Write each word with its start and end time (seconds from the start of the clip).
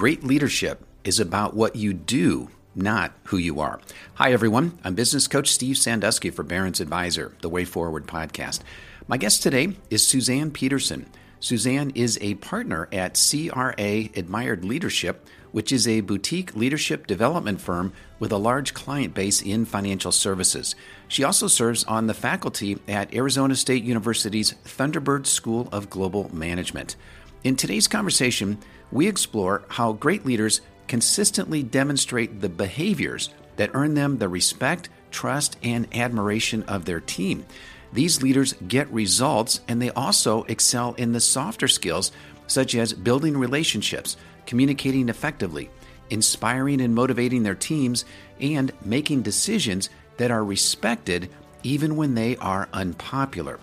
Great 0.00 0.24
leadership 0.24 0.82
is 1.04 1.20
about 1.20 1.52
what 1.52 1.76
you 1.76 1.92
do, 1.92 2.48
not 2.74 3.12
who 3.24 3.36
you 3.36 3.60
are. 3.60 3.78
Hi, 4.14 4.32
everyone. 4.32 4.78
I'm 4.82 4.94
business 4.94 5.28
coach 5.28 5.50
Steve 5.50 5.76
Sanduski 5.76 6.32
for 6.32 6.42
Barron's 6.42 6.80
Advisor, 6.80 7.34
the 7.42 7.50
Way 7.50 7.66
Forward 7.66 8.06
podcast. 8.06 8.60
My 9.08 9.18
guest 9.18 9.42
today 9.42 9.76
is 9.90 10.06
Suzanne 10.06 10.52
Peterson. 10.52 11.04
Suzanne 11.38 11.90
is 11.94 12.16
a 12.22 12.36
partner 12.36 12.88
at 12.90 13.22
CRA 13.30 14.08
Admired 14.16 14.64
Leadership, 14.64 15.28
which 15.52 15.70
is 15.70 15.86
a 15.86 16.00
boutique 16.00 16.56
leadership 16.56 17.06
development 17.06 17.60
firm 17.60 17.92
with 18.18 18.32
a 18.32 18.38
large 18.38 18.72
client 18.72 19.12
base 19.12 19.42
in 19.42 19.66
financial 19.66 20.12
services. 20.12 20.74
She 21.08 21.24
also 21.24 21.46
serves 21.46 21.84
on 21.84 22.06
the 22.06 22.14
faculty 22.14 22.78
at 22.88 23.14
Arizona 23.14 23.54
State 23.54 23.84
University's 23.84 24.54
Thunderbird 24.64 25.26
School 25.26 25.68
of 25.70 25.90
Global 25.90 26.34
Management. 26.34 26.96
In 27.42 27.56
today's 27.56 27.88
conversation, 27.88 28.58
we 28.92 29.06
explore 29.06 29.62
how 29.68 29.92
great 29.92 30.24
leaders 30.24 30.60
consistently 30.88 31.62
demonstrate 31.62 32.40
the 32.40 32.48
behaviors 32.48 33.30
that 33.56 33.70
earn 33.74 33.94
them 33.94 34.18
the 34.18 34.28
respect, 34.28 34.88
trust, 35.10 35.56
and 35.62 35.86
admiration 35.94 36.62
of 36.64 36.84
their 36.84 37.00
team. 37.00 37.44
These 37.92 38.22
leaders 38.22 38.54
get 38.66 38.90
results 38.92 39.60
and 39.68 39.80
they 39.80 39.90
also 39.90 40.44
excel 40.44 40.94
in 40.94 41.12
the 41.12 41.20
softer 41.20 41.68
skills 41.68 42.12
such 42.46 42.74
as 42.74 42.92
building 42.92 43.36
relationships, 43.36 44.16
communicating 44.46 45.08
effectively, 45.08 45.70
inspiring 46.10 46.80
and 46.80 46.94
motivating 46.94 47.42
their 47.42 47.54
teams, 47.54 48.04
and 48.40 48.72
making 48.84 49.22
decisions 49.22 49.90
that 50.16 50.30
are 50.30 50.44
respected 50.44 51.30
even 51.62 51.96
when 51.96 52.14
they 52.14 52.36
are 52.36 52.68
unpopular. 52.72 53.60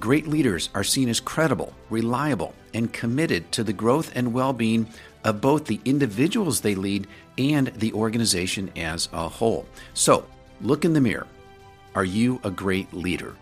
Great 0.00 0.26
leaders 0.26 0.70
are 0.74 0.84
seen 0.84 1.08
as 1.08 1.20
credible, 1.20 1.72
reliable, 1.88 2.54
and 2.72 2.92
committed 2.92 3.50
to 3.52 3.62
the 3.62 3.72
growth 3.72 4.10
and 4.14 4.32
well 4.32 4.52
being 4.52 4.88
of 5.22 5.40
both 5.40 5.66
the 5.66 5.80
individuals 5.84 6.60
they 6.60 6.74
lead 6.74 7.06
and 7.38 7.68
the 7.68 7.92
organization 7.92 8.70
as 8.76 9.08
a 9.12 9.28
whole. 9.28 9.66
So, 9.94 10.26
look 10.60 10.84
in 10.84 10.92
the 10.92 11.00
mirror. 11.00 11.26
Are 11.94 12.04
you 12.04 12.40
a 12.42 12.50
great 12.50 12.92
leader? 12.92 13.36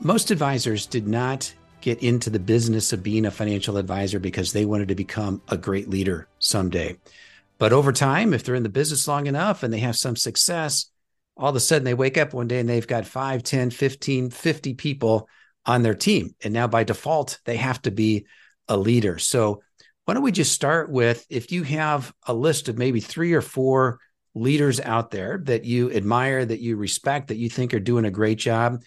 Most 0.00 0.30
advisors 0.30 0.86
did 0.86 1.08
not 1.08 1.54
get 1.80 2.02
into 2.02 2.30
the 2.30 2.38
business 2.38 2.92
of 2.92 3.02
being 3.02 3.24
a 3.26 3.30
financial 3.30 3.76
advisor 3.76 4.18
because 4.18 4.52
they 4.52 4.64
wanted 4.64 4.88
to 4.88 4.94
become 4.94 5.40
a 5.48 5.56
great 5.56 5.88
leader 5.88 6.28
someday. 6.38 6.96
But 7.58 7.72
over 7.72 7.92
time, 7.92 8.34
if 8.34 8.42
they're 8.44 8.54
in 8.54 8.62
the 8.62 8.68
business 8.68 9.08
long 9.08 9.26
enough 9.26 9.62
and 9.62 9.72
they 9.72 9.78
have 9.78 9.96
some 9.96 10.16
success, 10.16 10.86
all 11.36 11.50
of 11.50 11.56
a 11.56 11.60
sudden 11.60 11.84
they 11.84 11.94
wake 11.94 12.18
up 12.18 12.32
one 12.32 12.48
day 12.48 12.60
and 12.60 12.68
they've 12.68 12.86
got 12.86 13.06
5, 13.06 13.42
10, 13.42 13.70
15, 13.70 14.30
50 14.30 14.74
people 14.74 15.28
on 15.66 15.82
their 15.82 15.94
team. 15.94 16.34
And 16.42 16.52
now 16.52 16.66
by 16.66 16.84
default, 16.84 17.38
they 17.44 17.56
have 17.56 17.80
to 17.82 17.90
be 17.90 18.26
a 18.68 18.76
leader. 18.76 19.18
So 19.18 19.62
why 20.04 20.14
don't 20.14 20.22
we 20.22 20.32
just 20.32 20.52
start 20.52 20.90
with 20.90 21.26
if 21.30 21.50
you 21.50 21.62
have 21.62 22.12
a 22.26 22.34
list 22.34 22.68
of 22.68 22.78
maybe 22.78 23.00
three 23.00 23.32
or 23.32 23.40
four 23.40 23.98
leaders 24.34 24.80
out 24.80 25.10
there 25.10 25.40
that 25.44 25.64
you 25.64 25.90
admire, 25.92 26.44
that 26.44 26.60
you 26.60 26.76
respect, 26.76 27.28
that 27.28 27.36
you 27.36 27.48
think 27.48 27.72
are 27.72 27.80
doing 27.80 28.04
a 28.04 28.10
great 28.10 28.38
job, 28.38 28.82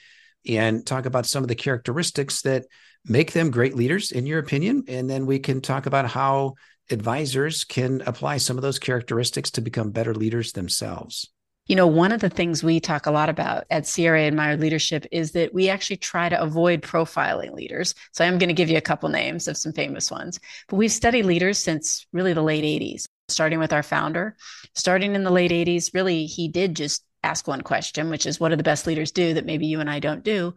and 0.48 0.86
talk 0.86 1.06
about 1.06 1.26
some 1.26 1.44
of 1.44 1.48
the 1.48 1.56
characteristics 1.56 2.42
that 2.44 2.66
make 3.06 3.32
them 3.32 3.52
great 3.52 3.76
leaders, 3.76 4.12
in 4.12 4.26
your 4.26 4.40
opinion. 4.40 4.84
And 4.88 5.10
then 5.10 5.26
we 5.26 5.40
can 5.40 5.62
talk 5.62 5.86
about 5.86 6.10
how 6.10 6.56
advisors 6.90 7.64
can 7.64 8.02
apply 8.06 8.38
some 8.38 8.58
of 8.58 8.62
those 8.62 8.80
characteristics 8.80 9.52
to 9.52 9.62
become 9.62 9.92
better 9.92 10.14
leaders 10.14 10.52
themselves. 10.52 11.30
You 11.68 11.76
know, 11.76 11.88
one 11.88 12.14
of 12.14 12.22
the 12.22 12.30
things 12.30 12.64
we 12.64 12.80
talk 12.80 13.06
a 13.06 13.12
lot 13.12 13.28
about 13.28 13.66
at 13.70 13.92
CRA 13.94 14.24
Admired 14.24 14.62
Leadership 14.62 15.06
is 15.12 15.34
that 15.34 15.54
we 15.54 15.70
actually 15.70 15.98
try 15.98 16.30
to 16.30 16.42
avoid 16.42 16.82
profiling 16.82 17.54
leaders. 17.54 17.94
So 18.14 18.24
I'm 18.24 18.38
going 18.38 18.48
to 18.48 18.54
give 18.54 18.70
you 18.70 18.78
a 18.78 18.82
couple 18.82 19.10
names 19.10 19.50
of 19.50 19.58
some 19.58 19.74
famous 19.74 20.10
ones. 20.10 20.40
But 20.70 20.78
we've 20.78 20.92
studied 20.92 21.26
leaders 21.26 21.58
since 21.58 22.08
really 22.14 22.32
the 22.32 22.42
late 22.42 22.64
80s, 22.64 23.06
starting 23.28 23.60
with 23.60 23.74
our 23.74 23.84
founder. 23.84 24.38
Starting 24.76 25.14
in 25.14 25.24
the 25.24 25.32
late 25.32 25.52
80s, 25.52 25.94
really, 25.94 26.26
he 26.26 26.48
did 26.48 26.74
just 26.74 27.04
ask 27.22 27.48
one 27.48 27.62
question, 27.62 28.10
which 28.10 28.26
is 28.26 28.40
what 28.40 28.50
do 28.50 28.56
the 28.56 28.64
best 28.64 28.88
leaders 28.88 29.12
do 29.12 29.34
that 29.34 29.46
maybe 29.46 29.68
you 29.68 29.82
and 29.82 29.90
I 29.90 30.00
don't 30.00 30.24
do? 30.24 30.56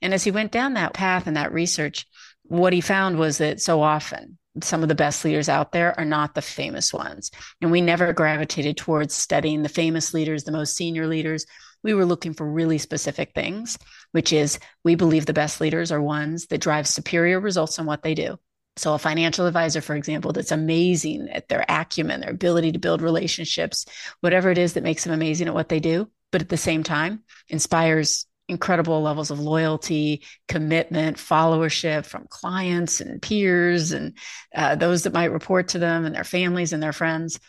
And 0.00 0.14
as 0.14 0.24
he 0.24 0.30
went 0.30 0.52
down 0.52 0.74
that 0.74 0.94
path 0.94 1.26
and 1.26 1.36
that 1.36 1.52
research, 1.52 2.06
what 2.44 2.72
he 2.72 2.80
found 2.80 3.18
was 3.18 3.38
that 3.38 3.60
so 3.60 3.82
often 3.82 4.38
some 4.62 4.82
of 4.82 4.88
the 4.88 4.94
best 4.94 5.24
leaders 5.24 5.48
out 5.48 5.72
there 5.72 5.98
are 5.98 6.04
not 6.04 6.34
the 6.34 6.42
famous 6.42 6.92
ones. 6.92 7.30
And 7.60 7.70
we 7.70 7.80
never 7.80 8.12
gravitated 8.12 8.76
towards 8.76 9.14
studying 9.14 9.62
the 9.62 9.68
famous 9.68 10.14
leaders, 10.14 10.44
the 10.44 10.52
most 10.52 10.76
senior 10.76 11.06
leaders. 11.06 11.46
We 11.82 11.94
were 11.94 12.04
looking 12.04 12.34
for 12.34 12.50
really 12.50 12.78
specific 12.78 13.32
things, 13.34 13.78
which 14.12 14.32
is 14.32 14.58
we 14.84 14.94
believe 14.94 15.26
the 15.26 15.32
best 15.32 15.60
leaders 15.60 15.92
are 15.92 16.02
ones 16.02 16.46
that 16.46 16.60
drive 16.60 16.86
superior 16.86 17.40
results 17.40 17.78
in 17.78 17.86
what 17.86 18.02
they 18.02 18.14
do. 18.14 18.38
So, 18.78 18.92
a 18.92 18.98
financial 18.98 19.46
advisor, 19.46 19.80
for 19.80 19.94
example, 19.96 20.32
that's 20.32 20.52
amazing 20.52 21.28
at 21.30 21.48
their 21.48 21.64
acumen, 21.68 22.20
their 22.20 22.30
ability 22.30 22.72
to 22.72 22.78
build 22.78 23.00
relationships, 23.00 23.86
whatever 24.20 24.50
it 24.50 24.58
is 24.58 24.74
that 24.74 24.82
makes 24.82 25.04
them 25.04 25.14
amazing 25.14 25.48
at 25.48 25.54
what 25.54 25.70
they 25.70 25.80
do, 25.80 26.10
but 26.30 26.42
at 26.42 26.50
the 26.50 26.58
same 26.58 26.82
time 26.82 27.22
inspires 27.48 28.26
incredible 28.48 29.02
levels 29.02 29.30
of 29.30 29.40
loyalty, 29.40 30.22
commitment, 30.48 31.16
followership 31.16 32.06
from 32.06 32.26
clients 32.30 33.00
and 33.00 33.20
peers 33.20 33.92
and 33.92 34.16
uh, 34.54 34.74
those 34.74 35.02
that 35.02 35.12
might 35.12 35.32
report 35.32 35.68
to 35.68 35.78
them 35.78 36.04
and 36.04 36.14
their 36.14 36.24
families 36.24 36.72
and 36.72 36.82
their 36.82 36.92
friends. 36.92 37.40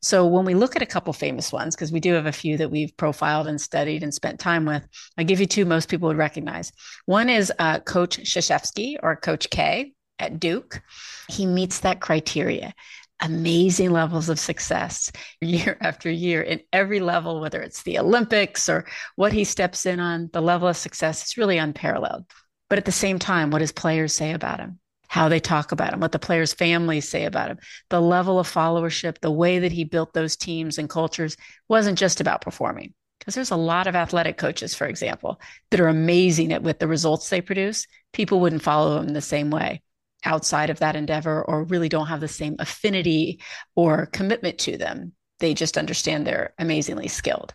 So 0.00 0.26
when 0.26 0.44
we 0.44 0.54
look 0.54 0.76
at 0.76 0.82
a 0.82 0.86
couple 0.86 1.12
famous 1.12 1.52
ones, 1.52 1.74
because 1.74 1.90
we 1.90 2.00
do 2.00 2.12
have 2.12 2.26
a 2.26 2.32
few 2.32 2.56
that 2.58 2.70
we've 2.70 2.96
profiled 2.96 3.48
and 3.48 3.60
studied 3.60 4.04
and 4.04 4.14
spent 4.14 4.38
time 4.38 4.64
with, 4.64 4.86
I 5.16 5.24
give 5.24 5.40
you 5.40 5.46
two 5.46 5.64
most 5.64 5.88
people 5.88 6.08
would 6.08 6.16
recognize. 6.16 6.70
One 7.06 7.28
is 7.28 7.52
uh, 7.58 7.80
Coach 7.80 8.18
Krzyzewski 8.18 8.96
or 9.02 9.16
Coach 9.16 9.50
K 9.50 9.92
at 10.20 10.38
Duke. 10.38 10.82
He 11.28 11.46
meets 11.46 11.80
that 11.80 12.00
criteria 12.00 12.74
amazing 13.20 13.90
levels 13.90 14.28
of 14.28 14.38
success 14.38 15.10
year 15.40 15.76
after 15.80 16.10
year 16.10 16.42
in 16.42 16.60
every 16.72 17.00
level, 17.00 17.40
whether 17.40 17.60
it's 17.60 17.82
the 17.82 17.98
Olympics 17.98 18.68
or 18.68 18.86
what 19.16 19.32
he 19.32 19.44
steps 19.44 19.86
in 19.86 20.00
on, 20.00 20.30
the 20.32 20.40
level 20.40 20.68
of 20.68 20.76
success 20.76 21.26
is 21.26 21.36
really 21.36 21.58
unparalleled. 21.58 22.24
But 22.68 22.78
at 22.78 22.84
the 22.84 22.92
same 22.92 23.18
time, 23.18 23.50
what 23.50 23.62
his 23.62 23.72
players 23.72 24.12
say 24.12 24.32
about 24.32 24.60
him, 24.60 24.78
how 25.08 25.28
they 25.28 25.40
talk 25.40 25.72
about 25.72 25.92
him, 25.92 26.00
what 26.00 26.12
the 26.12 26.18
players' 26.18 26.52
families 26.52 27.08
say 27.08 27.24
about 27.24 27.50
him, 27.50 27.58
the 27.88 28.00
level 28.00 28.38
of 28.38 28.50
followership, 28.50 29.18
the 29.20 29.30
way 29.30 29.60
that 29.60 29.72
he 29.72 29.84
built 29.84 30.12
those 30.12 30.36
teams 30.36 30.76
and 30.78 30.88
cultures 30.90 31.36
wasn't 31.68 31.98
just 31.98 32.20
about 32.20 32.42
performing. 32.42 32.92
Because 33.18 33.34
there's 33.34 33.50
a 33.50 33.56
lot 33.56 33.86
of 33.86 33.96
athletic 33.96 34.36
coaches, 34.36 34.74
for 34.74 34.86
example, 34.86 35.40
that 35.70 35.80
are 35.80 35.88
amazing 35.88 36.52
at 36.52 36.62
with 36.62 36.78
the 36.78 36.86
results 36.86 37.28
they 37.28 37.40
produce. 37.40 37.86
People 38.12 38.38
wouldn't 38.40 38.62
follow 38.62 39.00
them 39.00 39.08
the 39.08 39.20
same 39.20 39.50
way 39.50 39.82
outside 40.24 40.70
of 40.70 40.80
that 40.80 40.96
endeavor 40.96 41.42
or 41.42 41.64
really 41.64 41.88
don't 41.88 42.08
have 42.08 42.20
the 42.20 42.28
same 42.28 42.56
affinity 42.58 43.40
or 43.74 44.06
commitment 44.06 44.58
to 44.58 44.76
them. 44.76 45.12
They 45.40 45.54
just 45.54 45.78
understand 45.78 46.26
they're 46.26 46.54
amazingly 46.58 47.08
skilled. 47.08 47.54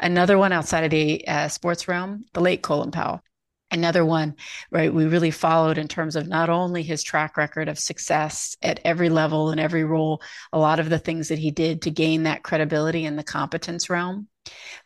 Another 0.00 0.38
one 0.38 0.52
outside 0.52 0.84
of 0.84 0.90
the 0.90 1.26
uh, 1.26 1.48
sports 1.48 1.88
realm, 1.88 2.24
the 2.34 2.40
late 2.40 2.62
Colin 2.62 2.90
Powell. 2.90 3.22
Another 3.70 4.04
one, 4.04 4.34
right? 4.70 4.92
We 4.92 5.04
really 5.04 5.30
followed 5.30 5.76
in 5.76 5.88
terms 5.88 6.16
of 6.16 6.26
not 6.26 6.48
only 6.48 6.82
his 6.82 7.02
track 7.02 7.36
record 7.36 7.68
of 7.68 7.78
success 7.78 8.56
at 8.62 8.80
every 8.82 9.10
level 9.10 9.50
and 9.50 9.60
every 9.60 9.84
role, 9.84 10.22
a 10.54 10.58
lot 10.58 10.80
of 10.80 10.88
the 10.88 10.98
things 10.98 11.28
that 11.28 11.38
he 11.38 11.50
did 11.50 11.82
to 11.82 11.90
gain 11.90 12.22
that 12.22 12.42
credibility 12.42 13.04
in 13.04 13.16
the 13.16 13.22
competence 13.22 13.90
realm, 13.90 14.26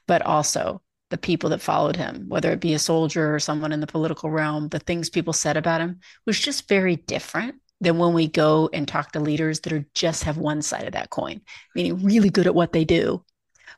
but 0.08 0.22
also 0.22 0.82
the 1.12 1.18
people 1.18 1.50
that 1.50 1.60
followed 1.60 1.94
him, 1.94 2.24
whether 2.26 2.50
it 2.52 2.60
be 2.60 2.72
a 2.72 2.78
soldier 2.78 3.34
or 3.34 3.38
someone 3.38 3.70
in 3.70 3.80
the 3.80 3.86
political 3.86 4.30
realm, 4.30 4.68
the 4.70 4.78
things 4.78 5.10
people 5.10 5.34
said 5.34 5.58
about 5.58 5.82
him 5.82 6.00
was 6.24 6.40
just 6.40 6.68
very 6.68 6.96
different 6.96 7.56
than 7.82 7.98
when 7.98 8.14
we 8.14 8.26
go 8.26 8.70
and 8.72 8.88
talk 8.88 9.12
to 9.12 9.20
leaders 9.20 9.60
that 9.60 9.74
are 9.74 9.84
just 9.94 10.24
have 10.24 10.38
one 10.38 10.62
side 10.62 10.86
of 10.86 10.94
that 10.94 11.10
coin, 11.10 11.42
meaning 11.74 12.02
really 12.02 12.30
good 12.30 12.46
at 12.46 12.54
what 12.54 12.72
they 12.72 12.86
do, 12.86 13.22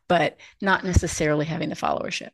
but 0.08 0.38
not 0.62 0.84
necessarily 0.84 1.44
having 1.44 1.70
the 1.70 1.74
followership. 1.74 2.30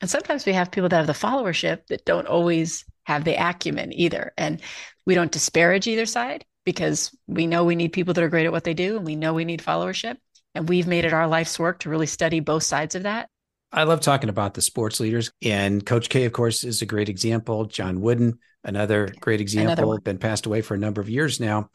And 0.00 0.08
sometimes 0.08 0.46
we 0.46 0.54
have 0.54 0.70
people 0.70 0.88
that 0.88 0.96
have 0.96 1.06
the 1.06 1.12
followership 1.12 1.86
that 1.88 2.06
don't 2.06 2.26
always 2.26 2.86
have 3.04 3.24
the 3.24 3.34
acumen 3.34 3.92
either. 3.92 4.32
And 4.38 4.62
we 5.04 5.14
don't 5.14 5.30
disparage 5.32 5.86
either 5.86 6.06
side 6.06 6.46
because 6.64 7.14
we 7.26 7.46
know 7.46 7.64
we 7.64 7.76
need 7.76 7.92
people 7.92 8.14
that 8.14 8.24
are 8.24 8.30
great 8.30 8.46
at 8.46 8.52
what 8.52 8.64
they 8.64 8.72
do 8.72 8.96
and 8.96 9.04
we 9.04 9.16
know 9.16 9.34
we 9.34 9.44
need 9.44 9.60
followership. 9.62 10.16
And 10.54 10.66
we've 10.66 10.86
made 10.86 11.04
it 11.04 11.12
our 11.12 11.28
life's 11.28 11.58
work 11.58 11.80
to 11.80 11.90
really 11.90 12.06
study 12.06 12.40
both 12.40 12.62
sides 12.62 12.94
of 12.94 13.02
that 13.02 13.28
I 13.72 13.84
love 13.84 14.00
talking 14.00 14.28
about 14.28 14.54
the 14.54 14.62
sports 14.62 14.98
leaders, 14.98 15.30
and 15.42 15.84
Coach 15.84 16.08
K, 16.08 16.24
of 16.24 16.32
course, 16.32 16.64
is 16.64 16.82
a 16.82 16.86
great 16.86 17.08
example. 17.08 17.66
John 17.66 18.00
Wooden, 18.00 18.38
another 18.64 19.14
great 19.20 19.40
example, 19.40 19.72
another 19.72 20.00
been 20.00 20.18
passed 20.18 20.46
away 20.46 20.60
for 20.60 20.74
a 20.74 20.78
number 20.78 21.00
of 21.00 21.08
years 21.08 21.38
now. 21.38 21.70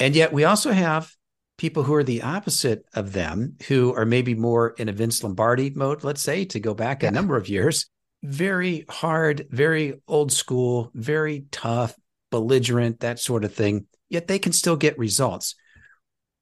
And 0.00 0.16
yet 0.16 0.32
we 0.32 0.44
also 0.44 0.72
have 0.72 1.12
people 1.58 1.84
who 1.84 1.94
are 1.94 2.02
the 2.02 2.22
opposite 2.22 2.84
of 2.94 3.12
them, 3.12 3.56
who 3.68 3.94
are 3.94 4.04
maybe 4.04 4.34
more 4.34 4.70
in 4.78 4.88
a 4.88 4.92
Vince 4.92 5.22
Lombardi 5.22 5.70
mode, 5.70 6.02
let's 6.02 6.20
say, 6.20 6.44
to 6.46 6.58
go 6.58 6.74
back 6.74 7.02
yeah. 7.02 7.10
a 7.10 7.12
number 7.12 7.36
of 7.36 7.48
years. 7.48 7.86
Very 8.24 8.84
hard, 8.88 9.46
very 9.50 10.00
old 10.08 10.32
school, 10.32 10.90
very 10.94 11.44
tough, 11.52 11.94
belligerent, 12.30 13.00
that 13.00 13.20
sort 13.20 13.44
of 13.44 13.54
thing. 13.54 13.86
Yet 14.08 14.26
they 14.26 14.40
can 14.40 14.52
still 14.52 14.76
get 14.76 14.98
results. 14.98 15.54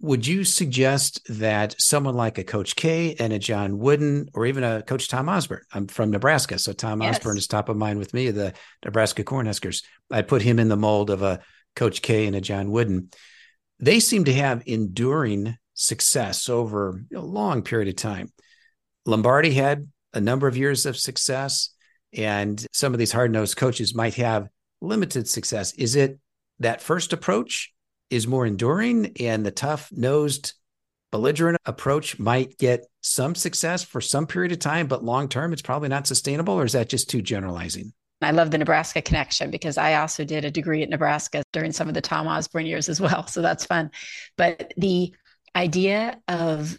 Would 0.01 0.27
you 0.27 0.45
suggest 0.45 1.21
that 1.29 1.75
someone 1.79 2.15
like 2.15 2.39
a 2.39 2.45
Coach 2.45 2.75
K 2.75 3.15
and 3.19 3.33
a 3.33 3.39
John 3.39 3.79
Wooden, 3.79 4.29
or 4.35 4.47
even 4.47 4.65
a 4.65 4.83
Coach 4.83 5.09
Tom 5.09 5.29
Osborne? 5.29 5.63
I'm 5.73 5.87
from 5.87 6.11
Nebraska, 6.11 6.59
so 6.59 6.73
Tom 6.73 7.03
yes. 7.03 7.17
Osborne 7.17 7.37
is 7.37 7.47
top 7.47 7.69
of 7.69 7.77
mind 7.77 7.99
with 7.99 8.15
me, 8.15 8.31
the 8.31 8.55
Nebraska 8.85 9.25
Cornhuskers. 9.25 9.85
I 10.11 10.23
put 10.23 10.43
him 10.43 10.59
in 10.59 10.69
the 10.69 10.77
mold 10.77 11.11
of 11.11 11.23
a 11.23 11.41
Coach 11.77 12.01
K 12.03 12.27
and 12.27 12.35
a 12.35 12.41
John 12.41 12.71
Wooden 12.71 13.11
they 13.81 13.99
seem 13.99 14.25
to 14.25 14.35
have 14.35 14.63
enduring 14.67 15.57
success 15.75 16.49
over 16.49 17.03
a 17.15 17.21
long 17.21 17.63
period 17.63 17.89
of 17.89 17.97
time. 17.97 18.31
Lombardi 19.07 19.53
had 19.55 19.89
a 20.13 20.21
number 20.21 20.47
of 20.47 20.57
years 20.57 20.85
of 20.85 20.97
success, 20.97 21.71
and 22.13 22.65
some 22.73 22.93
of 22.93 22.99
these 22.99 23.13
hard 23.13 23.33
nosed 23.33 23.57
coaches 23.57 23.95
might 23.95 24.15
have 24.15 24.49
limited 24.83 25.29
success. 25.29 25.73
Is 25.75 25.97
it 25.97 26.19
that 26.59 26.83
first 26.83 27.13
approach 27.13 27.73
is 28.11 28.27
more 28.27 28.47
enduring, 28.47 29.13
and 29.21 29.45
the 29.45 29.51
tough 29.51 29.91
nosed, 29.93 30.55
belligerent 31.11 31.59
approach 31.65 32.19
might 32.19 32.57
get 32.59 32.87
some 33.01 33.35
success 33.35 33.83
for 33.83 34.01
some 34.01 34.27
period 34.27 34.53
of 34.53 34.59
time, 34.59 34.87
but 34.87 35.05
long 35.05 35.29
term, 35.29 35.53
it's 35.53 35.63
probably 35.63 35.89
not 35.89 36.07
sustainable? 36.07 36.55
Or 36.55 36.65
is 36.65 36.73
that 36.73 36.89
just 36.89 37.11
too 37.11 37.23
generalizing? 37.23 37.93
I 38.23 38.33
love 38.33 38.51
the 38.51 38.59
Nebraska 38.59 39.01
connection 39.01 39.51
because 39.51 39.79
I 39.79 39.95
also 39.95 40.25
did 40.25 40.45
a 40.45 40.51
degree 40.51 40.83
at 40.83 40.91
Nebraska 40.91 41.43
during 41.53 41.73
some 41.73 41.89
of 41.89 41.95
the 41.95 42.03
Tom 42.03 42.29
Osborne 42.29 42.67
years 42.67 42.89
as 42.89 43.01
well. 43.01 43.27
So 43.31 43.43
that's 43.43 43.65
fun. 43.65 43.91
But 44.37 44.75
the 44.77 45.15
idea 45.55 46.21
of 46.29 46.79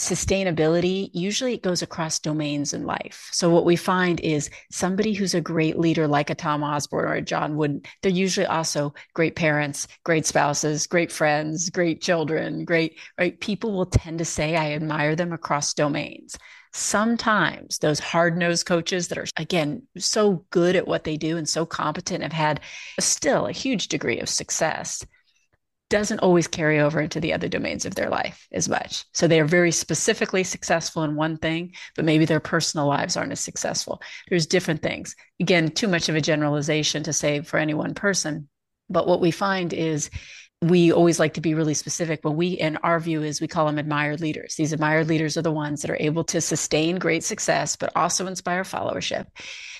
sustainability 0.00 1.10
usually 1.12 1.54
it 1.54 1.62
goes 1.62 1.82
across 1.82 2.18
domains 2.18 2.72
in 2.72 2.84
life. 2.84 3.28
So 3.32 3.50
what 3.50 3.64
we 3.64 3.76
find 3.76 4.18
is 4.20 4.50
somebody 4.70 5.12
who's 5.12 5.34
a 5.34 5.40
great 5.40 5.78
leader 5.78 6.08
like 6.08 6.30
a 6.30 6.34
Tom 6.34 6.64
Osborne 6.64 7.04
or 7.04 7.14
a 7.14 7.22
John 7.22 7.56
Wooden, 7.56 7.82
they're 8.02 8.10
usually 8.10 8.46
also 8.46 8.94
great 9.14 9.36
parents, 9.36 9.86
great 10.04 10.26
spouses, 10.26 10.86
great 10.86 11.12
friends, 11.12 11.70
great 11.70 12.00
children, 12.00 12.64
great 12.64 12.98
right? 13.18 13.38
People 13.40 13.72
will 13.72 13.86
tend 13.86 14.18
to 14.18 14.24
say 14.24 14.56
I 14.56 14.72
admire 14.72 15.14
them 15.14 15.32
across 15.32 15.74
domains. 15.74 16.36
Sometimes 16.72 17.78
those 17.78 17.98
hard-nosed 17.98 18.64
coaches 18.64 19.08
that 19.08 19.18
are 19.18 19.26
again 19.36 19.82
so 19.98 20.44
good 20.50 20.76
at 20.76 20.86
what 20.86 21.04
they 21.04 21.16
do 21.16 21.36
and 21.36 21.48
so 21.48 21.66
competent 21.66 22.22
have 22.22 22.32
had 22.32 22.60
still 22.98 23.46
a 23.46 23.52
huge 23.52 23.88
degree 23.88 24.20
of 24.20 24.28
success 24.28 25.04
doesn't 25.90 26.20
always 26.20 26.48
carry 26.48 26.80
over 26.80 27.00
into 27.00 27.20
the 27.20 27.32
other 27.32 27.48
domains 27.48 27.84
of 27.84 27.94
their 27.94 28.08
life 28.08 28.46
as 28.52 28.68
much. 28.68 29.04
So 29.12 29.26
they 29.26 29.40
are 29.40 29.44
very 29.44 29.72
specifically 29.72 30.44
successful 30.44 31.02
in 31.02 31.16
one 31.16 31.36
thing, 31.36 31.74
but 31.96 32.04
maybe 32.04 32.24
their 32.24 32.40
personal 32.40 32.86
lives 32.86 33.16
aren't 33.16 33.32
as 33.32 33.40
successful. 33.40 34.00
There's 34.28 34.46
different 34.46 34.82
things. 34.82 35.14
Again, 35.40 35.70
too 35.70 35.88
much 35.88 36.08
of 36.08 36.14
a 36.14 36.20
generalization 36.20 37.02
to 37.02 37.12
say 37.12 37.42
for 37.42 37.58
any 37.58 37.74
one 37.74 37.94
person. 37.94 38.48
But 38.88 39.06
what 39.06 39.20
we 39.20 39.30
find 39.30 39.72
is 39.72 40.10
we 40.62 40.92
always 40.92 41.18
like 41.18 41.34
to 41.34 41.40
be 41.40 41.54
really 41.54 41.74
specific, 41.74 42.20
but 42.22 42.32
we, 42.32 42.48
in 42.48 42.76
our 42.78 43.00
view, 43.00 43.22
is 43.22 43.40
we 43.40 43.48
call 43.48 43.66
them 43.66 43.78
admired 43.78 44.20
leaders. 44.20 44.56
These 44.56 44.72
admired 44.72 45.08
leaders 45.08 45.36
are 45.36 45.42
the 45.42 45.50
ones 45.50 45.82
that 45.82 45.90
are 45.90 45.96
able 45.98 46.24
to 46.24 46.40
sustain 46.40 46.98
great 46.98 47.24
success, 47.24 47.76
but 47.76 47.92
also 47.96 48.26
inspire 48.26 48.62
followership. 48.62 49.26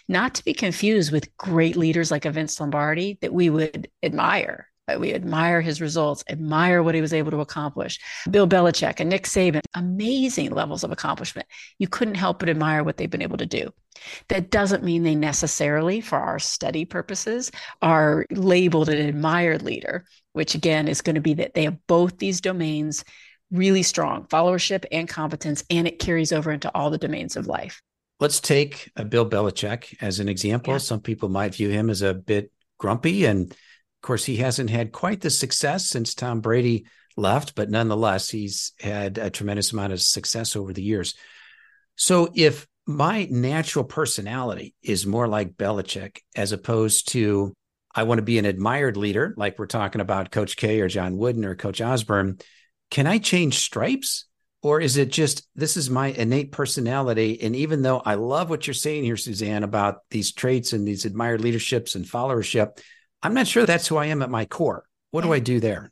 Not 0.09 0.37
to 0.37 0.45
be 0.45 0.55
confused 0.55 1.13
with 1.13 1.37
great 1.37 1.77
leaders 1.77 2.11
like 2.11 2.25
a 2.25 2.31
Vince 2.31 2.59
Lombardi 2.59 3.19
that 3.21 3.33
we 3.33 3.51
would 3.51 3.91
admire. 4.03 4.70
We 4.99 5.15
admire 5.15 5.61
his 5.61 5.81
results, 5.81 6.25
admire 6.29 6.83
what 6.83 6.95
he 6.95 7.01
was 7.01 7.13
able 7.13 7.31
to 7.33 7.41
accomplish. 7.41 7.99
Bill 8.31 8.49
Belichick 8.49 9.01
and 9.01 9.11
Nick 9.11 9.25
Saban, 9.25 9.61
amazing 9.75 10.51
levels 10.51 10.85
of 10.85 10.93
accomplishment. 10.93 11.47
You 11.79 11.89
couldn't 11.89 12.15
help 12.15 12.39
but 12.39 12.49
admire 12.49 12.83
what 12.83 12.97
they've 12.97 13.11
been 13.11 13.23
able 13.23 13.39
to 13.39 13.47
do. 13.47 13.71
That 14.29 14.51
doesn't 14.51 14.85
mean 14.85 15.03
they 15.03 15.15
necessarily, 15.15 16.01
for 16.01 16.19
our 16.19 16.39
study 16.39 16.85
purposes, 16.85 17.51
are 17.83 18.25
labeled 18.31 18.89
an 18.89 18.99
admired 18.99 19.63
leader 19.63 20.07
which 20.33 20.55
again 20.55 20.89
is 20.89 21.01
going 21.01 21.15
to 21.15 21.21
be 21.21 21.35
that 21.35 21.55
they 21.55 21.65
have 21.65 21.87
both 21.87 22.19
these 22.19 22.41
domains 22.41 23.05
really 23.51 23.83
strong 23.83 24.27
followership 24.27 24.85
and 24.93 25.09
competence, 25.09 25.65
and 25.71 25.89
it 25.89 25.99
carries 25.99 26.33
over 26.33 26.53
into 26.53 26.71
all 26.75 26.91
the 26.91 26.99
domains 26.99 27.37
of 27.37 27.47
life. 27.47 27.83
Let's 28.21 28.39
take 28.39 28.91
a 28.97 29.05
Bill 29.05 29.29
Belichick 29.29 29.97
as 30.01 30.21
an 30.21 30.29
example. 30.29 30.75
Yeah. 30.75 30.79
Some 30.79 31.01
people 31.01 31.29
might 31.29 31.55
view 31.55 31.71
him 31.71 31.91
as 31.91 32.03
a 32.03 32.15
bit 32.15 32.53
grumpy. 32.79 33.25
And 33.25 33.55
of 34.01 34.07
course, 34.07 34.25
he 34.25 34.37
hasn't 34.37 34.71
had 34.71 34.93
quite 34.93 35.21
the 35.21 35.29
success 35.29 35.91
since 35.91 36.15
Tom 36.15 36.41
Brady 36.41 36.87
left, 37.19 37.55
but 37.55 37.69
nonetheless, 37.69 38.31
he's 38.31 38.73
had 38.81 39.19
a 39.19 39.29
tremendous 39.29 39.73
amount 39.73 39.93
of 39.93 40.01
success 40.01 40.57
over 40.57 40.73
the 40.73 40.83
years. 40.83 41.15
So 41.97 42.31
if 42.35 42.67
my 42.87 43.29
natural 43.31 43.85
personality 43.85 44.75
is 44.83 45.07
more 45.07 45.29
like 45.29 45.59
Belichick 45.59 46.21
as 46.35 46.53
opposed 46.53 47.09
to 47.13 47.53
I 47.95 48.05
want 48.05 48.21
to 48.21 48.25
be 48.25 48.39
an 48.39 48.47
admired 48.47 48.97
leader, 48.97 49.35
like 49.37 49.59
we're 49.59 49.67
talking 49.67 50.01
about 50.01 50.31
Coach 50.31 50.57
K 50.57 50.81
or 50.81 50.89
John 50.89 51.19
Wooden 51.19 51.45
or 51.45 51.55
Coach 51.55 51.83
Osborne. 51.83 52.39
Can 52.91 53.07
I 53.07 53.19
change 53.19 53.59
stripes? 53.59 54.25
Or 54.63 54.81
is 54.81 54.97
it 54.97 55.11
just 55.11 55.47
this 55.57 55.77
is 55.77 55.91
my 55.91 56.07
innate 56.07 56.53
personality? 56.53 57.43
And 57.43 57.55
even 57.55 57.83
though 57.83 57.99
I 57.99 58.15
love 58.15 58.49
what 58.49 58.67
you're 58.67 58.75
saying 58.75 59.05
here, 59.05 59.17
Suzanne, 59.19 59.63
about 59.63 59.99
these 60.11 60.33
traits 60.33 60.73
and 60.73 60.87
these 60.87 61.05
admired 61.05 61.41
leaderships 61.43 61.97
and 61.97 62.05
followership, 62.05 62.79
I'm 63.23 63.35
not 63.35 63.47
sure 63.47 63.67
that's 63.67 63.87
who 63.87 63.97
I 63.97 64.07
am 64.07 64.23
at 64.23 64.31
my 64.31 64.45
core. 64.45 64.85
What 65.11 65.23
do 65.23 65.33
I 65.33 65.39
do 65.39 65.61
there? 65.61 65.91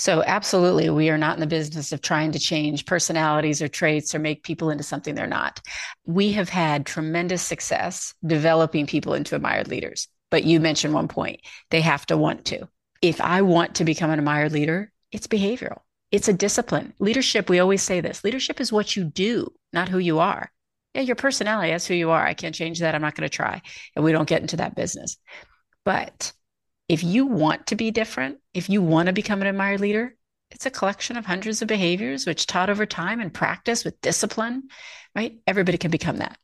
So, 0.00 0.22
absolutely, 0.22 0.90
we 0.90 1.10
are 1.10 1.18
not 1.18 1.34
in 1.34 1.40
the 1.40 1.46
business 1.48 1.90
of 1.90 2.00
trying 2.00 2.30
to 2.32 2.38
change 2.38 2.86
personalities 2.86 3.60
or 3.60 3.66
traits 3.66 4.14
or 4.14 4.20
make 4.20 4.44
people 4.44 4.70
into 4.70 4.84
something 4.84 5.16
they're 5.16 5.26
not. 5.26 5.60
We 6.06 6.32
have 6.32 6.48
had 6.48 6.86
tremendous 6.86 7.42
success 7.42 8.14
developing 8.24 8.86
people 8.86 9.14
into 9.14 9.34
admired 9.34 9.66
leaders. 9.66 10.06
But 10.30 10.44
you 10.44 10.60
mentioned 10.60 10.94
one 10.94 11.08
point 11.08 11.40
they 11.70 11.80
have 11.80 12.06
to 12.06 12.16
want 12.16 12.44
to. 12.46 12.68
If 13.02 13.20
I 13.20 13.42
want 13.42 13.76
to 13.76 13.84
become 13.84 14.10
an 14.10 14.20
admired 14.20 14.52
leader, 14.52 14.92
it's 15.10 15.26
behavioral, 15.26 15.80
it's 16.12 16.28
a 16.28 16.32
discipline. 16.32 16.94
Leadership, 17.00 17.48
we 17.48 17.58
always 17.58 17.82
say 17.82 18.00
this 18.00 18.22
leadership 18.22 18.60
is 18.60 18.72
what 18.72 18.94
you 18.94 19.04
do, 19.04 19.52
not 19.72 19.88
who 19.88 19.98
you 19.98 20.20
are. 20.20 20.52
Yeah, 20.94 21.02
your 21.02 21.16
personality, 21.16 21.72
that's 21.72 21.86
who 21.86 21.94
you 21.94 22.10
are. 22.10 22.24
I 22.24 22.34
can't 22.34 22.54
change 22.54 22.80
that. 22.80 22.94
I'm 22.94 23.02
not 23.02 23.14
going 23.14 23.28
to 23.28 23.34
try. 23.34 23.62
And 23.96 24.04
we 24.04 24.12
don't 24.12 24.28
get 24.28 24.42
into 24.42 24.56
that 24.58 24.74
business. 24.74 25.16
But 25.84 26.32
if 26.88 27.04
you 27.04 27.26
want 27.26 27.66
to 27.68 27.76
be 27.76 27.90
different, 27.90 28.38
if 28.54 28.70
you 28.70 28.80
want 28.82 29.06
to 29.06 29.12
become 29.12 29.40
an 29.42 29.46
admired 29.46 29.80
leader, 29.80 30.14
it's 30.50 30.66
a 30.66 30.70
collection 30.70 31.16
of 31.16 31.26
hundreds 31.26 31.60
of 31.60 31.68
behaviors 31.68 32.26
which 32.26 32.46
taught 32.46 32.70
over 32.70 32.86
time 32.86 33.20
and 33.20 33.32
practice 33.32 33.84
with 33.84 34.00
discipline, 34.00 34.64
right? 35.14 35.38
Everybody 35.46 35.76
can 35.76 35.90
become 35.90 36.16
that. 36.16 36.38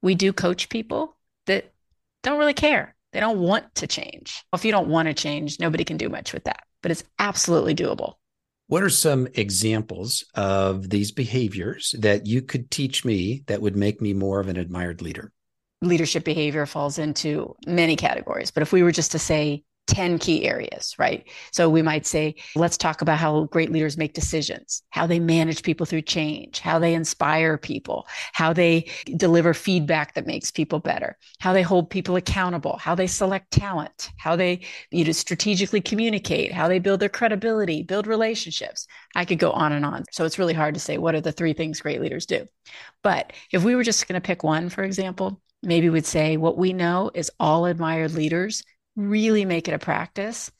We 0.00 0.14
do 0.14 0.32
coach 0.32 0.68
people 0.68 1.16
that 1.46 1.72
don't 2.22 2.38
really 2.38 2.54
care. 2.54 2.94
They 3.12 3.20
don't 3.20 3.40
want 3.40 3.74
to 3.76 3.86
change. 3.86 4.44
Well, 4.52 4.58
If 4.58 4.64
you 4.64 4.70
don't 4.70 4.88
want 4.88 5.08
to 5.08 5.14
change, 5.14 5.58
nobody 5.58 5.82
can 5.84 5.96
do 5.96 6.08
much 6.08 6.32
with 6.32 6.44
that, 6.44 6.62
but 6.82 6.92
it's 6.92 7.04
absolutely 7.18 7.74
doable. 7.74 8.14
What 8.68 8.82
are 8.82 8.90
some 8.90 9.26
examples 9.34 10.24
of 10.34 10.90
these 10.90 11.10
behaviors 11.10 11.94
that 11.98 12.26
you 12.26 12.42
could 12.42 12.70
teach 12.70 13.04
me 13.04 13.42
that 13.46 13.62
would 13.62 13.76
make 13.76 14.00
me 14.00 14.12
more 14.12 14.40
of 14.40 14.48
an 14.48 14.58
admired 14.58 15.00
leader? 15.00 15.32
Leadership 15.80 16.22
behavior 16.22 16.66
falls 16.66 16.98
into 16.98 17.56
many 17.66 17.96
categories, 17.96 18.50
but 18.50 18.62
if 18.62 18.72
we 18.72 18.82
were 18.82 18.92
just 18.92 19.12
to 19.12 19.18
say 19.18 19.64
10 19.88 20.18
key 20.18 20.44
areas, 20.44 20.94
right? 20.98 21.28
So 21.50 21.68
we 21.68 21.82
might 21.82 22.06
say, 22.06 22.36
let's 22.54 22.76
talk 22.76 23.02
about 23.02 23.18
how 23.18 23.44
great 23.44 23.72
leaders 23.72 23.96
make 23.96 24.12
decisions, 24.12 24.82
how 24.90 25.06
they 25.06 25.18
manage 25.18 25.62
people 25.62 25.86
through 25.86 26.02
change, 26.02 26.60
how 26.60 26.78
they 26.78 26.94
inspire 26.94 27.58
people, 27.58 28.06
how 28.32 28.52
they 28.52 28.88
deliver 29.16 29.54
feedback 29.54 30.14
that 30.14 30.26
makes 30.26 30.50
people 30.50 30.78
better, 30.78 31.16
how 31.40 31.52
they 31.52 31.62
hold 31.62 31.90
people 31.90 32.16
accountable, 32.16 32.76
how 32.76 32.94
they 32.94 33.06
select 33.06 33.50
talent, 33.50 34.10
how 34.18 34.36
they 34.36 34.60
you 34.90 35.04
know, 35.04 35.12
strategically 35.12 35.80
communicate, 35.80 36.52
how 36.52 36.68
they 36.68 36.78
build 36.78 37.00
their 37.00 37.08
credibility, 37.08 37.82
build 37.82 38.06
relationships. 38.06 38.86
I 39.16 39.24
could 39.24 39.38
go 39.38 39.50
on 39.52 39.72
and 39.72 39.84
on. 39.84 40.04
So 40.12 40.24
it's 40.24 40.38
really 40.38 40.54
hard 40.54 40.74
to 40.74 40.80
say 40.80 40.98
what 40.98 41.14
are 41.14 41.20
the 41.20 41.32
three 41.32 41.54
things 41.54 41.80
great 41.80 42.00
leaders 42.00 42.26
do. 42.26 42.46
But 43.02 43.32
if 43.52 43.64
we 43.64 43.74
were 43.74 43.84
just 43.84 44.06
going 44.06 44.20
to 44.20 44.26
pick 44.26 44.44
one, 44.44 44.68
for 44.68 44.84
example, 44.84 45.40
maybe 45.62 45.88
we'd 45.88 46.06
say 46.06 46.36
what 46.36 46.58
we 46.58 46.72
know 46.72 47.10
is 47.14 47.32
all 47.40 47.64
admired 47.64 48.12
leaders 48.12 48.62
really 48.98 49.44
make 49.44 49.68
it 49.68 49.74
a 49.74 49.78
practice 49.78 50.50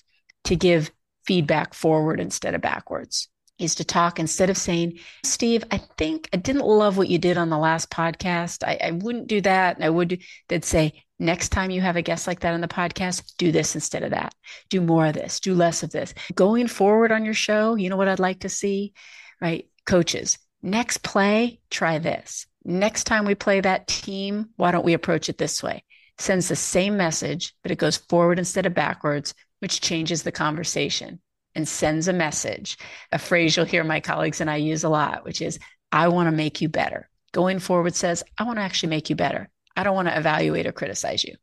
to 0.44 0.56
give 0.56 0.90
feedback 1.26 1.74
forward 1.74 2.20
instead 2.20 2.54
of 2.54 2.60
backwards 2.60 3.28
is 3.58 3.74
to 3.74 3.84
talk 3.84 4.18
instead 4.18 4.50
of 4.50 4.56
saying, 4.56 4.98
Steve, 5.24 5.64
I 5.70 5.78
think 5.98 6.28
I 6.32 6.36
didn't 6.36 6.64
love 6.64 6.96
what 6.96 7.08
you 7.08 7.18
did 7.18 7.36
on 7.36 7.50
the 7.50 7.58
last 7.58 7.90
podcast. 7.90 8.62
I, 8.64 8.78
I 8.82 8.90
wouldn't 8.92 9.26
do 9.26 9.40
that. 9.40 9.76
And 9.76 9.84
I 9.84 9.90
would, 9.90 10.22
they'd 10.48 10.64
say, 10.64 11.04
next 11.18 11.48
time 11.48 11.70
you 11.70 11.80
have 11.80 11.96
a 11.96 12.02
guest 12.02 12.26
like 12.26 12.40
that 12.40 12.54
on 12.54 12.60
the 12.60 12.68
podcast, 12.68 13.34
do 13.36 13.50
this 13.50 13.74
instead 13.74 14.04
of 14.04 14.12
that. 14.12 14.34
Do 14.70 14.80
more 14.80 15.06
of 15.06 15.14
this, 15.14 15.40
do 15.40 15.54
less 15.54 15.82
of 15.82 15.90
this. 15.90 16.14
Going 16.34 16.68
forward 16.68 17.10
on 17.10 17.24
your 17.24 17.34
show, 17.34 17.74
you 17.74 17.90
know 17.90 17.96
what 17.96 18.08
I'd 18.08 18.20
like 18.20 18.40
to 18.40 18.48
see, 18.48 18.92
right? 19.40 19.68
Coaches, 19.86 20.38
next 20.62 21.02
play, 21.02 21.60
try 21.70 21.98
this. 21.98 22.46
Next 22.64 23.04
time 23.04 23.24
we 23.24 23.34
play 23.34 23.60
that 23.60 23.88
team, 23.88 24.50
why 24.56 24.70
don't 24.70 24.84
we 24.84 24.92
approach 24.94 25.28
it 25.28 25.38
this 25.38 25.62
way? 25.62 25.82
Sends 26.18 26.48
the 26.48 26.56
same 26.56 26.96
message, 26.96 27.54
but 27.62 27.70
it 27.70 27.78
goes 27.78 27.96
forward 27.96 28.38
instead 28.38 28.66
of 28.66 28.74
backwards, 28.74 29.34
which 29.60 29.80
changes 29.80 30.22
the 30.22 30.32
conversation 30.32 31.20
and 31.54 31.68
sends 31.68 32.08
a 32.08 32.12
message. 32.12 32.78
A 33.12 33.18
phrase 33.18 33.56
you'll 33.56 33.66
hear 33.66 33.84
my 33.84 34.00
colleagues 34.00 34.40
and 34.40 34.50
I 34.50 34.56
use 34.56 34.84
a 34.84 34.88
lot, 34.88 35.24
which 35.24 35.42
is, 35.42 35.58
I 35.90 36.08
want 36.08 36.28
to 36.28 36.36
make 36.36 36.60
you 36.60 36.68
better. 36.68 37.08
Going 37.32 37.58
forward 37.58 37.94
says, 37.94 38.22
I 38.38 38.44
want 38.44 38.58
to 38.58 38.62
actually 38.62 38.90
make 38.90 39.10
you 39.10 39.16
better. 39.16 39.50
I 39.76 39.84
don't 39.84 39.94
want 39.94 40.08
to 40.08 40.18
evaluate 40.18 40.66
or 40.66 40.72
criticize 40.72 41.24
you. 41.24 41.34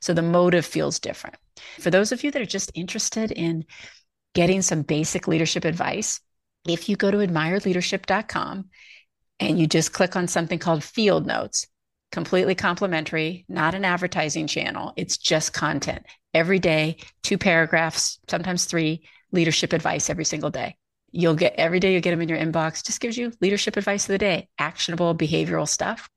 So 0.00 0.14
the 0.14 0.22
motive 0.22 0.64
feels 0.64 0.98
different. 0.98 1.36
For 1.80 1.90
those 1.90 2.12
of 2.12 2.24
you 2.24 2.30
that 2.30 2.42
are 2.42 2.46
just 2.46 2.72
interested 2.74 3.30
in 3.32 3.64
getting 4.34 4.62
some 4.62 4.82
basic 4.82 5.28
leadership 5.28 5.64
advice, 5.64 6.20
if 6.66 6.88
you 6.88 6.96
go 6.96 7.10
to 7.10 7.18
admiredleadership.com 7.18 8.70
and 9.40 9.58
you 9.58 9.66
just 9.66 9.92
click 9.92 10.16
on 10.16 10.28
something 10.28 10.58
called 10.58 10.84
field 10.84 11.26
notes, 11.26 11.66
completely 12.12 12.54
complimentary, 12.54 13.44
not 13.48 13.74
an 13.74 13.84
advertising 13.84 14.46
channel. 14.46 14.92
It's 14.96 15.16
just 15.16 15.52
content. 15.52 16.04
Every 16.34 16.58
day, 16.58 16.98
two 17.22 17.38
paragraphs, 17.38 18.20
sometimes 18.28 18.66
three, 18.66 19.02
leadership 19.32 19.72
advice 19.72 20.08
every 20.08 20.26
single 20.26 20.50
day. 20.50 20.76
You'll 21.10 21.34
get 21.34 21.54
every 21.56 21.80
day, 21.80 21.92
you 21.92 22.00
get 22.00 22.10
them 22.10 22.22
in 22.22 22.28
your 22.28 22.38
inbox, 22.38 22.84
just 22.84 23.00
gives 23.00 23.18
you 23.18 23.32
leadership 23.40 23.76
advice 23.76 24.04
of 24.04 24.12
the 24.12 24.18
day, 24.18 24.48
actionable 24.58 25.14
behavioral 25.14 25.68
stuff. 25.68 26.08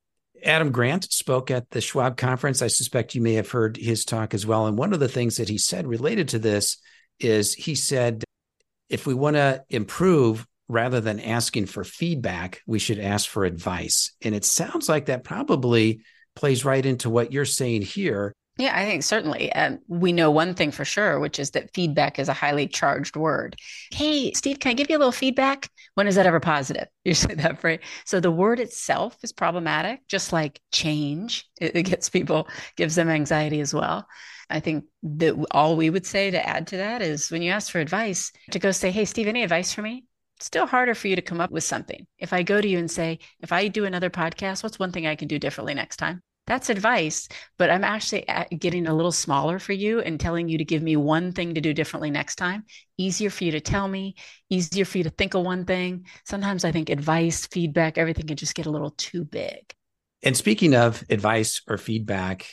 Adam 0.44 0.72
Grant 0.72 1.12
spoke 1.12 1.50
at 1.50 1.70
the 1.72 1.82
Schwab 1.82 2.18
conference. 2.18 2.62
I 2.62 2.68
suspect 2.68 3.16
you 3.16 3.22
may 3.22 3.34
have 3.34 3.50
heard 3.50 3.78
his 3.78 4.06
talk 4.06 4.34
as 4.34 4.46
well. 4.46 4.68
And 4.68 4.78
one 4.78 4.94
of 4.94 5.00
the 5.00 5.08
things 5.08 5.38
that 5.38 5.50
he 5.50 5.58
said 5.58 5.88
related 5.88 6.30
to 6.30 6.40
this 6.40 6.78
is 7.20 7.54
he 7.54 7.74
said, 7.74 8.24
if 8.90 9.08
we 9.08 9.14
want 9.14 9.38
to 9.38 9.64
improve, 9.70 10.46
rather 10.68 11.02
than 11.02 11.20
asking 11.20 11.68
for 11.68 11.84
feedback, 11.84 12.62
we 12.66 12.80
should 12.80 13.00
ask 13.00 13.30
for 13.30 13.46
advice. 13.46 14.14
And 14.22 14.34
it 14.34 14.46
sounds 14.46 14.90
like 14.90 15.06
that 15.06 15.24
probably 15.24 16.02
plays 16.36 16.66
right 16.66 16.86
into 16.86 17.10
what 17.10 17.32
you're 17.32 17.46
saying 17.46 17.84
here. 17.84 18.34
Yeah, 18.58 18.72
I 18.74 18.86
think 18.86 19.04
certainly. 19.04 19.52
Um, 19.52 19.80
we 19.90 20.14
know 20.14 20.32
one 20.32 20.54
thing 20.54 20.72
for 20.72 20.86
sure, 20.86 21.20
which 21.20 21.40
is 21.40 21.52
that 21.52 21.74
feedback 21.74 22.20
is 22.20 22.30
a 22.30 22.34
highly 22.34 22.68
charged 22.68 23.18
word. 23.18 23.58
Hey, 23.92 24.32
Steve, 24.32 24.60
can 24.60 24.70
I 24.70 24.74
give 24.74 24.90
you 24.90 24.96
a 24.96 25.00
little 25.00 25.12
feedback? 25.12 25.70
When 25.96 26.08
is 26.08 26.16
that 26.16 26.26
ever 26.26 26.40
positive? 26.40 26.88
Usually 27.04 27.36
that 27.36 27.60
phrase. 27.60 27.80
So 28.06 28.22
the 28.22 28.32
word 28.32 28.62
itself 28.62 29.18
is 29.24 29.34
problematic, 29.34 30.08
just 30.08 30.32
like 30.32 30.62
change. 30.72 31.46
It 31.60 31.84
gets 31.84 32.10
people, 32.10 32.48
gives 32.78 32.96
them 32.96 33.10
anxiety 33.10 33.60
as 33.60 33.74
well. 33.74 34.08
I 34.50 34.62
think 34.62 34.86
that 35.04 35.36
all 35.52 35.76
we 35.76 35.90
would 35.90 36.06
say 36.06 36.32
to 36.32 36.48
add 36.48 36.68
to 36.68 36.78
that 36.78 37.02
is 37.02 37.32
when 37.32 37.42
you 37.42 37.52
ask 37.52 37.72
for 37.72 37.80
advice, 37.80 38.32
to 38.52 38.60
go 38.60 38.72
say, 38.72 38.90
Hey, 38.90 39.04
Steve, 39.04 39.28
any 39.28 39.44
advice 39.44 39.74
for 39.74 39.82
me? 39.82 40.06
Still 40.40 40.66
harder 40.66 40.96
for 40.96 41.08
you 41.08 41.16
to 41.16 41.22
come 41.22 41.42
up 41.42 41.52
with 41.52 41.64
something. 41.64 42.06
If 42.18 42.34
I 42.34 42.44
go 42.44 42.62
to 42.62 42.68
you 42.68 42.78
and 42.78 42.90
say, 42.90 43.20
if 43.42 43.52
I 43.52 43.68
do 43.68 43.86
another 43.86 44.10
podcast, 44.10 44.64
what's 44.64 44.80
one 44.80 44.92
thing 44.92 45.08
I 45.08 45.16
can 45.16 45.28
do 45.28 45.40
differently 45.40 45.74
next 45.74 45.98
time? 45.98 46.22
That's 46.48 46.70
advice, 46.70 47.28
but 47.58 47.72
I'm 47.72 47.84
actually 47.84 48.28
uh, 48.30 48.46
getting 48.60 48.86
a 48.86 48.94
little 48.94 49.12
smaller 49.12 49.58
for 49.58 49.74
you 49.74 50.02
and 50.02 50.20
telling 50.20 50.48
you 50.48 50.60
to 50.60 50.66
give 50.66 50.84
me 50.84 50.96
one 50.96 51.32
thing 51.32 51.56
to 51.56 51.62
do 51.62 51.74
differently 51.74 52.12
next 52.12 52.36
time. 52.36 52.66
Easier 52.98 53.32
for 53.32 53.46
you 53.46 53.52
to 53.52 53.60
tell 53.60 53.88
me, 53.88 54.16
easier 54.50 54.86
for 54.86 55.00
you 55.00 55.04
to 55.06 55.10
think 55.10 55.34
of 55.34 55.44
one 55.44 55.66
thing. 55.66 56.06
Sometimes 56.24 56.64
I 56.64 56.72
think 56.72 56.90
advice, 56.90 57.48
feedback, 57.48 57.98
everything 57.98 58.28
can 58.28 58.38
just 58.38 58.54
get 58.54 58.68
a 58.68 58.72
little 58.72 58.92
too 58.92 59.26
big. 59.26 59.74
And 60.22 60.38
speaking 60.38 60.76
of 60.76 61.04
advice 61.10 61.62
or 61.68 61.78
feedback, 61.78 62.48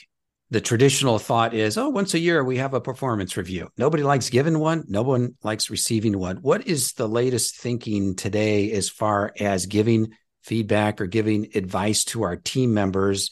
the 0.52 0.60
traditional 0.60 1.18
thought 1.18 1.54
is, 1.54 1.78
oh, 1.78 1.88
once 1.88 2.12
a 2.12 2.18
year 2.18 2.44
we 2.44 2.58
have 2.58 2.74
a 2.74 2.80
performance 2.80 3.38
review. 3.38 3.70
Nobody 3.78 4.02
likes 4.02 4.28
giving 4.28 4.58
one, 4.58 4.84
no 4.86 5.00
one 5.00 5.34
likes 5.42 5.70
receiving 5.70 6.18
one. 6.18 6.36
What 6.42 6.66
is 6.66 6.92
the 6.92 7.08
latest 7.08 7.56
thinking 7.56 8.14
today 8.16 8.70
as 8.72 8.90
far 8.90 9.32
as 9.40 9.64
giving 9.64 10.12
feedback 10.42 11.00
or 11.00 11.06
giving 11.06 11.48
advice 11.54 12.04
to 12.04 12.24
our 12.24 12.36
team 12.36 12.74
members? 12.74 13.30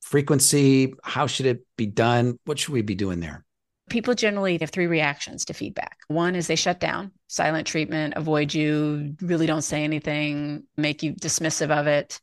Frequency, 0.00 0.94
how 1.04 1.26
should 1.26 1.44
it 1.44 1.66
be 1.76 1.84
done? 1.84 2.38
What 2.46 2.58
should 2.58 2.72
we 2.72 2.80
be 2.80 2.94
doing 2.94 3.20
there? 3.20 3.44
People 3.90 4.14
generally 4.14 4.56
have 4.58 4.70
three 4.70 4.86
reactions 4.86 5.44
to 5.44 5.52
feedback. 5.52 5.98
One 6.08 6.34
is 6.34 6.46
they 6.46 6.56
shut 6.56 6.80
down, 6.80 7.12
silent 7.26 7.66
treatment, 7.66 8.14
avoid 8.16 8.54
you, 8.54 9.16
really 9.20 9.44
don't 9.44 9.60
say 9.60 9.84
anything, 9.84 10.62
make 10.78 11.02
you 11.02 11.12
dismissive 11.12 11.70
of 11.70 11.86
it. 11.86 12.18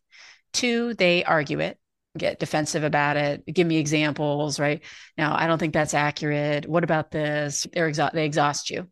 Two, 0.52 0.96
they 0.96 1.24
argue 1.24 1.60
it 1.60 1.79
get 2.18 2.40
defensive 2.40 2.84
about 2.84 3.18
it. 3.18 3.46
Give 3.46 3.68
me 3.68 3.78
examples 3.78 4.60
right? 4.60 4.84
Now 5.18 5.36
i 5.36 5.48
don't 5.48 5.60
think 5.60 5.74
that's 5.74 5.94
accurate. 5.94 6.68
What 6.68 6.84
about 6.84 7.12
this? 7.12 7.68
They're 7.74 7.90
exa- 7.90 8.14
they 8.14 8.26
exhaust 8.26 8.70
you. 8.70 8.88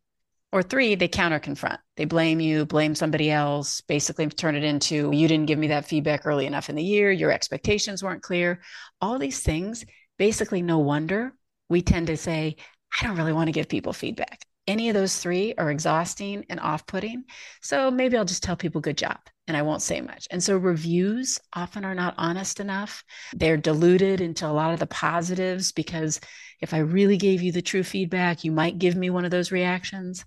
Or 0.51 0.63
three 0.63 0.95
they 0.95 1.07
counter 1.07 1.39
confront 1.39 1.79
they 1.97 2.05
blame 2.05 2.39
you 2.39 2.65
blame 2.65 2.95
somebody 2.95 3.29
else 3.29 3.81
basically 3.81 4.27
turn 4.27 4.55
it 4.55 4.63
into 4.63 5.11
you 5.11 5.27
didn't 5.27 5.47
give 5.47 5.59
me 5.59 5.67
that 5.67 5.85
feedback 5.85 6.25
early 6.25 6.45
enough 6.45 6.69
in 6.69 6.75
the 6.75 6.83
year. 6.83 7.11
Your 7.11 7.31
expectations 7.31 8.03
weren't 8.03 8.23
clear. 8.23 8.61
All 9.01 9.19
these 9.19 9.41
things 9.41 9.85
basically 10.17 10.61
no 10.61 10.79
wonder 10.79 11.33
we 11.69 11.81
tend 11.81 12.07
to 12.07 12.17
say 12.17 12.55
i 12.99 13.05
don't 13.05 13.17
really 13.17 13.33
want 13.33 13.47
to 13.47 13.51
give 13.51 13.69
people 13.69 13.93
feedback 13.93 14.46
any 14.67 14.89
of 14.89 14.93
those 14.93 15.17
three 15.17 15.53
are 15.57 15.71
exhausting 15.71 16.45
and 16.49 16.59
off-putting 16.59 17.23
so 17.61 17.89
maybe 17.89 18.17
i'll 18.17 18.25
just 18.25 18.43
tell 18.43 18.55
people 18.55 18.81
good 18.81 18.97
job 18.97 19.19
and 19.47 19.55
I 19.55 19.61
won't 19.61 19.81
say 19.81 20.01
much. 20.01 20.27
And 20.29 20.43
so 20.43 20.57
reviews 20.57 21.39
often 21.53 21.85
are 21.85 21.95
not 21.95 22.15
honest 22.17 22.59
enough. 22.59 23.03
They're 23.33 23.57
diluted 23.57 24.19
into 24.19 24.45
a 24.45 24.51
lot 24.51 24.73
of 24.73 24.79
the 24.79 24.87
positives 24.87 25.71
because 25.71 26.19
if 26.59 26.73
I 26.73 26.79
really 26.79 27.17
gave 27.17 27.41
you 27.41 27.51
the 27.51 27.61
true 27.61 27.83
feedback, 27.83 28.43
you 28.43 28.51
might 28.51 28.77
give 28.77 28.95
me 28.95 29.09
one 29.09 29.25
of 29.25 29.31
those 29.31 29.51
reactions. 29.51 30.25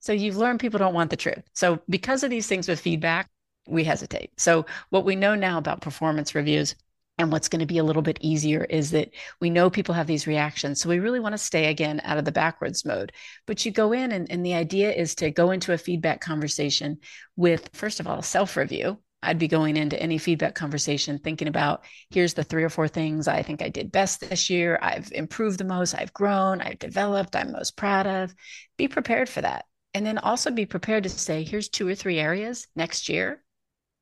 So 0.00 0.12
you've 0.12 0.36
learned 0.36 0.60
people 0.60 0.78
don't 0.78 0.94
want 0.94 1.10
the 1.10 1.16
truth. 1.16 1.42
So 1.52 1.80
because 1.88 2.24
of 2.24 2.30
these 2.30 2.46
things 2.46 2.66
with 2.66 2.80
feedback, 2.80 3.28
we 3.68 3.84
hesitate. 3.84 4.30
So 4.38 4.66
what 4.90 5.04
we 5.04 5.16
know 5.16 5.34
now 5.34 5.58
about 5.58 5.80
performance 5.80 6.34
reviews 6.34 6.74
and 7.18 7.30
what's 7.30 7.48
going 7.48 7.60
to 7.60 7.66
be 7.66 7.78
a 7.78 7.84
little 7.84 8.02
bit 8.02 8.18
easier 8.20 8.64
is 8.64 8.90
that 8.90 9.10
we 9.40 9.48
know 9.48 9.70
people 9.70 9.94
have 9.94 10.06
these 10.06 10.26
reactions. 10.26 10.80
So 10.80 10.88
we 10.88 10.98
really 10.98 11.20
want 11.20 11.32
to 11.32 11.38
stay 11.38 11.66
again 11.66 12.00
out 12.04 12.18
of 12.18 12.24
the 12.24 12.32
backwards 12.32 12.84
mode. 12.84 13.12
But 13.46 13.64
you 13.64 13.70
go 13.70 13.92
in, 13.92 14.10
and, 14.10 14.30
and 14.30 14.44
the 14.44 14.54
idea 14.54 14.92
is 14.92 15.14
to 15.16 15.30
go 15.30 15.52
into 15.52 15.72
a 15.72 15.78
feedback 15.78 16.20
conversation 16.20 16.98
with, 17.36 17.70
first 17.72 18.00
of 18.00 18.08
all, 18.08 18.22
self 18.22 18.56
review. 18.56 18.98
I'd 19.22 19.38
be 19.38 19.48
going 19.48 19.78
into 19.78 20.00
any 20.00 20.18
feedback 20.18 20.54
conversation 20.54 21.18
thinking 21.18 21.48
about 21.48 21.84
here's 22.10 22.34
the 22.34 22.44
three 22.44 22.62
or 22.62 22.68
four 22.68 22.88
things 22.88 23.26
I 23.26 23.42
think 23.42 23.62
I 23.62 23.70
did 23.70 23.90
best 23.90 24.20
this 24.20 24.50
year. 24.50 24.78
I've 24.82 25.10
improved 25.12 25.58
the 25.58 25.64
most, 25.64 25.94
I've 25.94 26.12
grown, 26.12 26.60
I've 26.60 26.78
developed, 26.78 27.34
I'm 27.34 27.52
most 27.52 27.74
proud 27.74 28.06
of. 28.06 28.34
Be 28.76 28.86
prepared 28.86 29.30
for 29.30 29.40
that. 29.40 29.64
And 29.94 30.04
then 30.04 30.18
also 30.18 30.50
be 30.50 30.66
prepared 30.66 31.04
to 31.04 31.08
say, 31.08 31.42
here's 31.42 31.70
two 31.70 31.88
or 31.88 31.94
three 31.94 32.18
areas 32.18 32.66
next 32.76 33.08
year 33.08 33.42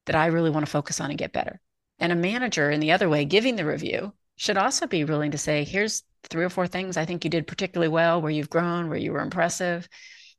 that 0.07 0.16
I 0.16 0.26
really 0.26 0.50
want 0.50 0.66
to 0.66 0.71
focus 0.73 1.00
on 1.00 1.11
and 1.11 1.19
get 1.19 1.33
better. 1.33 1.61
And 2.02 2.11
a 2.11 2.16
manager 2.16 2.68
in 2.68 2.80
the 2.80 2.90
other 2.90 3.09
way, 3.09 3.25
giving 3.25 3.54
the 3.54 3.64
review, 3.64 4.12
should 4.37 4.56
also 4.56 4.88
be 4.88 5.04
willing 5.04 5.30
to 5.30 5.38
say, 5.38 5.62
here's 5.62 6.02
three 6.25 6.44
or 6.44 6.50
four 6.50 6.66
things 6.66 6.97
I 6.97 7.04
think 7.04 7.23
you 7.23 7.30
did 7.30 7.47
particularly 7.47 7.88
well, 7.88 8.21
where 8.21 8.30
you've 8.32 8.50
grown, 8.50 8.88
where 8.88 8.99
you 8.99 9.12
were 9.12 9.21
impressive, 9.21 9.88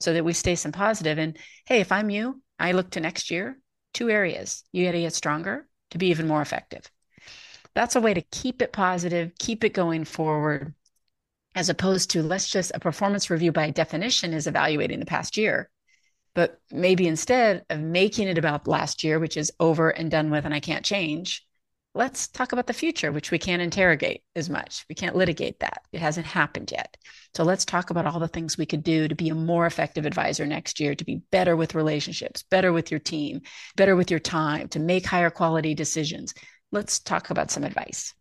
so 0.02 0.12
that 0.12 0.26
we 0.26 0.34
stay 0.34 0.56
some 0.56 0.74
positive. 0.74 1.18
And 1.18 1.38
hey, 1.66 1.80
if 1.80 1.90
I'm 1.90 2.10
you, 2.10 2.42
I 2.60 2.74
look 2.74 2.90
to 2.92 3.00
next 3.00 3.32
year, 3.32 3.58
two 3.94 4.10
areas. 4.10 4.66
You 4.74 4.86
got 4.86 4.92
to 4.92 5.00
get 5.00 5.14
stronger 5.14 5.66
to 5.92 5.98
be 5.98 6.08
even 6.08 6.28
more 6.28 6.42
effective. 6.42 6.84
That's 7.74 7.96
a 7.96 8.02
way 8.02 8.14
to 8.14 8.22
keep 8.22 8.62
it 8.62 8.74
positive, 8.74 9.32
keep 9.40 9.64
it 9.64 9.74
going 9.74 10.04
forward, 10.04 10.74
as 11.56 11.70
opposed 11.70 12.10
to 12.10 12.24
let's 12.24 12.50
just 12.50 12.74
a 12.76 12.80
performance 12.82 13.30
review 13.30 13.54
by 13.54 13.70
definition 13.70 14.34
is 14.34 14.48
evaluating 14.48 15.00
the 15.00 15.06
past 15.06 15.38
year. 15.38 15.70
But 16.34 16.60
maybe 16.72 17.08
instead 17.08 17.64
of 17.70 17.80
making 17.80 18.28
it 18.28 18.38
about 18.38 18.68
last 18.68 19.02
year, 19.02 19.18
which 19.18 19.38
is 19.38 19.54
over 19.62 19.92
and 19.92 20.12
done 20.12 20.30
with 20.30 20.44
and 20.44 20.54
I 20.54 20.60
can't 20.60 20.84
change, 20.84 21.46
let's 21.96 22.28
talk 22.28 22.52
about 22.52 22.68
the 22.68 22.74
future, 22.74 23.12
which 23.12 23.30
we 23.30 23.38
can't 23.38 23.62
interrogate 23.62 24.24
as 24.36 24.50
much. 24.50 24.86
We 24.90 24.96
can't 24.96 25.16
litigate 25.16 25.60
that. 25.60 25.84
It 25.92 26.00
hasn't 26.00 26.26
happened 26.26 26.72
yet. 26.72 26.98
So 27.36 27.44
let's 27.44 27.66
talk 27.66 27.90
about 27.90 28.06
all 28.06 28.20
the 28.20 28.28
things 28.28 28.58
we 28.58 28.66
could 28.66 28.84
do 28.84 29.08
to 29.08 29.16
be 29.16 29.30
a 29.30 29.36
more 29.36 29.66
effective 29.66 30.06
advisor 30.06 30.46
next 30.46 30.80
year, 30.80 30.96
to 30.96 31.06
be 31.06 31.22
better 31.32 31.56
with 31.56 31.76
relationships, 31.76 32.44
better 32.50 32.74
with 32.74 32.90
your 32.90 33.00
team, 33.00 33.42
better 33.76 33.96
with 33.96 34.10
your 34.10 34.20
time, 34.20 34.70
to 34.70 34.80
make 34.80 35.06
higher 35.06 35.30
quality 35.30 35.76
decisions. 35.76 36.34
Let's 36.72 37.00
talk 37.00 37.30
about 37.30 37.52
some 37.52 37.64
advice. 37.64 38.14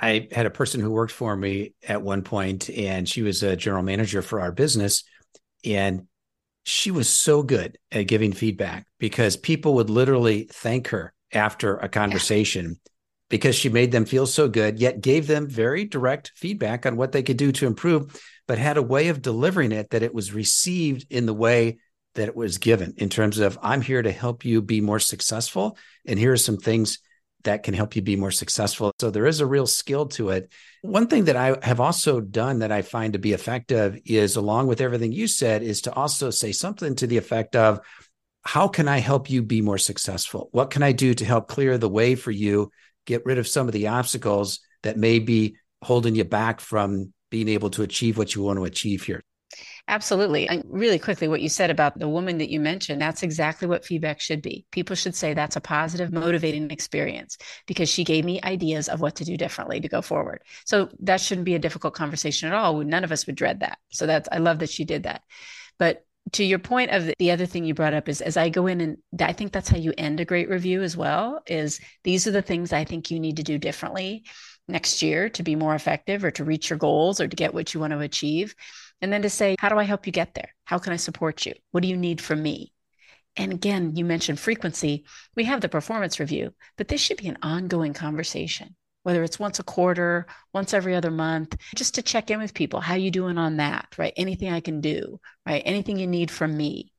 I 0.00 0.28
had 0.32 0.46
a 0.46 0.50
person 0.50 0.80
who 0.80 0.90
worked 0.90 1.12
for 1.12 1.36
me 1.36 1.74
at 1.86 2.02
one 2.02 2.22
point, 2.22 2.70
and 2.70 3.08
she 3.08 3.22
was 3.22 3.42
a 3.42 3.56
general 3.56 3.82
manager 3.82 4.22
for 4.22 4.40
our 4.40 4.52
business. 4.52 5.04
And 5.64 6.06
she 6.64 6.92
was 6.92 7.08
so 7.08 7.42
good 7.42 7.78
at 7.90 8.06
giving 8.06 8.32
feedback 8.32 8.86
because 9.00 9.36
people 9.36 9.74
would 9.74 9.90
literally 9.90 10.48
thank 10.50 10.88
her 10.88 11.12
after 11.32 11.76
a 11.76 11.88
conversation 11.88 12.78
because 13.32 13.56
she 13.56 13.70
made 13.70 13.90
them 13.90 14.04
feel 14.04 14.26
so 14.26 14.46
good, 14.46 14.78
yet 14.78 15.00
gave 15.00 15.26
them 15.26 15.48
very 15.48 15.86
direct 15.86 16.32
feedback 16.36 16.84
on 16.84 16.96
what 16.96 17.12
they 17.12 17.22
could 17.22 17.38
do 17.38 17.50
to 17.50 17.66
improve, 17.66 18.22
but 18.46 18.58
had 18.58 18.76
a 18.76 18.82
way 18.82 19.08
of 19.08 19.22
delivering 19.22 19.72
it 19.72 19.88
that 19.88 20.02
it 20.02 20.12
was 20.12 20.34
received 20.34 21.06
in 21.08 21.24
the 21.24 21.32
way 21.32 21.78
that 22.14 22.28
it 22.28 22.36
was 22.36 22.58
given 22.58 22.92
in 22.98 23.08
terms 23.08 23.38
of, 23.38 23.58
I'm 23.62 23.80
here 23.80 24.02
to 24.02 24.12
help 24.12 24.44
you 24.44 24.60
be 24.60 24.82
more 24.82 24.98
successful. 24.98 25.78
And 26.04 26.18
here 26.18 26.32
are 26.32 26.36
some 26.36 26.58
things 26.58 26.98
that 27.44 27.62
can 27.62 27.72
help 27.72 27.96
you 27.96 28.02
be 28.02 28.16
more 28.16 28.30
successful. 28.30 28.92
So 29.00 29.10
there 29.10 29.26
is 29.26 29.40
a 29.40 29.46
real 29.46 29.66
skill 29.66 30.08
to 30.08 30.28
it. 30.28 30.52
One 30.82 31.06
thing 31.06 31.24
that 31.24 31.36
I 31.36 31.56
have 31.62 31.80
also 31.80 32.20
done 32.20 32.58
that 32.58 32.70
I 32.70 32.82
find 32.82 33.14
to 33.14 33.18
be 33.18 33.32
effective 33.32 33.98
is, 34.04 34.36
along 34.36 34.66
with 34.66 34.82
everything 34.82 35.10
you 35.10 35.26
said, 35.26 35.62
is 35.62 35.80
to 35.82 35.94
also 35.94 36.28
say 36.28 36.52
something 36.52 36.96
to 36.96 37.06
the 37.06 37.16
effect 37.16 37.56
of, 37.56 37.80
how 38.44 38.68
can 38.68 38.88
I 38.88 38.98
help 38.98 39.30
you 39.30 39.42
be 39.42 39.62
more 39.62 39.78
successful? 39.78 40.50
What 40.52 40.68
can 40.68 40.82
I 40.82 40.92
do 40.92 41.14
to 41.14 41.24
help 41.24 41.48
clear 41.48 41.78
the 41.78 41.88
way 41.88 42.14
for 42.14 42.30
you 42.30 42.70
get 43.06 43.24
rid 43.24 43.38
of 43.38 43.48
some 43.48 43.66
of 43.66 43.72
the 43.72 43.88
obstacles 43.88 44.60
that 44.82 44.96
may 44.96 45.18
be 45.18 45.56
holding 45.82 46.14
you 46.14 46.24
back 46.24 46.60
from 46.60 47.12
being 47.30 47.48
able 47.48 47.70
to 47.70 47.82
achieve 47.82 48.18
what 48.18 48.34
you 48.34 48.42
want 48.42 48.58
to 48.58 48.64
achieve 48.64 49.02
here? 49.02 49.22
Absolutely. 49.88 50.48
And 50.48 50.64
really 50.68 50.98
quickly, 50.98 51.28
what 51.28 51.42
you 51.42 51.48
said 51.48 51.70
about 51.70 51.98
the 51.98 52.08
woman 52.08 52.38
that 52.38 52.50
you 52.50 52.60
mentioned, 52.60 53.02
that's 53.02 53.22
exactly 53.22 53.68
what 53.68 53.84
feedback 53.84 54.20
should 54.20 54.40
be. 54.40 54.64
People 54.70 54.96
should 54.96 55.14
say 55.14 55.34
that's 55.34 55.56
a 55.56 55.60
positive, 55.60 56.12
motivating 56.12 56.70
experience 56.70 57.36
because 57.66 57.88
she 57.88 58.04
gave 58.04 58.24
me 58.24 58.40
ideas 58.44 58.88
of 58.88 59.00
what 59.00 59.16
to 59.16 59.24
do 59.24 59.36
differently 59.36 59.80
to 59.80 59.88
go 59.88 60.00
forward. 60.00 60.42
So 60.64 60.88
that 61.00 61.20
shouldn't 61.20 61.44
be 61.44 61.54
a 61.54 61.58
difficult 61.58 61.94
conversation 61.94 62.48
at 62.48 62.54
all. 62.54 62.78
None 62.78 63.04
of 63.04 63.12
us 63.12 63.26
would 63.26 63.34
dread 63.34 63.60
that. 63.60 63.78
So 63.90 64.06
that's, 64.06 64.28
I 64.30 64.38
love 64.38 64.60
that 64.60 64.70
she 64.70 64.84
did 64.84 65.02
that. 65.02 65.22
But 65.78 66.04
to 66.32 66.44
your 66.44 66.58
point 66.58 66.90
of 66.90 67.10
the 67.18 67.30
other 67.30 67.46
thing 67.46 67.64
you 67.64 67.74
brought 67.74 67.94
up 67.94 68.08
is 68.08 68.20
as 68.20 68.36
I 68.36 68.48
go 68.48 68.66
in 68.66 68.80
and 68.80 68.96
I 69.20 69.32
think 69.32 69.52
that's 69.52 69.68
how 69.68 69.76
you 69.76 69.92
end 69.98 70.20
a 70.20 70.24
great 70.24 70.48
review 70.48 70.82
as 70.82 70.96
well 70.96 71.42
is 71.46 71.80
these 72.04 72.26
are 72.26 72.30
the 72.30 72.42
things 72.42 72.72
I 72.72 72.84
think 72.84 73.10
you 73.10 73.20
need 73.20 73.36
to 73.36 73.42
do 73.42 73.58
differently 73.58 74.24
next 74.68 75.02
year 75.02 75.28
to 75.30 75.42
be 75.42 75.56
more 75.56 75.74
effective 75.74 76.24
or 76.24 76.30
to 76.32 76.44
reach 76.44 76.70
your 76.70 76.78
goals 76.78 77.20
or 77.20 77.28
to 77.28 77.36
get 77.36 77.52
what 77.52 77.74
you 77.74 77.80
want 77.80 77.92
to 77.92 77.98
achieve. 77.98 78.54
And 79.00 79.12
then 79.12 79.22
to 79.22 79.30
say, 79.30 79.56
how 79.58 79.68
do 79.68 79.78
I 79.78 79.82
help 79.84 80.06
you 80.06 80.12
get 80.12 80.34
there? 80.34 80.54
How 80.64 80.78
can 80.78 80.92
I 80.92 80.96
support 80.96 81.44
you? 81.44 81.54
What 81.72 81.82
do 81.82 81.88
you 81.88 81.96
need 81.96 82.20
from 82.20 82.42
me? 82.42 82.72
And 83.36 83.52
again, 83.52 83.96
you 83.96 84.04
mentioned 84.04 84.38
frequency. 84.38 85.04
We 85.34 85.44
have 85.44 85.60
the 85.60 85.68
performance 85.68 86.20
review, 86.20 86.54
but 86.76 86.88
this 86.88 87.00
should 87.00 87.16
be 87.16 87.28
an 87.28 87.38
ongoing 87.42 87.94
conversation, 87.94 88.76
whether 89.02 89.22
it's 89.22 89.38
once 89.38 89.58
a 89.58 89.64
quarter, 89.64 90.26
once 90.52 90.74
every 90.74 90.94
other 90.94 91.10
month, 91.10 91.56
just 91.74 91.94
to 91.94 92.02
check 92.02 92.30
in 92.30 92.40
with 92.40 92.54
people. 92.54 92.80
How 92.80 92.94
you 92.94 93.10
doing 93.10 93.38
on 93.38 93.56
that? 93.56 93.94
Right? 93.98 94.12
Anything 94.16 94.52
I 94.52 94.60
can 94.60 94.80
do, 94.80 95.20
right? 95.46 95.62
Anything 95.64 95.98
you 95.98 96.06
need 96.06 96.30
from 96.30 96.56
me. 96.56 96.92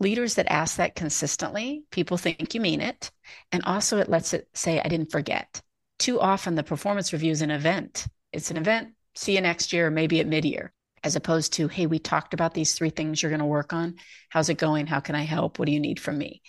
Leaders 0.00 0.34
that 0.34 0.50
ask 0.50 0.76
that 0.76 0.96
consistently, 0.96 1.84
people 1.90 2.16
think 2.16 2.54
you 2.54 2.60
mean 2.60 2.80
it. 2.80 3.10
And 3.52 3.62
also 3.64 3.98
it 3.98 4.08
lets 4.08 4.34
it 4.34 4.48
say, 4.54 4.80
I 4.80 4.88
didn't 4.88 5.12
forget. 5.12 5.62
Too 5.98 6.20
often 6.20 6.54
the 6.54 6.62
performance 6.62 7.12
review 7.12 7.30
is 7.30 7.42
an 7.42 7.52
event. 7.52 8.06
It's 8.32 8.50
an 8.50 8.56
event, 8.56 8.94
see 9.14 9.36
you 9.36 9.40
next 9.40 9.72
year, 9.72 9.90
maybe 9.90 10.20
at 10.20 10.26
mid-year 10.26 10.72
as 11.04 11.16
opposed 11.16 11.52
to, 11.52 11.68
hey, 11.68 11.86
we 11.86 11.98
talked 11.98 12.32
about 12.32 12.54
these 12.54 12.74
three 12.74 12.88
things 12.88 13.22
you're 13.22 13.30
going 13.30 13.38
to 13.38 13.44
work 13.44 13.74
on. 13.74 13.96
How's 14.30 14.48
it 14.48 14.56
going? 14.56 14.86
How 14.86 15.00
can 15.00 15.14
I 15.14 15.22
help? 15.22 15.58
What 15.58 15.66
do 15.66 15.72
you 15.72 15.78
need 15.78 16.00
from 16.00 16.16
me? 16.16 16.40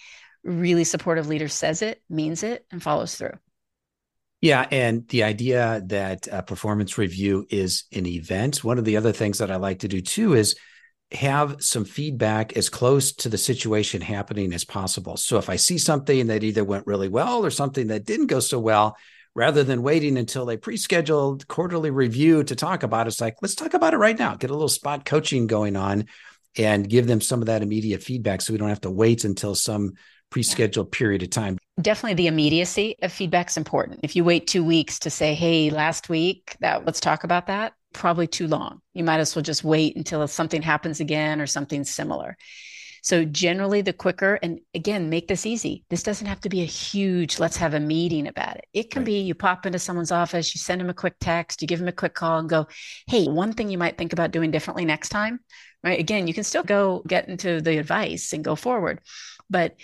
Really 0.44 0.86
supportive 0.86 1.28
leader 1.28 1.50
says 1.50 1.82
it, 1.82 2.02
means 2.10 2.42
it, 2.42 2.66
and 2.72 2.82
follows 2.82 3.16
through. 3.16 3.34
Yeah. 4.46 4.68
And 4.70 5.08
the 5.08 5.24
idea 5.24 5.82
that 5.88 6.28
a 6.32 6.44
performance 6.44 7.00
review 7.00 7.48
is 7.50 7.86
an 7.92 8.06
event. 8.06 8.64
One 8.64 8.78
of 8.78 8.86
the 8.86 8.96
other 8.96 9.12
things 9.12 9.40
that 9.40 9.50
I 9.50 9.56
like 9.56 9.80
to 9.80 9.88
do 9.88 10.02
too 10.02 10.36
is 10.36 10.56
have 11.12 11.64
some 11.64 11.84
feedback 11.84 12.56
as 12.56 12.70
close 12.70 13.12
to 13.14 13.30
the 13.30 13.40
situation 13.40 14.02
happening 14.02 14.54
as 14.54 14.64
possible. 14.64 15.18
So 15.18 15.40
if 15.40 15.50
I 15.50 15.56
see 15.56 15.80
something 15.80 16.28
that 16.28 16.44
either 16.44 16.64
went 16.64 16.86
really 16.86 17.08
well 17.08 17.44
or 17.44 17.50
something 17.50 17.88
that 17.88 18.06
didn't 18.06 18.28
go 18.28 18.40
so 18.40 18.60
well, 18.60 18.96
rather 19.34 19.64
than 19.64 19.82
waiting 19.82 20.16
until 20.16 20.48
a 20.52 20.58
pre-scheduled 20.58 21.48
quarterly 21.48 21.90
review 21.90 22.44
to 22.44 22.56
talk 22.56 22.84
about 22.84 23.08
it, 23.08 23.10
it's 23.10 23.22
like 23.22 23.38
let's 23.42 23.56
talk 23.56 23.74
about 23.74 23.96
it 23.96 23.98
right 23.98 24.20
now 24.20 24.36
get 24.36 24.52
a 24.52 24.54
little 24.54 24.70
spot 24.70 25.06
coaching 25.06 25.48
going 25.48 25.76
on 25.76 26.06
and 26.56 26.88
give 26.88 27.08
them 27.08 27.20
some 27.20 27.42
of 27.42 27.48
that 27.48 27.64
immediate 27.64 28.04
feedback 28.04 28.42
so 28.42 28.54
we 28.54 28.60
don't 28.60 28.70
have 28.70 28.82
to 28.82 28.92
wait 28.92 29.24
until 29.24 29.56
some 29.56 29.94
pre-scheduled 30.30 30.92
period 30.92 31.24
of 31.24 31.30
time 31.30 31.58
definitely 31.82 32.16
the 32.16 32.28
immediacy 32.28 32.96
of 33.02 33.12
feedback 33.12 33.50
is 33.50 33.58
important 33.58 34.00
if 34.04 34.16
you 34.16 34.24
wait 34.24 34.48
two 34.48 34.64
weeks 34.64 35.00
to 35.00 35.10
say 35.10 35.34
hey 35.34 35.70
last 35.70 36.10
week 36.10 36.56
that 36.60 36.86
let's 36.86 37.00
talk 37.00 37.24
about 37.24 37.48
that 37.48 37.74
probably 37.94 38.28
too 38.28 38.48
long 38.48 38.82
you 38.94 39.04
might 39.04 39.20
as 39.20 39.36
well 39.36 39.44
just 39.44 39.64
wait 39.64 39.96
until 39.96 40.28
something 40.28 40.62
happens 40.62 41.00
again 41.00 41.40
or 41.40 41.48
something 41.48 41.84
similar 41.84 42.38
so 43.06 43.24
generally 43.24 43.82
the 43.82 43.94
quicker, 43.94 44.40
and 44.42 44.62
again, 44.74 45.12
make 45.12 45.28
this 45.28 45.46
easy. 45.46 45.86
This 45.92 46.02
doesn't 46.02 46.26
have 46.26 46.42
to 46.42 46.50
be 46.50 46.64
a 46.64 46.66
huge, 46.66 47.38
let's 47.38 47.58
have 47.58 47.76
a 47.76 47.80
meeting 47.80 48.26
about 48.26 48.58
it. 48.58 48.66
It 48.74 48.90
can 48.90 49.02
right. 49.02 49.06
be 49.06 49.20
you 49.20 49.36
pop 49.36 49.68
into 49.68 49.78
someone's 49.78 50.12
office, 50.12 50.56
you 50.56 50.60
send 50.60 50.82
them 50.82 50.90
a 50.90 50.94
quick 50.96 51.14
text, 51.20 51.62
you 51.62 51.68
give 51.68 51.78
them 51.78 51.88
a 51.88 51.92
quick 51.92 52.16
call 52.16 52.40
and 52.40 52.50
go, 52.50 52.66
hey, 53.06 53.28
one 53.28 53.54
thing 53.54 53.70
you 53.70 53.78
might 53.78 53.96
think 53.96 54.12
about 54.12 54.32
doing 54.32 54.50
differently 54.50 54.86
next 54.86 55.10
time, 55.10 55.40
right? 55.84 56.00
Again, 56.00 56.28
you 56.28 56.34
can 56.34 56.44
still 56.44 56.64
go 56.64 57.04
get 57.06 57.30
into 57.30 57.62
the 57.62 57.78
advice 57.78 58.34
and 58.34 58.44
go 58.44 58.56
forward, 58.56 59.02
but 59.52 59.76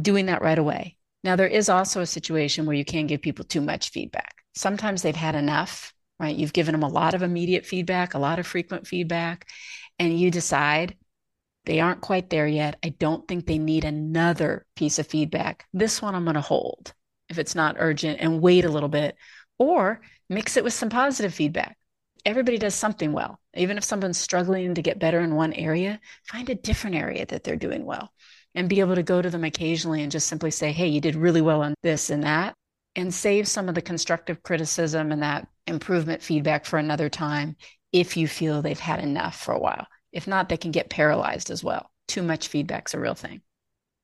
doing 0.00 0.26
that 0.26 0.42
right 0.42 0.58
away. 0.58 0.96
Now, 1.22 1.36
there 1.36 1.48
is 1.48 1.68
also 1.68 2.00
a 2.00 2.06
situation 2.06 2.66
where 2.66 2.76
you 2.76 2.84
can't 2.84 3.08
give 3.08 3.22
people 3.22 3.44
too 3.44 3.60
much 3.60 3.90
feedback. 3.90 4.34
Sometimes 4.54 5.02
they've 5.02 5.16
had 5.16 5.34
enough, 5.34 5.94
right? 6.18 6.36
You've 6.36 6.52
given 6.52 6.72
them 6.72 6.82
a 6.82 6.88
lot 6.88 7.14
of 7.14 7.22
immediate 7.22 7.64
feedback, 7.64 8.14
a 8.14 8.18
lot 8.18 8.38
of 8.38 8.46
frequent 8.46 8.86
feedback, 8.86 9.48
and 9.98 10.18
you 10.18 10.30
decide 10.30 10.96
they 11.64 11.80
aren't 11.80 12.02
quite 12.02 12.28
there 12.28 12.46
yet. 12.46 12.78
I 12.84 12.90
don't 12.90 13.26
think 13.26 13.46
they 13.46 13.58
need 13.58 13.84
another 13.84 14.66
piece 14.76 14.98
of 14.98 15.06
feedback. 15.06 15.66
This 15.72 16.02
one 16.02 16.14
I'm 16.14 16.24
going 16.24 16.34
to 16.34 16.40
hold 16.42 16.92
if 17.30 17.38
it's 17.38 17.54
not 17.54 17.76
urgent 17.78 18.20
and 18.20 18.42
wait 18.42 18.66
a 18.66 18.70
little 18.70 18.90
bit, 18.90 19.16
or 19.58 20.02
mix 20.28 20.58
it 20.58 20.64
with 20.64 20.74
some 20.74 20.90
positive 20.90 21.32
feedback. 21.32 21.78
Everybody 22.26 22.58
does 22.58 22.74
something 22.74 23.12
well. 23.12 23.40
Even 23.54 23.78
if 23.78 23.84
someone's 23.84 24.18
struggling 24.18 24.74
to 24.74 24.82
get 24.82 24.98
better 24.98 25.20
in 25.20 25.34
one 25.34 25.54
area, 25.54 26.00
find 26.26 26.50
a 26.50 26.54
different 26.54 26.96
area 26.96 27.24
that 27.26 27.44
they're 27.44 27.56
doing 27.56 27.84
well 27.84 28.12
and 28.54 28.68
be 28.68 28.80
able 28.80 28.94
to 28.94 29.02
go 29.02 29.20
to 29.20 29.30
them 29.30 29.44
occasionally 29.44 30.02
and 30.02 30.12
just 30.12 30.28
simply 30.28 30.50
say, 30.50 30.72
Hey, 30.72 30.88
you 30.88 31.00
did 31.00 31.16
really 31.16 31.40
well 31.40 31.62
on 31.62 31.74
this 31.82 32.10
and 32.10 32.22
that, 32.24 32.54
and 32.96 33.12
save 33.12 33.48
some 33.48 33.68
of 33.68 33.74
the 33.74 33.82
constructive 33.82 34.42
criticism 34.42 35.12
and 35.12 35.22
that 35.22 35.48
improvement 35.66 36.22
feedback 36.22 36.64
for 36.64 36.78
another 36.78 37.08
time 37.08 37.56
if 37.92 38.16
you 38.16 38.28
feel 38.28 38.60
they've 38.60 38.78
had 38.78 39.00
enough 39.00 39.40
for 39.40 39.52
a 39.52 39.58
while. 39.58 39.86
If 40.12 40.26
not, 40.26 40.48
they 40.48 40.56
can 40.56 40.70
get 40.70 40.90
paralyzed 40.90 41.50
as 41.50 41.64
well. 41.64 41.90
Too 42.06 42.22
much 42.22 42.48
feedback's 42.48 42.94
a 42.94 43.00
real 43.00 43.14
thing. 43.14 43.40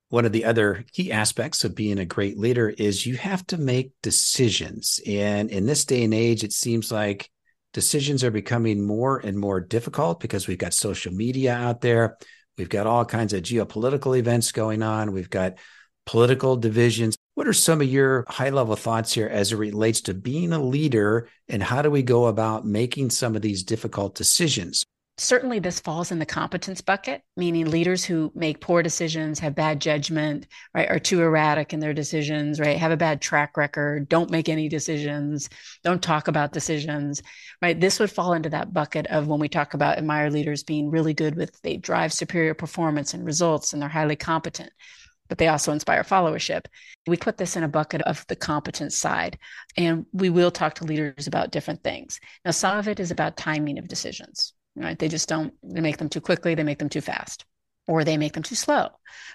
One 0.09 0.25
of 0.25 0.33
the 0.33 0.43
other 0.43 0.83
key 0.91 1.11
aspects 1.11 1.63
of 1.63 1.73
being 1.73 1.97
a 1.97 2.05
great 2.05 2.37
leader 2.37 2.67
is 2.69 3.05
you 3.05 3.15
have 3.15 3.47
to 3.47 3.57
make 3.57 3.93
decisions. 4.01 4.99
And 5.07 5.49
in 5.49 5.65
this 5.65 5.85
day 5.85 6.03
and 6.03 6.13
age, 6.13 6.43
it 6.43 6.51
seems 6.51 6.91
like 6.91 7.29
decisions 7.73 8.23
are 8.23 8.31
becoming 8.31 8.85
more 8.85 9.19
and 9.19 9.37
more 9.37 9.61
difficult 9.61 10.19
because 10.19 10.47
we've 10.47 10.57
got 10.57 10.73
social 10.73 11.13
media 11.13 11.53
out 11.53 11.79
there. 11.79 12.17
We've 12.57 12.69
got 12.69 12.87
all 12.87 13.05
kinds 13.05 13.33
of 13.33 13.43
geopolitical 13.43 14.17
events 14.17 14.51
going 14.51 14.83
on. 14.83 15.13
We've 15.13 15.29
got 15.29 15.55
political 16.05 16.55
divisions. 16.55 17.15
What 17.35 17.47
are 17.47 17.53
some 17.53 17.81
of 17.81 17.87
your 17.87 18.25
high 18.27 18.49
level 18.49 18.75
thoughts 18.75 19.13
here 19.13 19.27
as 19.27 19.51
it 19.51 19.57
relates 19.57 20.01
to 20.01 20.13
being 20.13 20.51
a 20.51 20.61
leader 20.61 21.29
and 21.47 21.63
how 21.63 21.81
do 21.81 21.89
we 21.89 22.03
go 22.03 22.25
about 22.25 22.65
making 22.65 23.09
some 23.09 23.35
of 23.35 23.41
these 23.41 23.63
difficult 23.63 24.15
decisions? 24.15 24.83
Certainly 25.17 25.59
this 25.59 25.79
falls 25.79 26.11
in 26.11 26.19
the 26.19 26.25
competence 26.25 26.81
bucket 26.81 27.21
meaning 27.35 27.69
leaders 27.69 28.03
who 28.03 28.31
make 28.33 28.61
poor 28.61 28.81
decisions 28.81 29.39
have 29.39 29.53
bad 29.53 29.79
judgment 29.79 30.47
right 30.73 30.89
are 30.89 30.99
too 30.99 31.21
erratic 31.21 31.73
in 31.73 31.79
their 31.79 31.93
decisions 31.93 32.59
right 32.59 32.77
have 32.77 32.91
a 32.91 32.97
bad 32.97 33.21
track 33.21 33.57
record 33.57 34.07
don't 34.09 34.31
make 34.31 34.49
any 34.49 34.69
decisions 34.69 35.49
don't 35.83 36.01
talk 36.01 36.27
about 36.27 36.53
decisions 36.53 37.21
right 37.61 37.79
this 37.79 37.99
would 37.99 38.11
fall 38.11 38.33
into 38.33 38.49
that 38.49 38.73
bucket 38.73 39.05
of 39.07 39.27
when 39.27 39.39
we 39.39 39.49
talk 39.49 39.73
about 39.73 39.97
admire 39.97 40.29
leaders 40.29 40.63
being 40.63 40.89
really 40.89 41.13
good 41.13 41.35
with 41.35 41.61
they 41.61 41.77
drive 41.77 42.13
superior 42.13 42.53
performance 42.53 43.13
and 43.13 43.25
results 43.25 43.73
and 43.73 43.81
they're 43.81 43.89
highly 43.89 44.15
competent 44.15 44.71
but 45.29 45.37
they 45.37 45.47
also 45.47 45.71
inspire 45.71 46.03
followership. 46.03 46.65
We 47.07 47.15
put 47.15 47.37
this 47.37 47.55
in 47.55 47.63
a 47.63 47.69
bucket 47.69 48.01
of 48.01 48.27
the 48.27 48.35
competence 48.35 48.97
side, 48.97 49.39
and 49.77 50.05
we 50.11 50.29
will 50.29 50.51
talk 50.51 50.75
to 50.75 50.83
leaders 50.83 51.25
about 51.25 51.51
different 51.51 51.85
things. 51.85 52.19
Now, 52.43 52.51
some 52.51 52.77
of 52.77 52.89
it 52.89 52.99
is 52.99 53.11
about 53.11 53.37
timing 53.37 53.79
of 53.79 53.87
decisions 53.87 54.51
right? 54.75 54.97
They 54.97 55.07
just 55.07 55.29
don't, 55.29 55.53
they 55.63 55.81
make 55.81 55.97
them 55.97 56.09
too 56.09 56.21
quickly, 56.21 56.55
they 56.55 56.63
make 56.63 56.79
them 56.79 56.89
too 56.89 57.01
fast, 57.01 57.45
or 57.87 58.03
they 58.03 58.17
make 58.17 58.33
them 58.33 58.43
too 58.43 58.55
slow. 58.55 58.89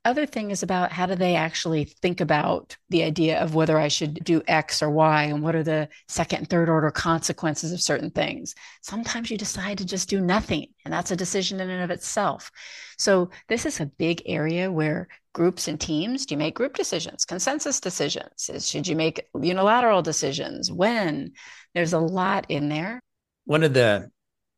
Other 0.04 0.24
thing 0.24 0.50
is 0.50 0.62
about 0.62 0.92
how 0.92 1.06
do 1.06 1.14
they 1.14 1.34
actually 1.34 1.84
think 1.84 2.20
about 2.20 2.76
the 2.88 3.02
idea 3.02 3.38
of 3.40 3.54
whether 3.54 3.78
I 3.78 3.88
should 3.88 4.22
do 4.24 4.42
X 4.46 4.82
or 4.82 4.90
Y 4.90 5.24
and 5.24 5.42
what 5.42 5.54
are 5.54 5.62
the 5.62 5.88
second 6.08 6.38
and 6.38 6.50
third 6.50 6.68
order 6.68 6.90
consequences 6.90 7.72
of 7.72 7.80
certain 7.80 8.10
things. 8.10 8.54
Sometimes 8.82 9.30
you 9.30 9.36
decide 9.36 9.78
to 9.78 9.84
just 9.84 10.08
do 10.08 10.20
nothing, 10.20 10.68
and 10.84 10.94
that's 10.94 11.10
a 11.10 11.16
decision 11.16 11.60
in 11.60 11.68
and 11.68 11.82
of 11.82 11.90
itself. 11.90 12.50
So, 12.98 13.30
this 13.48 13.66
is 13.66 13.80
a 13.80 13.86
big 13.86 14.22
area 14.26 14.72
where 14.72 15.08
groups 15.34 15.68
and 15.68 15.78
teams 15.78 16.24
do 16.24 16.34
you 16.34 16.38
make 16.38 16.54
group 16.54 16.74
decisions, 16.74 17.26
consensus 17.26 17.78
decisions? 17.78 18.48
Should 18.66 18.88
you 18.88 18.96
make 18.96 19.26
unilateral 19.38 20.00
decisions? 20.00 20.72
When? 20.72 21.32
There's 21.74 21.92
a 21.92 21.98
lot 21.98 22.46
in 22.48 22.70
there. 22.70 23.00
One 23.44 23.62
of 23.62 23.74
the 23.74 24.10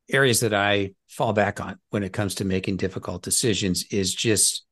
areas 0.09 0.41
that 0.41 0.55
I 0.55 0.93
fall 1.09 1.33
back 1.33 1.61
on 1.61 1.79
when 1.91 2.03
it 2.03 2.13
comes 2.13 2.37
to 2.37 2.45
making 2.45 2.77
difficult 2.77 3.23
decisions 3.23 3.85
is 3.91 4.15
just 4.15 4.65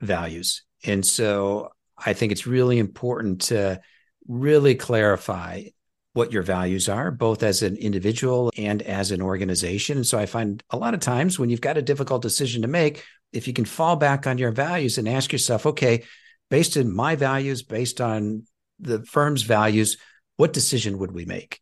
values. 0.00 0.62
And 0.84 1.04
so 1.04 1.70
I 1.96 2.12
think 2.12 2.32
it's 2.32 2.46
really 2.46 2.78
important 2.78 3.42
to 3.42 3.80
really 4.26 4.74
clarify 4.74 5.64
what 6.12 6.32
your 6.32 6.42
values 6.42 6.88
are, 6.88 7.10
both 7.10 7.42
as 7.42 7.62
an 7.62 7.76
individual 7.76 8.52
and 8.56 8.82
as 8.82 9.10
an 9.10 9.20
organization. 9.20 9.98
And 9.98 10.06
so 10.06 10.18
I 10.18 10.26
find 10.26 10.62
a 10.70 10.76
lot 10.76 10.94
of 10.94 11.00
times 11.00 11.38
when 11.38 11.50
you've 11.50 11.60
got 11.60 11.76
a 11.76 11.82
difficult 11.82 12.22
decision 12.22 12.62
to 12.62 12.68
make, 12.68 13.04
if 13.32 13.48
you 13.48 13.52
can 13.52 13.64
fall 13.64 13.96
back 13.96 14.26
on 14.26 14.38
your 14.38 14.52
values 14.52 14.96
and 14.96 15.08
ask 15.08 15.32
yourself, 15.32 15.66
okay, 15.66 16.04
based 16.50 16.76
on 16.76 16.94
my 16.94 17.16
values, 17.16 17.62
based 17.62 18.00
on 18.00 18.44
the 18.78 19.02
firm's 19.04 19.42
values, 19.42 19.96
what 20.36 20.52
decision 20.52 20.98
would 20.98 21.10
we 21.10 21.24
make? 21.24 21.60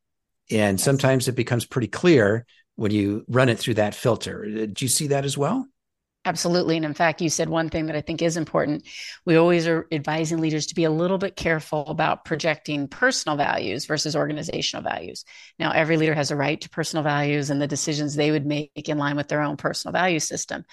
And 0.51 0.79
sometimes 0.79 1.29
it 1.29 1.37
becomes 1.37 1.65
pretty 1.65 1.89
clear 1.89 2.45
when 2.77 2.91
you 2.91 3.25
run 3.29 3.49
it 3.49 3.59
through 3.59 3.75
that 3.75 3.95
filter. 3.95 4.45
Uh, 4.45 4.67
do 4.67 4.85
you 4.85 4.89
see 4.89 5.09
that 5.09 5.25
as 5.25 5.37
well? 5.37 5.67
Absolutely. 6.25 6.77
And 6.77 6.85
in 6.85 6.95
fact, 6.95 7.21
you 7.21 7.29
said 7.29 7.49
one 7.49 7.69
thing 7.69 7.87
that 7.87 7.97
I 7.97 8.01
think 8.01 8.23
is 8.23 8.37
important. 8.37 8.87
We 9.27 9.35
always 9.35 9.67
are 9.67 9.89
advising 9.91 10.39
leaders 10.39 10.67
to 10.67 10.75
be 10.77 10.85
a 10.85 10.91
little 10.91 11.19
bit 11.19 11.35
careful 11.35 11.85
about 11.89 12.25
projecting 12.25 12.87
personal 12.87 13.37
values 13.37 13.87
versus 13.87 14.15
organizational 14.15 14.85
values. 14.85 15.25
Now, 15.59 15.73
every 15.73 15.97
leader 15.97 16.15
has 16.15 16.31
a 16.31 16.37
right 16.37 16.61
to 16.61 16.71
personal 16.71 17.03
values 17.03 17.51
and 17.51 17.61
the 17.61 17.67
decisions 17.67 18.15
they 18.15 18.31
would 18.31 18.47
make 18.47 18.89
in 18.89 18.99
line 18.99 19.17
with 19.17 19.27
their 19.27 19.43
own 19.43 19.57
personal 19.57 19.93
value 19.93 20.21
system. 20.21 20.65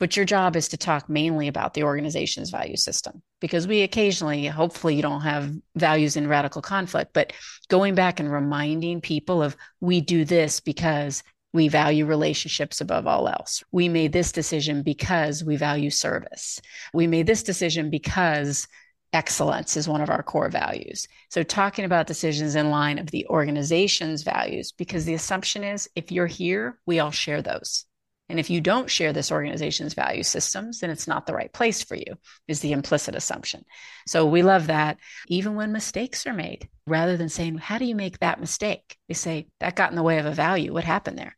But 0.00 0.16
your 0.16 0.24
job 0.24 0.56
is 0.56 0.68
to 0.68 0.76
talk 0.76 1.08
mainly 1.08 1.46
about 1.46 1.74
the 1.74 1.84
organization's 1.84 2.50
value 2.50 2.76
system 2.76 3.22
because 3.40 3.68
we 3.68 3.82
occasionally, 3.82 4.46
hopefully, 4.46 4.96
you 4.96 5.02
don't 5.02 5.22
have 5.22 5.52
values 5.76 6.16
in 6.16 6.28
radical 6.28 6.62
conflict, 6.62 7.12
but 7.12 7.32
going 7.68 7.94
back 7.94 8.18
and 8.18 8.32
reminding 8.32 9.00
people 9.00 9.42
of 9.42 9.56
we 9.80 10.00
do 10.00 10.24
this 10.24 10.60
because 10.60 11.22
we 11.52 11.68
value 11.68 12.04
relationships 12.06 12.80
above 12.80 13.06
all 13.06 13.28
else. 13.28 13.62
We 13.72 13.88
made 13.88 14.12
this 14.12 14.32
decision 14.32 14.82
because 14.82 15.42
we 15.42 15.56
value 15.56 15.90
service. 15.90 16.60
We 16.92 17.06
made 17.06 17.26
this 17.26 17.42
decision 17.42 17.90
because 17.90 18.68
excellence 19.12 19.76
is 19.76 19.88
one 19.88 20.02
of 20.02 20.10
our 20.10 20.22
core 20.22 20.50
values. 20.50 21.08
So, 21.30 21.42
talking 21.42 21.84
about 21.84 22.06
decisions 22.06 22.54
in 22.54 22.70
line 22.70 22.98
of 22.98 23.10
the 23.10 23.26
organization's 23.28 24.22
values, 24.22 24.72
because 24.72 25.04
the 25.04 25.14
assumption 25.14 25.64
is 25.64 25.88
if 25.94 26.12
you're 26.12 26.26
here, 26.26 26.78
we 26.86 27.00
all 27.00 27.10
share 27.10 27.40
those. 27.40 27.86
And 28.28 28.38
if 28.38 28.50
you 28.50 28.60
don't 28.60 28.90
share 28.90 29.14
this 29.14 29.32
organization's 29.32 29.94
value 29.94 30.22
systems, 30.22 30.80
then 30.80 30.90
it's 30.90 31.08
not 31.08 31.26
the 31.26 31.32
right 31.32 31.50
place 31.50 31.82
for 31.82 31.94
you, 31.94 32.18
is 32.46 32.60
the 32.60 32.72
implicit 32.72 33.14
assumption. 33.14 33.64
So 34.06 34.26
we 34.26 34.42
love 34.42 34.66
that. 34.66 34.98
Even 35.28 35.54
when 35.54 35.72
mistakes 35.72 36.26
are 36.26 36.34
made, 36.34 36.68
rather 36.86 37.16
than 37.16 37.30
saying, 37.30 37.56
How 37.56 37.78
do 37.78 37.86
you 37.86 37.94
make 37.94 38.18
that 38.18 38.40
mistake? 38.40 38.98
They 39.08 39.14
say, 39.14 39.48
That 39.60 39.76
got 39.76 39.90
in 39.90 39.96
the 39.96 40.02
way 40.02 40.18
of 40.18 40.26
a 40.26 40.32
value. 40.32 40.74
What 40.74 40.84
happened 40.84 41.18
there? 41.18 41.37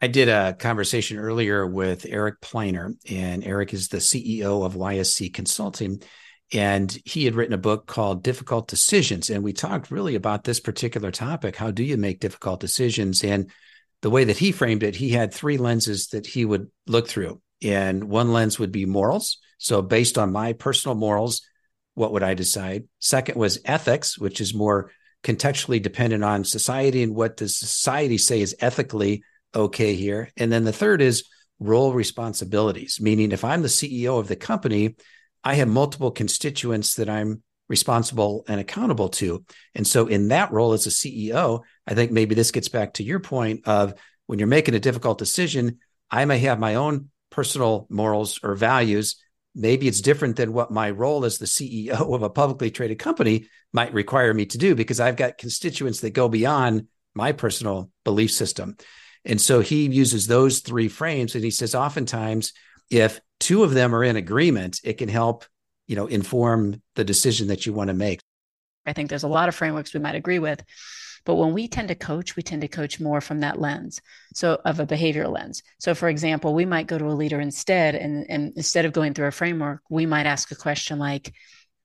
I 0.00 0.06
did 0.06 0.28
a 0.28 0.54
conversation 0.54 1.18
earlier 1.18 1.66
with 1.66 2.06
Eric 2.08 2.40
Pliner, 2.40 2.94
and 3.08 3.44
Eric 3.44 3.72
is 3.72 3.88
the 3.88 3.98
CEO 3.98 4.64
of 4.64 4.74
YSC 4.74 5.32
Consulting. 5.32 6.02
And 6.52 6.96
he 7.04 7.24
had 7.24 7.34
written 7.34 7.54
a 7.54 7.58
book 7.58 7.86
called 7.86 8.22
Difficult 8.22 8.68
Decisions. 8.68 9.30
And 9.30 9.42
we 9.42 9.52
talked 9.52 9.90
really 9.90 10.14
about 10.14 10.44
this 10.44 10.60
particular 10.60 11.10
topic. 11.10 11.56
How 11.56 11.70
do 11.70 11.82
you 11.82 11.96
make 11.96 12.20
difficult 12.20 12.60
decisions? 12.60 13.24
And 13.24 13.50
the 14.02 14.10
way 14.10 14.24
that 14.24 14.36
he 14.36 14.52
framed 14.52 14.82
it, 14.82 14.94
he 14.94 15.10
had 15.10 15.32
three 15.32 15.56
lenses 15.56 16.08
that 16.08 16.26
he 16.26 16.44
would 16.44 16.70
look 16.86 17.08
through. 17.08 17.40
And 17.62 18.04
one 18.04 18.32
lens 18.32 18.58
would 18.58 18.72
be 18.72 18.84
morals. 18.84 19.38
So, 19.58 19.80
based 19.80 20.18
on 20.18 20.32
my 20.32 20.52
personal 20.52 20.94
morals, 20.94 21.40
what 21.94 22.12
would 22.12 22.22
I 22.22 22.34
decide? 22.34 22.84
Second 22.98 23.36
was 23.38 23.60
ethics, 23.64 24.18
which 24.18 24.40
is 24.40 24.52
more 24.52 24.90
contextually 25.22 25.80
dependent 25.80 26.22
on 26.22 26.44
society 26.44 27.02
and 27.02 27.14
what 27.14 27.38
does 27.38 27.56
society 27.56 28.18
say 28.18 28.42
is 28.42 28.54
ethically 28.60 29.22
okay 29.54 29.94
here. 29.94 30.30
And 30.36 30.52
then 30.52 30.64
the 30.64 30.72
third 30.72 31.00
is 31.00 31.24
role 31.58 31.92
responsibilities, 31.92 33.00
meaning 33.00 33.32
if 33.32 33.44
I'm 33.44 33.62
the 33.62 33.68
CEO 33.68 34.18
of 34.18 34.28
the 34.28 34.36
company, 34.36 34.96
I 35.42 35.54
have 35.54 35.68
multiple 35.68 36.10
constituents 36.10 36.94
that 36.94 37.08
I'm 37.08 37.42
responsible 37.68 38.44
and 38.48 38.60
accountable 38.60 39.08
to. 39.08 39.44
And 39.74 39.86
so, 39.86 40.06
in 40.06 40.28
that 40.28 40.52
role 40.52 40.72
as 40.72 40.86
a 40.86 40.90
CEO, 40.90 41.62
I 41.86 41.94
think 41.94 42.12
maybe 42.12 42.34
this 42.34 42.50
gets 42.50 42.68
back 42.68 42.94
to 42.94 43.04
your 43.04 43.20
point 43.20 43.66
of 43.66 43.94
when 44.26 44.38
you're 44.38 44.48
making 44.48 44.74
a 44.74 44.80
difficult 44.80 45.18
decision, 45.18 45.78
I 46.10 46.24
may 46.24 46.38
have 46.38 46.58
my 46.58 46.76
own 46.76 47.10
personal 47.30 47.86
morals 47.90 48.40
or 48.42 48.54
values. 48.54 49.16
Maybe 49.54 49.86
it's 49.86 50.00
different 50.00 50.36
than 50.36 50.52
what 50.52 50.70
my 50.70 50.90
role 50.90 51.24
as 51.24 51.38
the 51.38 51.46
CEO 51.46 52.14
of 52.14 52.22
a 52.22 52.30
publicly 52.30 52.70
traded 52.70 52.98
company 52.98 53.48
might 53.72 53.92
require 53.92 54.32
me 54.32 54.46
to 54.46 54.58
do 54.58 54.74
because 54.74 55.00
I've 55.00 55.16
got 55.16 55.38
constituents 55.38 56.00
that 56.00 56.10
go 56.10 56.28
beyond 56.28 56.88
my 57.14 57.32
personal 57.32 57.90
belief 58.04 58.32
system. 58.32 58.76
And 59.24 59.40
so 59.40 59.60
he 59.60 59.86
uses 59.86 60.26
those 60.26 60.60
three 60.60 60.88
frames 60.88 61.34
and 61.34 61.44
he 61.44 61.50
says 61.50 61.74
oftentimes 61.74 62.52
if 62.90 63.20
two 63.40 63.64
of 63.64 63.72
them 63.72 63.94
are 63.94 64.04
in 64.04 64.16
agreement, 64.16 64.80
it 64.84 64.94
can 64.94 65.08
help, 65.08 65.44
you 65.86 65.96
know, 65.96 66.06
inform 66.06 66.82
the 66.94 67.04
decision 67.04 67.48
that 67.48 67.66
you 67.66 67.72
want 67.72 67.88
to 67.88 67.94
make. 67.94 68.20
I 68.86 68.92
think 68.92 69.08
there's 69.08 69.22
a 69.22 69.28
lot 69.28 69.48
of 69.48 69.54
frameworks 69.54 69.94
we 69.94 70.00
might 70.00 70.14
agree 70.14 70.38
with. 70.38 70.62
But 71.24 71.36
when 71.36 71.54
we 71.54 71.68
tend 71.68 71.88
to 71.88 71.94
coach, 71.94 72.36
we 72.36 72.42
tend 72.42 72.62
to 72.62 72.68
coach 72.68 73.00
more 73.00 73.22
from 73.22 73.40
that 73.40 73.58
lens. 73.58 74.00
So 74.34 74.60
of 74.64 74.78
a 74.78 74.86
behavioral 74.86 75.32
lens. 75.32 75.62
So 75.78 75.94
for 75.94 76.08
example, 76.08 76.54
we 76.54 76.66
might 76.66 76.86
go 76.86 76.98
to 76.98 77.06
a 77.06 77.16
leader 77.16 77.40
instead, 77.40 77.94
and, 77.94 78.26
and 78.28 78.52
instead 78.56 78.84
of 78.84 78.92
going 78.92 79.14
through 79.14 79.28
a 79.28 79.32
framework, 79.32 79.80
we 79.88 80.04
might 80.04 80.26
ask 80.26 80.50
a 80.50 80.56
question 80.56 80.98
like, 80.98 81.32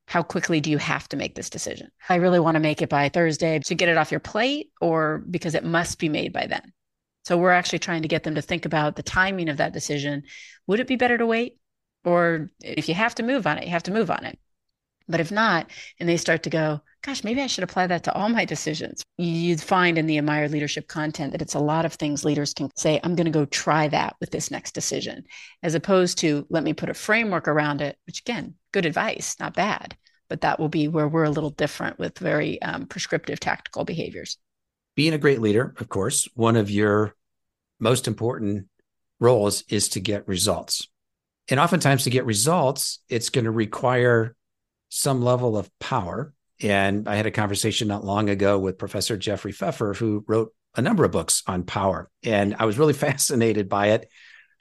how 0.07 0.23
quickly 0.23 0.59
do 0.59 0.71
you 0.71 0.77
have 0.77 1.07
to 1.09 1.17
make 1.17 1.35
this 1.35 1.49
decision? 1.49 1.89
I 2.09 2.15
really 2.15 2.39
want 2.39 2.55
to 2.55 2.59
make 2.59 2.81
it 2.81 2.89
by 2.89 3.09
Thursday 3.09 3.59
to 3.59 3.75
get 3.75 3.89
it 3.89 3.97
off 3.97 4.11
your 4.11 4.19
plate 4.19 4.71
or 4.81 5.19
because 5.19 5.55
it 5.55 5.63
must 5.63 5.99
be 5.99 6.09
made 6.09 6.33
by 6.33 6.47
then. 6.47 6.73
So 7.29 7.37
we're 7.37 7.51
actually 7.51 7.77
trying 7.77 8.01
to 8.01 8.07
get 8.07 8.23
them 8.23 8.33
to 8.33 8.41
think 8.41 8.65
about 8.65 8.95
the 8.95 9.03
timing 9.03 9.49
of 9.49 9.57
that 9.57 9.71
decision. 9.71 10.23
Would 10.65 10.79
it 10.79 10.87
be 10.87 10.95
better 10.95 11.15
to 11.15 11.27
wait? 11.27 11.57
Or 12.03 12.49
if 12.59 12.89
you 12.89 12.95
have 12.95 13.13
to 13.15 13.23
move 13.23 13.45
on 13.45 13.59
it, 13.59 13.65
you 13.65 13.69
have 13.69 13.83
to 13.83 13.91
move 13.91 14.09
on 14.09 14.25
it. 14.25 14.39
But 15.07 15.19
if 15.19 15.31
not, 15.31 15.69
and 15.99 16.09
they 16.09 16.17
start 16.17 16.41
to 16.41 16.49
go, 16.49 16.81
gosh, 17.03 17.23
maybe 17.23 17.39
I 17.39 17.45
should 17.45 17.63
apply 17.63 17.85
that 17.85 18.05
to 18.05 18.13
all 18.15 18.29
my 18.29 18.45
decisions. 18.45 19.03
You'd 19.19 19.61
find 19.61 19.99
in 19.99 20.07
the 20.07 20.17
admired 20.17 20.49
leadership 20.49 20.87
content 20.87 21.33
that 21.33 21.41
it's 21.43 21.53
a 21.53 21.59
lot 21.59 21.85
of 21.85 21.93
things 21.93 22.25
leaders 22.25 22.55
can 22.55 22.71
say, 22.75 22.99
I'm 23.03 23.15
going 23.15 23.25
to 23.25 23.31
go 23.31 23.45
try 23.45 23.87
that 23.89 24.15
with 24.19 24.31
this 24.31 24.49
next 24.49 24.71
decision, 24.71 25.25
as 25.61 25.75
opposed 25.75 26.17
to 26.19 26.47
let 26.49 26.63
me 26.63 26.73
put 26.73 26.89
a 26.89 26.95
framework 26.95 27.47
around 27.47 27.81
it, 27.81 27.95
which 28.07 28.21
again, 28.21 28.55
good 28.71 28.87
advice, 28.87 29.35
not 29.39 29.53
bad. 29.53 29.95
But 30.29 30.41
that 30.41 30.59
will 30.59 30.67
be 30.67 30.87
where 30.87 31.07
we're 31.07 31.25
a 31.25 31.29
little 31.29 31.51
different 31.51 31.99
with 31.99 32.17
very 32.17 32.59
um, 32.63 32.87
prescriptive 32.87 33.39
tactical 33.39 33.85
behaviors. 33.85 34.39
Being 34.95 35.13
a 35.13 35.19
great 35.19 35.41
leader, 35.41 35.75
of 35.77 35.89
course, 35.89 36.27
one 36.33 36.55
of 36.55 36.71
your 36.71 37.13
most 37.79 38.07
important 38.07 38.67
roles 39.19 39.63
is 39.69 39.89
to 39.89 39.99
get 39.99 40.27
results. 40.27 40.87
And 41.49 41.59
oftentimes, 41.59 42.03
to 42.03 42.09
get 42.09 42.25
results, 42.25 42.99
it's 43.09 43.29
going 43.29 43.45
to 43.45 43.51
require 43.51 44.35
some 44.89 45.23
level 45.23 45.57
of 45.57 45.69
power. 45.79 46.33
And 46.61 47.07
I 47.07 47.15
had 47.15 47.25
a 47.25 47.31
conversation 47.31 47.87
not 47.87 48.03
long 48.03 48.29
ago 48.29 48.59
with 48.59 48.77
Professor 48.77 49.17
Jeffrey 49.17 49.51
Pfeffer, 49.51 49.93
who 49.93 50.23
wrote 50.27 50.53
a 50.75 50.81
number 50.81 51.03
of 51.03 51.11
books 51.11 51.41
on 51.47 51.63
power. 51.63 52.09
And 52.23 52.55
I 52.59 52.65
was 52.65 52.77
really 52.77 52.93
fascinated 53.07 53.69
by 53.69 53.87
it. 53.87 54.09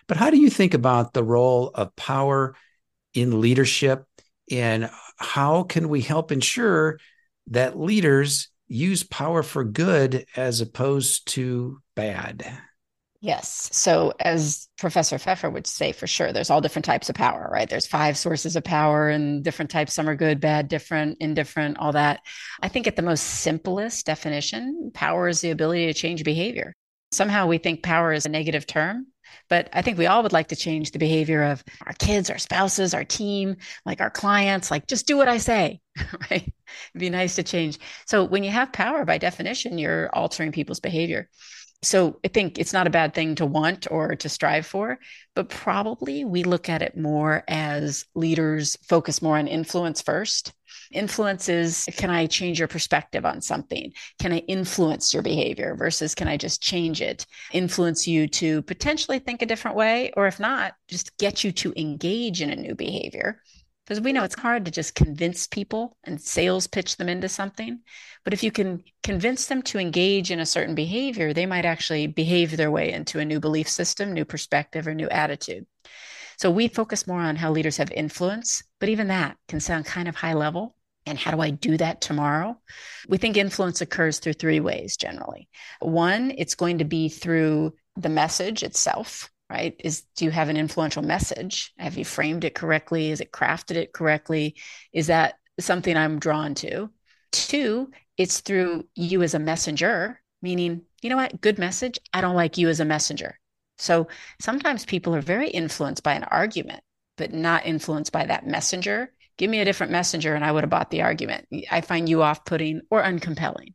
But 0.07 0.17
how 0.17 0.31
do 0.31 0.39
you 0.39 0.49
think 0.49 0.75
about 0.75 1.13
the 1.13 1.25
role 1.25 1.71
of 1.75 1.95
power 1.95 2.55
in 3.13 3.41
leadership? 3.41 4.05
And 4.51 4.91
how 5.19 5.65
can 5.65 5.89
we 5.89 6.01
help 6.01 6.33
ensure 6.33 6.99
that 7.49 7.79
leaders 7.79 8.49
use 8.67 9.03
power 9.03 9.43
for 9.43 9.65
good 9.65 10.25
as 10.37 10.61
opposed 10.63 11.29
to 11.29 11.81
bad? 11.95 12.47
Yes. 13.21 13.69
So, 13.73 14.13
as 14.21 14.69
Professor 14.79 15.19
Pfeffer 15.19 15.51
would 15.51 15.67
say, 15.67 15.91
for 15.91 16.07
sure, 16.07 16.33
there's 16.33 16.51
all 16.51 16.61
different 16.61 16.85
types 16.85 17.09
of 17.09 17.17
power, 17.17 17.49
right? 17.53 17.69
There's 17.69 17.87
five 17.87 18.17
sources 18.17 18.55
of 18.55 18.63
power 18.63 19.09
and 19.09 19.43
different 19.43 19.73
types. 19.73 19.93
Some 19.93 20.09
are 20.09 20.15
good, 20.15 20.41
bad, 20.41 20.69
different, 20.69 21.19
indifferent, 21.19 21.79
all 21.79 21.93
that. 21.93 22.21
I 22.63 22.69
think 22.69 22.87
at 22.87 22.95
the 22.95 23.03
most 23.03 23.23
simplest 23.23 24.07
definition, 24.07 24.93
power 24.95 25.27
is 25.27 25.41
the 25.41 25.51
ability 25.51 25.87
to 25.87 25.95
change 25.95 26.23
behavior. 26.23 26.75
Somehow 27.11 27.49
we 27.49 27.59
think 27.59 27.83
power 27.83 28.13
is 28.13 28.25
a 28.25 28.29
negative 28.29 28.69
term, 28.69 29.09
but 29.49 29.69
I 29.73 29.83
think 29.83 29.99
we 29.99 30.07
all 30.07 30.23
would 30.23 30.33
like 30.33 30.49
to 30.49 30.57
change 30.57 30.93
the 30.93 30.99
behavior 31.01 31.43
of 31.43 31.65
our 31.87 31.95
kids, 31.95 32.31
our 32.31 32.39
spouses, 32.39 32.95
our 32.95 33.05
team, 33.05 33.57
like 33.85 34.01
our 34.01 34.11
clients, 34.11 34.71
like 34.71 34.87
just 34.87 35.09
do 35.09 35.17
what 35.17 35.29
I 35.29 35.39
say, 35.39 35.81
right? 36.31 36.43
It'd 36.45 36.55
be 37.01 37.11
nice 37.11 37.35
to 37.37 37.43
change. 37.43 37.79
So, 38.07 38.25
when 38.25 38.45
you 38.45 38.51
have 38.51 38.73
power, 38.73 39.05
by 39.05 39.19
definition, 39.19 39.79
you're 39.79 40.09
altering 40.15 40.53
people's 40.53 40.81
behavior 40.81 41.29
so 41.83 42.19
I 42.25 42.29
think 42.29 42.59
it's 42.59 42.73
not 42.73 42.89
a 42.89 42.91
bad 42.91 43.15
thing 43.15 43.37
to 43.37 43.47
want 43.47 43.87
or 43.91 44.17
to 44.17 44.29
strive 44.29 44.67
for, 44.67 44.99
but 45.37 45.49
probably 45.49 46.25
we 46.25 46.43
look 46.43 46.69
at 46.69 46.83
it 46.83 46.97
more 46.97 47.45
as 47.47 48.05
leaders 48.15 48.77
focus 48.89 49.23
more 49.23 49.39
on 49.39 49.47
influence 49.47 50.03
first. 50.03 50.53
Influence 50.91 51.49
is 51.49 51.89
can 51.97 52.11
I 52.11 52.27
change 52.27 52.59
your 52.59 52.67
perspective 52.67 53.25
on 53.25 53.41
something? 53.41 53.93
Can 54.21 54.33
I 54.33 54.39
influence 54.39 55.15
your 55.15 55.23
behavior 55.23 55.77
versus 55.77 56.15
can 56.15 56.27
I 56.27 56.37
just 56.37 56.61
change 56.61 57.01
it? 57.01 57.27
Influence 57.53 58.09
you 58.09 58.27
to 58.29 58.63
potentially 58.63 59.21
think 59.21 59.41
a 59.41 59.47
different 59.47 59.77
way, 59.77 60.11
or 60.17 60.27
if 60.27 60.41
not, 60.41 60.75
just 60.89 61.17
get 61.19 61.45
you 61.45 61.53
to 61.53 61.73
engage 61.77 62.43
in 62.43 62.51
a 62.51 62.57
new 62.57 62.75
behavior 62.75 63.41
because 63.89 64.03
we 64.03 64.13
know 64.13 64.23
it's 64.23 64.39
hard 64.39 64.67
to 64.67 64.71
just 64.71 64.95
convince 64.95 65.47
people 65.47 65.97
and 66.05 66.21
sales 66.21 66.67
pitch 66.67 66.99
them 66.99 67.09
into 67.09 67.27
something. 67.27 67.81
But 68.23 68.35
if 68.35 68.43
you 68.43 68.53
can 68.53 68.85
convince 69.03 69.47
them 69.47 69.63
to 69.63 69.79
engage 69.79 70.31
in 70.31 70.41
a 70.41 70.47
certain 70.47 70.75
behavior, 70.75 71.33
they 71.33 71.47
might 71.47 71.65
actually 71.65 72.07
behave 72.07 72.55
their 72.55 72.71
way 72.71 72.93
into 72.93 73.19
a 73.19 73.25
new 73.25 73.41
belief 73.41 73.67
system, 73.67 74.13
new 74.13 74.27
perspective, 74.27 74.87
or 74.87 74.95
new 74.95 75.09
attitude. 75.09 75.67
So 76.37 76.51
we 76.51 76.69
focus 76.69 77.07
more 77.07 77.23
on 77.23 77.37
how 77.37 77.51
leaders 77.51 77.79
have 77.79 77.91
influence, 77.91 78.63
but 78.79 78.91
even 78.91 79.09
that 79.09 79.39
can 79.49 79.59
sound 79.59 79.87
kind 79.87 80.07
of 80.07 80.15
high 80.15 80.35
level. 80.35 80.77
And 81.07 81.17
how 81.17 81.31
do 81.31 81.41
I 81.41 81.49
do 81.49 81.79
that 81.79 82.03
tomorrow? 82.03 82.61
We 83.09 83.17
think 83.17 83.39
influence 83.39 83.81
occurs 83.81 84.19
through 84.19 84.35
three 84.35 84.61
ways 84.61 84.99
generally. 84.99 85.49
One, 85.81 86.35
it's 86.37 86.55
going 86.55 86.79
to 86.79 86.85
be 86.85 87.09
through 87.09 87.73
the 87.97 88.11
message 88.11 88.63
itself 88.63 89.31
right? 89.51 89.75
Is 89.83 90.03
do 90.17 90.25
you 90.25 90.31
have 90.31 90.49
an 90.49 90.57
influential 90.57 91.03
message? 91.03 91.73
Have 91.79 91.97
you 91.97 92.05
framed 92.05 92.45
it 92.45 92.55
correctly? 92.55 93.11
Is 93.11 93.21
it 93.21 93.33
crafted 93.33 93.77
it 93.77 93.93
correctly? 93.93 94.57
Is 94.93 95.09
that 95.09 95.35
something 95.61 95.97
i'm 95.97 96.19
drawn 96.19 96.55
to? 96.57 96.91
Two 97.33 97.91
it's 98.17 98.41
through 98.41 98.87
you 98.95 99.23
as 99.23 99.35
a 99.35 99.39
messenger 99.39 100.21
meaning 100.43 100.83
you 101.03 101.11
know 101.11 101.17
what? 101.17 101.41
Good 101.41 101.59
message. 101.59 101.99
I 102.13 102.21
don't 102.21 102.35
like 102.35 102.59
you 102.59 102.69
as 102.69 102.81
a 102.81 102.85
messenger. 102.85 103.39
So 103.79 104.09
sometimes 104.41 104.85
people 104.85 105.15
are 105.15 105.21
very 105.21 105.49
influenced 105.49 106.03
by 106.03 106.15
an 106.15 106.25
argument, 106.25 106.83
but 107.17 107.33
not 107.33 107.67
influenced 107.67 108.13
by 108.13 108.27
that 108.27 108.47
messenger. 108.47 109.13
Give 109.37 109.49
me 109.49 109.61
a 109.61 109.65
different 109.65 109.93
messenger 109.93 110.35
and 110.35 110.45
I 110.45 110.51
would 110.51 110.65
have 110.65 110.71
bought 110.71 110.91
the 110.91 111.03
argument. 111.03 111.47
I 111.71 111.81
find 111.83 112.09
you 112.09 112.23
off 112.23 112.45
putting 112.45 112.81
or 112.91 113.03
uncompelling. 113.03 113.75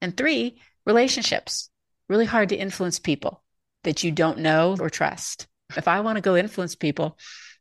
And 0.00 0.16
three, 0.16 0.60
relationships. 0.86 1.70
Really 2.08 2.24
hard 2.24 2.50
to 2.50 2.56
influence 2.56 3.00
people 3.00 3.42
that 3.88 4.04
you 4.04 4.12
don't 4.12 4.40
know 4.40 4.76
or 4.78 4.90
trust. 4.90 5.46
If 5.74 5.88
I 5.88 6.00
want 6.00 6.16
to 6.16 6.20
go 6.20 6.36
influence 6.36 6.74
people, 6.74 7.16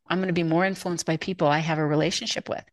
I'm 0.10 0.18
going 0.18 0.28
to 0.28 0.34
be 0.34 0.44
more 0.44 0.66
influenced 0.66 1.06
by 1.06 1.16
people 1.16 1.48
I 1.48 1.60
have 1.60 1.78
a 1.78 1.86
relationship 1.86 2.50
with. 2.50 2.66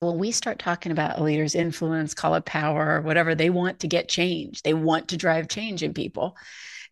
When 0.00 0.16
we 0.16 0.30
start 0.30 0.58
talking 0.58 0.90
about 0.90 1.18
a 1.18 1.22
leader's 1.22 1.54
influence, 1.54 2.14
call 2.14 2.34
it 2.36 2.46
power, 2.46 3.02
whatever, 3.02 3.34
they 3.34 3.50
want 3.50 3.80
to 3.80 3.88
get 3.88 4.08
change. 4.08 4.62
They 4.62 4.72
want 4.72 5.08
to 5.08 5.18
drive 5.18 5.48
change 5.48 5.82
in 5.82 5.92
people 5.92 6.34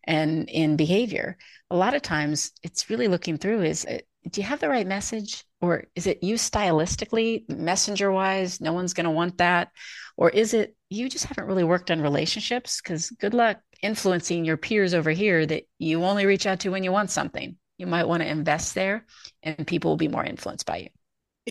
and 0.03 0.47
in 0.47 0.75
behavior. 0.75 1.35
A 1.71 1.75
lot 1.75 1.95
of 1.95 2.03
times 2.03 2.51
it's 2.61 2.91
really 2.91 3.07
looking 3.07 3.39
through 3.39 3.63
is 3.63 3.83
it, 3.83 4.07
do 4.29 4.39
you 4.39 4.45
have 4.45 4.59
the 4.59 4.69
right 4.69 4.85
message? 4.85 5.45
Or 5.61 5.85
is 5.95 6.05
it 6.05 6.21
you 6.21 6.35
stylistically, 6.35 7.49
messenger 7.49 8.11
wise? 8.11 8.61
No 8.61 8.71
one's 8.71 8.93
going 8.93 9.05
to 9.05 9.09
want 9.09 9.39
that. 9.39 9.69
Or 10.15 10.29
is 10.29 10.53
it 10.53 10.75
you 10.91 11.09
just 11.09 11.25
haven't 11.25 11.47
really 11.47 11.63
worked 11.63 11.89
on 11.89 12.01
relationships? 12.01 12.81
Because 12.81 13.09
good 13.09 13.33
luck 13.33 13.61
influencing 13.81 14.45
your 14.45 14.57
peers 14.57 14.93
over 14.93 15.11
here 15.11 15.45
that 15.45 15.63
you 15.77 16.03
only 16.03 16.25
reach 16.25 16.45
out 16.45 16.61
to 16.61 16.69
when 16.69 16.83
you 16.83 16.91
want 16.91 17.11
something. 17.11 17.57
You 17.77 17.87
might 17.87 18.07
want 18.07 18.23
to 18.23 18.29
invest 18.29 18.75
there 18.75 19.05
and 19.43 19.67
people 19.67 19.91
will 19.91 19.97
be 19.97 20.07
more 20.07 20.23
influenced 20.23 20.65
by 20.65 20.77
you. 20.77 20.87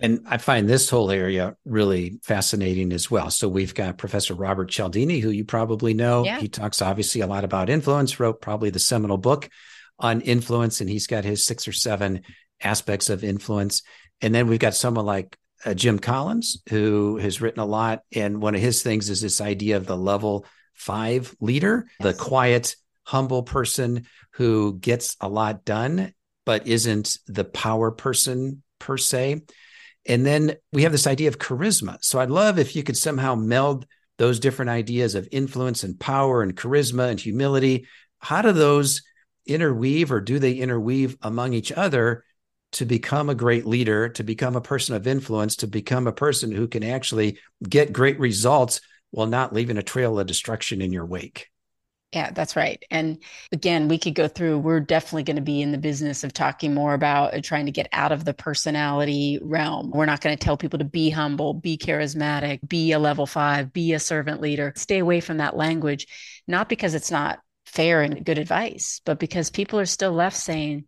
And 0.03 0.27
I 0.27 0.37
find 0.37 0.69
this 0.69 0.91
whole 0.91 1.11
area 1.11 1.57
really 1.65 2.19
fascinating 2.23 2.93
as 2.93 3.11
well. 3.11 3.31
So 3.31 3.49
we've 3.49 3.75
got 3.75 3.97
Professor 3.97 4.35
Robert 4.35 4.71
Cialdini, 4.71 5.21
who 5.21 5.31
you 5.31 5.45
probably 5.45 5.95
know. 5.95 6.25
Yeah. 6.25 6.39
He 6.39 6.49
talks 6.49 6.83
obviously 6.83 7.23
a 7.23 7.27
lot 7.27 7.45
about 7.45 7.71
influence, 7.71 8.21
wrote 8.21 8.43
probably 8.43 8.71
the 8.71 8.79
seminal 8.79 9.17
book 9.17 9.49
on 9.99 10.21
influence, 10.21 10.83
and 10.83 10.91
he's 10.91 11.07
got 11.07 11.25
his 11.25 11.47
six 11.47 11.67
or 11.67 11.73
seven 11.73 12.23
aspects 12.61 13.09
of 13.09 13.25
influence. 13.25 13.83
And 14.21 14.35
then 14.35 14.49
we've 14.49 14.59
got 14.59 14.75
someone 14.75 15.07
like 15.07 15.37
uh, 15.65 15.73
Jim 15.73 15.99
Collins, 15.99 16.62
who 16.69 17.17
has 17.17 17.41
written 17.41 17.61
a 17.61 17.67
lot. 17.67 18.03
And 18.15 18.43
one 18.43 18.55
of 18.55 18.61
his 18.61 18.83
things 18.83 19.09
is 19.09 19.23
this 19.23 19.41
idea 19.41 19.79
of 19.79 19.87
the 19.87 19.97
level 19.97 20.45
five 20.77 21.35
leader, 21.41 21.87
yes. 22.01 22.17
the 22.17 22.23
quiet, 22.23 22.77
humble 23.05 23.43
person 23.43 24.07
who 24.33 24.79
gets 24.79 25.17
a 25.21 25.29
lot 25.29 25.65
done, 25.65 26.12
but 26.45 26.67
isn't 26.67 27.19
the 27.27 27.45
power 27.45 27.91
person 27.91 28.62
per 28.79 28.97
se. 28.97 29.43
And 30.07 30.25
then 30.25 30.57
we 30.73 30.83
have 30.83 30.93
this 30.93 31.07
idea 31.07 31.29
of 31.29 31.39
charisma. 31.39 31.99
So 32.03 32.21
I'd 32.21 32.31
love 32.31 32.59
if 32.59 32.77
you 32.77 32.83
could 32.83 32.97
somehow 32.97 33.35
meld 33.35 33.87
those 34.19 34.41
different 34.41 34.71
ideas 34.71 35.15
of 35.15 35.29
influence 35.33 35.83
and 35.83 35.99
power 35.99 36.43
and 36.43 36.57
charisma 36.57 37.11
and 37.11 37.21
humility. 37.21 37.87
How 38.19 38.43
do 38.43 38.53
those 38.53 39.03
interweave 39.47 40.11
or 40.12 40.21
do 40.21 40.39
they 40.39 40.55
interweave 40.55 41.17
among 41.23 41.53
each 41.53 41.73
other 41.73 42.25
to 42.73 42.85
become 42.85 43.31
a 43.31 43.35
great 43.35 43.67
leader, 43.67 44.09
to 44.11 44.23
become 44.23 44.57
a 44.57 44.61
person 44.61 44.95
of 44.95 45.07
influence, 45.07 45.57
to 45.57 45.67
become 45.67 46.07
a 46.07 46.12
person 46.12 46.51
who 46.51 46.69
can 46.69 46.83
actually 46.83 47.39
get 47.69 47.93
great 47.93 48.19
results 48.19 48.81
while 49.16 49.26
not 49.26 49.55
leaving 49.55 49.79
a 49.79 49.83
trail 49.83 50.20
of 50.20 50.26
destruction 50.26 50.83
in 50.83 50.92
your 50.92 51.07
wake? 51.07 51.48
Yeah, 52.12 52.33
that's 52.33 52.55
right. 52.55 52.83
And 52.90 53.22
again, 53.50 53.88
we 53.88 53.96
could 53.96 54.14
go 54.14 54.29
through, 54.29 54.59
we're 54.59 54.79
definitely 54.79 55.22
going 55.22 55.37
to 55.37 55.42
be 55.42 55.62
in 55.62 55.72
the 55.72 55.79
business 55.79 56.22
of 56.22 56.35
talking 56.35 56.74
more 56.74 56.92
about 56.92 57.33
uh, 57.33 57.40
trying 57.40 57.64
to 57.64 57.72
get 57.72 57.88
out 57.92 58.12
of 58.12 58.26
the 58.26 58.35
personality 58.35 59.38
realm. 59.40 59.90
We're 59.90 60.05
not 60.05 60.20
going 60.20 60.37
to 60.37 60.44
tell 60.44 60.59
people 60.59 60.81
to 60.81 60.85
be 60.85 61.09
humble, 61.09 61.55
be 61.55 61.79
charismatic, 61.79 62.61
be 62.68 62.92
a 62.92 62.98
level 62.98 63.24
five, 63.24 63.72
be 63.72 63.94
a 63.94 63.98
servant 63.98 64.42
leader. 64.42 64.74
Stay 64.76 64.98
away 64.98 65.20
from 65.20 65.38
that 65.38 65.57
language, 65.57 66.09
not 66.46 66.68
because 66.68 66.94
it's 66.94 67.11
not 67.11 67.38
fair 67.64 68.02
and 68.02 68.22
good 68.22 68.37
advice, 68.37 69.00
but 69.07 69.18
because 69.18 69.48
people 69.48 69.81
are 69.81 69.87
still 69.87 70.12
left 70.12 70.37
saying, 70.37 70.85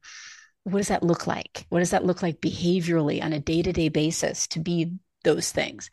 what 0.64 0.80
does 0.80 0.88
that 0.88 1.02
look 1.02 1.26
like? 1.26 1.64
What 1.70 1.78
does 1.78 1.92
that 1.92 2.04
look 2.04 2.22
like 2.22 2.42
behaviorally 2.42 3.24
on 3.24 3.32
a 3.32 3.40
day 3.40 3.62
to 3.62 3.72
day 3.72 3.88
basis 3.88 4.48
to 4.48 4.60
be 4.60 4.92
those 5.24 5.50
things? 5.50 5.90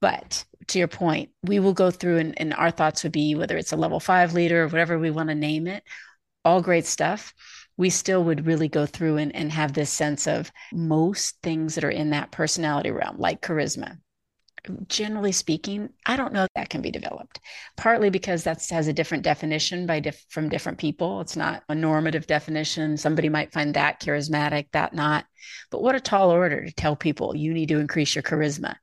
But 0.00 0.44
to 0.68 0.78
your 0.78 0.88
point, 0.88 1.30
we 1.42 1.58
will 1.58 1.72
go 1.72 1.90
through 1.90 2.18
and, 2.18 2.40
and 2.40 2.54
our 2.54 2.70
thoughts 2.70 3.02
would 3.02 3.12
be 3.12 3.34
whether 3.34 3.56
it's 3.56 3.72
a 3.72 3.76
level 3.76 4.00
five 4.00 4.34
leader 4.34 4.64
or 4.64 4.68
whatever 4.68 4.98
we 4.98 5.10
want 5.10 5.28
to 5.28 5.34
name 5.34 5.66
it, 5.66 5.82
all 6.44 6.62
great 6.62 6.86
stuff. 6.86 7.34
We 7.76 7.90
still 7.90 8.24
would 8.24 8.46
really 8.46 8.68
go 8.68 8.86
through 8.86 9.18
and, 9.18 9.34
and 9.34 9.52
have 9.52 9.72
this 9.72 9.90
sense 9.90 10.26
of 10.26 10.50
most 10.72 11.36
things 11.42 11.74
that 11.74 11.84
are 11.84 11.90
in 11.90 12.10
that 12.10 12.32
personality 12.32 12.90
realm, 12.90 13.18
like 13.18 13.40
charisma. 13.40 13.98
Generally 14.88 15.32
speaking, 15.32 15.88
I 16.04 16.16
don't 16.16 16.32
know 16.32 16.46
that 16.54 16.68
can 16.68 16.82
be 16.82 16.90
developed. 16.90 17.38
Partly 17.76 18.10
because 18.10 18.42
that 18.44 18.66
has 18.70 18.88
a 18.88 18.92
different 18.92 19.22
definition 19.22 19.86
by 19.86 20.02
from 20.28 20.48
different 20.48 20.78
people. 20.78 21.20
It's 21.20 21.36
not 21.36 21.62
a 21.68 21.74
normative 21.74 22.26
definition. 22.26 22.96
Somebody 22.96 23.28
might 23.28 23.52
find 23.52 23.72
that 23.74 24.00
charismatic, 24.00 24.66
that 24.72 24.92
not. 24.92 25.24
But 25.70 25.82
what 25.82 25.94
a 25.94 26.00
tall 26.00 26.30
order 26.30 26.64
to 26.64 26.72
tell 26.72 26.96
people 26.96 27.36
you 27.36 27.54
need 27.54 27.68
to 27.68 27.78
increase 27.78 28.14
your 28.16 28.24
charisma 28.24 28.74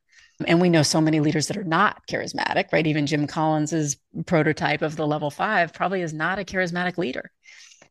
and 0.45 0.60
we 0.60 0.69
know 0.69 0.84
so 0.84 1.00
many 1.00 1.19
leaders 1.19 1.48
that 1.48 1.58
are 1.58 1.63
not 1.63 2.06
charismatic, 2.08 2.71
right? 2.74 2.86
Even 2.86 3.08
Jim 3.08 3.28
Collins's 3.28 3.98
prototype 4.26 4.82
of 4.82 4.95
the 4.95 5.08
level 5.08 5.32
five 5.32 5.74
probably 5.74 6.02
is 6.02 6.13
not 6.13 6.39
a 6.39 6.43
charismatic 6.43 6.98
leader. 6.98 7.32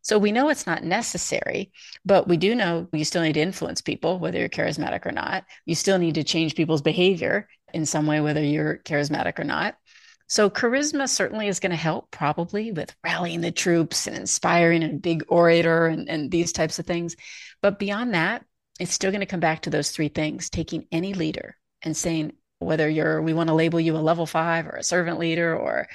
So 0.03 0.19
we 0.19 0.33
know 0.33 0.51
it's 0.51 0.67
not 0.67 0.85
necessary, 0.85 1.73
but 2.05 2.29
we 2.29 2.37
do 2.37 2.55
know 2.55 2.89
you 2.93 3.07
still 3.07 3.23
need 3.23 3.33
to 3.35 3.41
influence 3.41 3.81
people, 3.81 4.19
whether 4.19 4.39
you're 4.39 4.51
charismatic 4.51 5.07
or 5.07 5.13
not. 5.13 5.45
You 5.65 5.75
still 5.75 5.99
need 5.99 6.17
to 6.17 6.25
change 6.25 6.55
people's 6.55 6.83
behavior 6.83 7.49
in 7.73 7.87
some 7.87 8.07
way, 8.07 8.21
whether 8.21 8.43
you're 8.43 8.79
charismatic 8.85 9.39
or 9.39 9.45
not. 9.45 9.77
So 10.27 10.51
charisma 10.51 11.09
certainly 11.09 11.49
is 11.49 11.61
going 11.61 11.71
to 11.71 11.77
help 11.77 12.11
probably 12.11 12.71
with 12.71 12.95
rallying 13.03 13.41
the 13.41 13.51
troops 13.51 14.07
and 14.07 14.17
inspiring 14.17 14.83
a 14.83 14.89
big 14.89 15.25
orator 15.29 15.87
and, 15.87 16.09
and 16.09 16.31
these 16.31 16.53
types 16.53 16.79
of 16.79 16.87
things. 16.87 17.17
But 17.63 17.79
beyond 17.79 18.13
that, 18.13 18.45
it's 18.79 18.93
still 18.93 19.11
going 19.11 19.21
to 19.21 19.27
come 19.27 19.41
back 19.41 19.63
to 19.63 19.71
those 19.71 19.91
three 19.91 20.09
things, 20.09 20.51
taking 20.51 20.87
any 20.93 21.15
leader 21.15 21.57
and 21.85 21.97
saying 21.97 22.33
whether 22.59 22.89
you're 22.89 23.23
we 23.23 23.35
want 23.35 23.49
to 23.49 23.55
label 23.55 23.81
you 23.81 23.97
a 23.97 23.99
level 23.99 24.27
five 24.27 24.67
or 24.67 24.77
a 24.77 24.83
servant 24.83 25.19
leader 25.19 25.57
or 25.57 25.87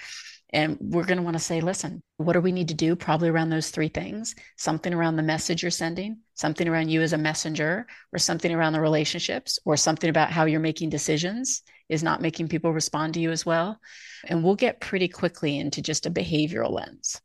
and 0.51 0.77
we're 0.79 1.05
going 1.05 1.17
to 1.17 1.23
want 1.23 1.35
to 1.35 1.43
say 1.43 1.61
listen 1.61 2.01
what 2.17 2.33
do 2.33 2.41
we 2.41 2.51
need 2.51 2.67
to 2.67 2.73
do 2.73 2.95
probably 2.95 3.29
around 3.29 3.49
those 3.49 3.69
three 3.69 3.87
things? 3.87 4.35
Something 4.57 4.93
around 4.93 5.15
the 5.15 5.23
message 5.23 5.63
you're 5.63 5.71
sending 5.71 6.17
something 6.39 6.69
around 6.69 6.87
you 6.87 7.01
as 7.01 7.11
a 7.11 7.17
messenger 7.17 7.85
or 8.13 8.19
something 8.19 8.53
around 8.53 8.71
the 8.71 8.79
relationships 8.79 9.59
or 9.65 9.75
something 9.75 10.09
about 10.09 10.31
how 10.31 10.45
you're 10.45 10.59
making 10.61 10.89
decisions 10.89 11.63
is 11.89 12.01
not 12.01 12.21
making 12.21 12.47
people 12.47 12.71
respond 12.71 13.13
to 13.13 13.19
you 13.19 13.29
as 13.29 13.45
well. 13.45 13.77
And 14.25 14.41
we'll 14.41 14.55
get 14.55 14.79
pretty 14.79 15.09
quickly 15.09 15.59
into 15.59 15.81
just 15.81 16.05
a 16.05 16.11
behavioral 16.11 16.71
lens. 16.71 17.21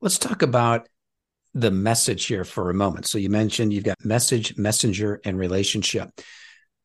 Let's 0.00 0.18
talk 0.18 0.40
about 0.40 0.88
the 1.52 1.70
message 1.70 2.24
here 2.24 2.44
for 2.44 2.70
a 2.70 2.74
moment. 2.74 3.06
So 3.06 3.18
you 3.18 3.28
mentioned 3.28 3.74
you've 3.74 3.84
got 3.84 4.02
message 4.02 4.56
messenger 4.56 5.20
and 5.24 5.38
relationship 5.38 6.10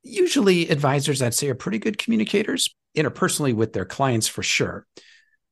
usually 0.03 0.69
advisors 0.69 1.21
i'd 1.21 1.33
say 1.33 1.49
are 1.49 1.55
pretty 1.55 1.79
good 1.79 1.97
communicators 1.97 2.75
interpersonally 2.97 3.53
with 3.53 3.73
their 3.73 3.85
clients 3.85 4.27
for 4.27 4.43
sure 4.43 4.85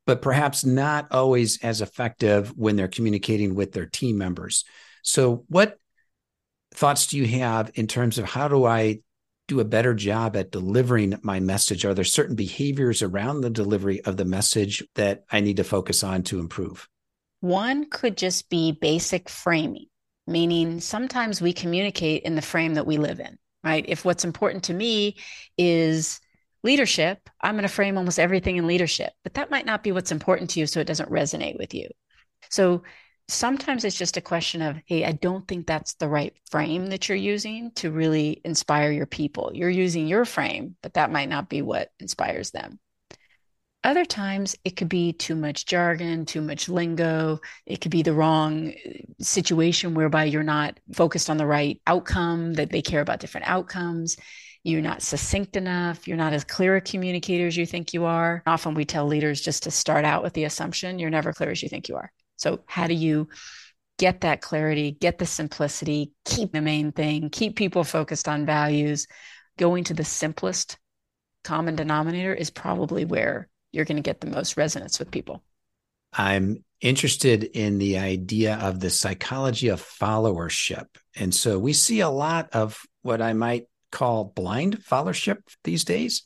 but 0.08 0.22
perhaps 0.22 0.66
not 0.66 1.12
always 1.12 1.62
as 1.62 1.82
effective 1.82 2.58
when 2.58 2.78
they're 2.78 2.88
communicating 2.88 3.54
with 3.54 3.74
their 3.74 3.86
team 3.86 4.18
members. 4.18 4.64
So 5.04 5.44
what 5.50 5.78
thoughts 6.74 7.08
do 7.08 7.18
you 7.18 7.28
have 7.40 7.72
in 7.76 7.88
terms 7.88 8.18
of 8.18 8.26
how 8.26 8.48
do 8.48 8.66
i 8.66 9.02
do 9.48 9.60
a 9.62 9.66
better 9.66 9.94
job 9.94 10.36
at 10.36 10.52
delivering 10.52 11.18
my 11.22 11.40
message? 11.40 11.86
Are 11.86 11.94
there 11.94 12.04
certain 12.04 12.36
behaviors 12.36 13.02
around 13.02 13.42
the 13.42 13.50
delivery 13.50 14.02
of 14.02 14.18
the 14.18 14.26
message 14.26 14.84
that 14.96 15.24
i 15.32 15.42
need 15.42 15.58
to 15.58 15.64
focus 15.64 16.04
on 16.04 16.24
to 16.24 16.40
improve? 16.40 16.88
One 17.42 17.90
could 17.90 18.18
just 18.18 18.50
be 18.50 18.72
basic 18.72 19.30
framing 19.30 19.86
meaning 20.30 20.82
sometimes 20.82 21.42
we 21.42 21.54
communicate 21.54 22.24
in 22.24 22.36
the 22.36 22.42
frame 22.42 22.74
that 22.74 22.86
we 22.86 22.98
live 22.98 23.22
in 23.22 23.38
right? 23.68 23.86
If 23.88 24.06
what's 24.06 24.26
important 24.26 24.64
to 24.66 24.74
me 24.74 25.18
is 25.58 26.20
leadership, 26.64 27.30
I'm 27.42 27.56
going 27.56 27.64
to 27.64 27.70
frame 27.70 27.98
almost 27.98 28.20
everything 28.20 28.58
in 28.58 28.68
leadership, 28.68 29.14
but 29.24 29.34
that 29.36 29.52
might 29.52 29.66
not 29.66 29.84
be 29.84 29.92
what's 29.92 30.12
important 30.12 30.50
to 30.52 30.60
you. 30.60 30.68
So 30.68 30.80
it 30.80 30.88
doesn't 30.88 31.12
resonate 31.12 31.58
with 31.58 31.74
you. 31.74 31.90
So 32.50 32.84
sometimes 33.28 33.84
it's 33.84 33.98
just 33.98 34.18
a 34.18 34.22
question 34.22 34.62
of, 34.62 34.78
hey, 34.86 35.04
I 35.04 35.12
don't 35.12 35.48
think 35.48 35.68
that's 35.68 35.96
the 35.96 36.08
right 36.08 36.34
frame 36.50 36.88
that 36.88 37.10
you're 37.10 37.18
using 37.18 37.72
to 37.76 37.92
really 37.92 38.42
inspire 38.46 38.92
your 38.92 39.06
people. 39.06 39.52
You're 39.54 39.70
using 39.70 40.08
your 40.08 40.26
frame, 40.26 40.76
but 40.82 40.94
that 40.94 41.12
might 41.12 41.30
not 41.30 41.50
be 41.50 41.62
what 41.62 41.90
inspires 42.00 42.52
them. 42.52 42.80
Other 43.88 44.04
times 44.04 44.54
it 44.66 44.76
could 44.76 44.90
be 44.90 45.14
too 45.14 45.34
much 45.34 45.66
jargon, 45.66 46.26
too 46.26 46.42
much 46.42 46.68
lingo. 46.68 47.40
It 47.66 47.80
could 47.80 47.90
be 47.90 48.02
the 48.02 48.12
wrong 48.12 48.74
uh, 48.74 48.90
situation 49.22 49.94
whereby 49.94 50.26
you're 50.26 50.44
not 50.44 50.78
focused 50.92 51.30
on 51.30 51.38
the 51.38 51.46
right 51.46 51.80
outcome, 51.88 52.56
that 52.56 52.70
they 52.70 52.82
care 52.82 53.00
about 53.00 53.22
different 53.22 53.48
outcomes. 53.48 54.18
You're 54.66 54.82
not 54.82 55.02
succinct 55.02 55.56
enough. 55.56 56.06
You're 56.06 56.18
not 56.18 56.34
as 56.34 56.44
clear 56.44 56.76
a 56.76 56.82
communicator 56.82 57.48
as 57.48 57.56
you 57.56 57.66
think 57.66 57.94
you 57.94 58.04
are. 58.04 58.44
Often 58.46 58.74
we 58.74 58.84
tell 58.84 59.08
leaders 59.08 59.40
just 59.40 59.64
to 59.64 59.72
start 59.72 60.04
out 60.04 60.22
with 60.22 60.34
the 60.34 60.44
assumption 60.44 61.00
you're 61.00 61.10
never 61.10 61.32
clear 61.32 61.52
as 61.52 61.64
you 61.64 61.70
think 61.70 61.88
you 61.88 61.96
are. 61.96 62.12
So, 62.36 62.60
how 62.66 62.88
do 62.88 62.94
you 62.94 63.30
get 63.98 64.20
that 64.20 64.42
clarity, 64.42 64.92
get 65.00 65.18
the 65.18 65.26
simplicity, 65.26 66.12
keep 66.26 66.52
the 66.52 66.60
main 66.60 66.92
thing, 66.92 67.30
keep 67.30 67.56
people 67.56 67.86
focused 67.86 68.28
on 68.28 68.46
values? 68.46 69.08
Going 69.58 69.86
to 69.86 69.94
the 69.94 70.04
simplest 70.04 70.78
common 71.46 71.78
denominator 71.78 72.34
is 72.34 72.50
probably 72.50 73.06
where 73.06 73.48
you're 73.72 73.86
going 73.86 73.98
to 73.98 74.04
get 74.04 74.22
the 74.22 74.30
most 74.30 74.58
resonance 74.58 75.00
with 75.00 75.12
people. 75.12 75.44
I'm 76.14 76.64
interested 76.82 77.44
in 77.44 77.78
the 77.78 77.98
idea 77.98 78.56
of 78.56 78.80
the 78.80 78.90
psychology 78.90 79.70
of 79.70 79.82
followership. 79.82 80.86
And 81.16 81.34
so 81.34 81.60
we 81.60 81.74
see 81.74 82.02
a 82.02 82.10
lot 82.10 82.50
of 82.54 82.80
what 83.02 83.22
I 83.22 83.34
might 83.34 83.66
call 83.92 84.26
blind 84.26 84.84
followership 84.84 85.38
these 85.64 85.84
days. 85.84 86.24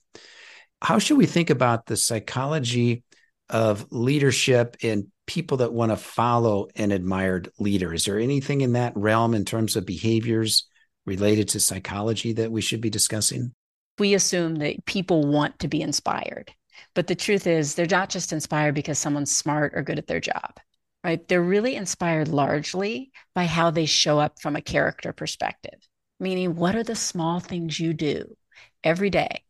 How 0.81 0.99
should 0.99 1.17
we 1.17 1.25
think 1.25 1.49
about 1.49 1.85
the 1.85 1.97
psychology 1.97 3.03
of 3.49 3.85
leadership 3.91 4.77
and 4.81 5.07
people 5.27 5.57
that 5.57 5.73
want 5.73 5.91
to 5.91 5.97
follow 5.97 6.67
an 6.75 6.91
admired 6.91 7.49
leader? 7.59 7.93
Is 7.93 8.05
there 8.05 8.19
anything 8.19 8.61
in 8.61 8.73
that 8.73 8.93
realm 8.95 9.33
in 9.33 9.45
terms 9.45 9.75
of 9.75 9.85
behaviors 9.85 10.67
related 11.05 11.49
to 11.49 11.59
psychology 11.59 12.33
that 12.33 12.51
we 12.51 12.61
should 12.61 12.81
be 12.81 12.89
discussing? 12.89 13.53
We 13.99 14.13
assume 14.13 14.55
that 14.55 14.85
people 14.85 15.27
want 15.27 15.59
to 15.59 15.67
be 15.67 15.81
inspired. 15.81 16.51
But 16.93 17.07
the 17.07 17.15
truth 17.15 17.47
is, 17.47 17.75
they're 17.75 17.85
not 17.85 18.09
just 18.09 18.33
inspired 18.33 18.75
because 18.75 18.99
someone's 18.99 19.35
smart 19.35 19.73
or 19.75 19.81
good 19.81 19.97
at 19.97 20.07
their 20.07 20.19
job, 20.19 20.59
right? 21.03 21.25
They're 21.27 21.41
really 21.41 21.75
inspired 21.75 22.27
largely 22.27 23.11
by 23.33 23.45
how 23.45 23.71
they 23.71 23.85
show 23.85 24.19
up 24.19 24.39
from 24.41 24.55
a 24.55 24.61
character 24.61 25.13
perspective, 25.13 25.79
meaning, 26.19 26.55
what 26.55 26.75
are 26.75 26.83
the 26.83 26.95
small 26.95 27.39
things 27.39 27.79
you 27.79 27.93
do 27.93 28.35
every 28.83 29.09
day 29.09 29.43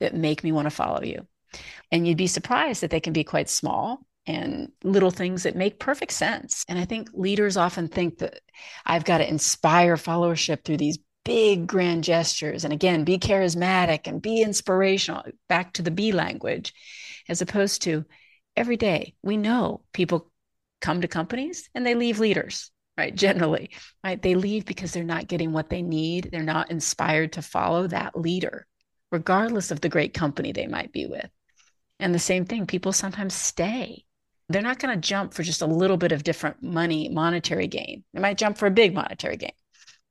that 0.00 0.14
make 0.14 0.44
me 0.44 0.52
want 0.52 0.66
to 0.66 0.70
follow 0.70 1.02
you? 1.02 1.26
And 1.92 2.06
you'd 2.06 2.16
be 2.16 2.26
surprised 2.26 2.82
that 2.82 2.90
they 2.90 3.00
can 3.00 3.12
be 3.12 3.24
quite 3.24 3.48
small 3.48 4.04
and 4.26 4.72
little 4.82 5.10
things 5.10 5.42
that 5.42 5.54
make 5.54 5.78
perfect 5.78 6.12
sense. 6.12 6.64
And 6.68 6.78
I 6.78 6.84
think 6.84 7.10
leaders 7.12 7.56
often 7.56 7.88
think 7.88 8.18
that 8.18 8.40
I've 8.86 9.04
got 9.04 9.18
to 9.18 9.28
inspire 9.28 9.96
followership 9.96 10.64
through 10.64 10.78
these 10.78 10.98
big 11.24 11.66
grand 11.66 12.04
gestures. 12.04 12.64
And 12.64 12.72
again 12.72 13.04
be 13.04 13.18
charismatic 13.18 14.06
and 14.06 14.22
be 14.22 14.42
inspirational 14.42 15.24
back 15.48 15.72
to 15.74 15.82
the 15.82 15.90
b 15.90 16.12
language 16.12 16.72
as 17.28 17.42
opposed 17.42 17.82
to 17.82 18.04
every 18.56 18.76
day 18.76 19.14
we 19.22 19.36
know 19.36 19.82
people 19.92 20.30
come 20.80 21.00
to 21.00 21.08
companies 21.08 21.68
and 21.74 21.84
they 21.84 21.94
leave 21.94 22.18
leaders 22.18 22.70
right 22.96 23.14
generally 23.14 23.70
right? 24.04 24.20
They 24.20 24.34
leave 24.34 24.66
because 24.66 24.92
they're 24.92 25.02
not 25.02 25.28
getting 25.28 25.52
what 25.52 25.70
they 25.70 25.82
need. 25.82 26.28
They're 26.30 26.42
not 26.42 26.70
inspired 26.70 27.32
to 27.32 27.42
follow 27.42 27.86
that 27.86 28.16
leader 28.16 28.66
regardless 29.10 29.70
of 29.70 29.80
the 29.80 29.88
great 29.88 30.12
company 30.12 30.52
they 30.52 30.66
might 30.66 30.92
be 30.92 31.06
with. 31.06 31.30
And 32.00 32.14
the 32.14 32.18
same 32.18 32.44
thing 32.44 32.66
people 32.66 32.92
sometimes 32.92 33.32
stay. 33.32 34.04
They're 34.48 34.60
not 34.60 34.78
going 34.78 34.94
to 34.94 35.08
jump 35.08 35.32
for 35.32 35.42
just 35.42 35.62
a 35.62 35.66
little 35.66 35.96
bit 35.96 36.12
of 36.12 36.24
different 36.24 36.62
money 36.62 37.08
monetary 37.08 37.66
gain. 37.66 38.04
They 38.12 38.20
might 38.20 38.36
jump 38.36 38.58
for 38.58 38.66
a 38.66 38.70
big 38.70 38.92
monetary 38.92 39.36
gain 39.36 39.52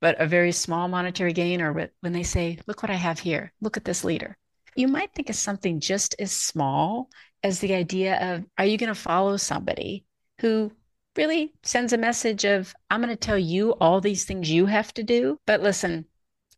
but 0.03 0.19
a 0.19 0.27
very 0.27 0.51
small 0.51 0.89
monetary 0.89 1.31
gain, 1.31 1.61
or 1.61 1.71
when 1.71 2.11
they 2.11 2.23
say, 2.23 2.59
Look 2.67 2.83
what 2.83 2.89
I 2.91 2.95
have 2.95 3.19
here, 3.19 3.53
look 3.61 3.77
at 3.77 3.85
this 3.85 4.03
leader. 4.03 4.37
You 4.75 4.89
might 4.89 5.13
think 5.13 5.29
of 5.29 5.35
something 5.37 5.79
just 5.79 6.13
as 6.19 6.33
small 6.33 7.09
as 7.41 7.59
the 7.59 7.73
idea 7.73 8.35
of, 8.35 8.43
Are 8.57 8.65
you 8.65 8.77
going 8.77 8.89
to 8.89 8.95
follow 8.95 9.37
somebody 9.37 10.03
who 10.41 10.73
really 11.15 11.53
sends 11.63 11.93
a 11.93 11.97
message 11.97 12.43
of, 12.43 12.75
I'm 12.89 12.99
going 12.99 13.11
to 13.11 13.15
tell 13.15 13.39
you 13.39 13.71
all 13.79 14.01
these 14.01 14.25
things 14.25 14.51
you 14.51 14.65
have 14.65 14.93
to 14.95 15.03
do, 15.03 15.39
but 15.47 15.63
listen, 15.63 16.05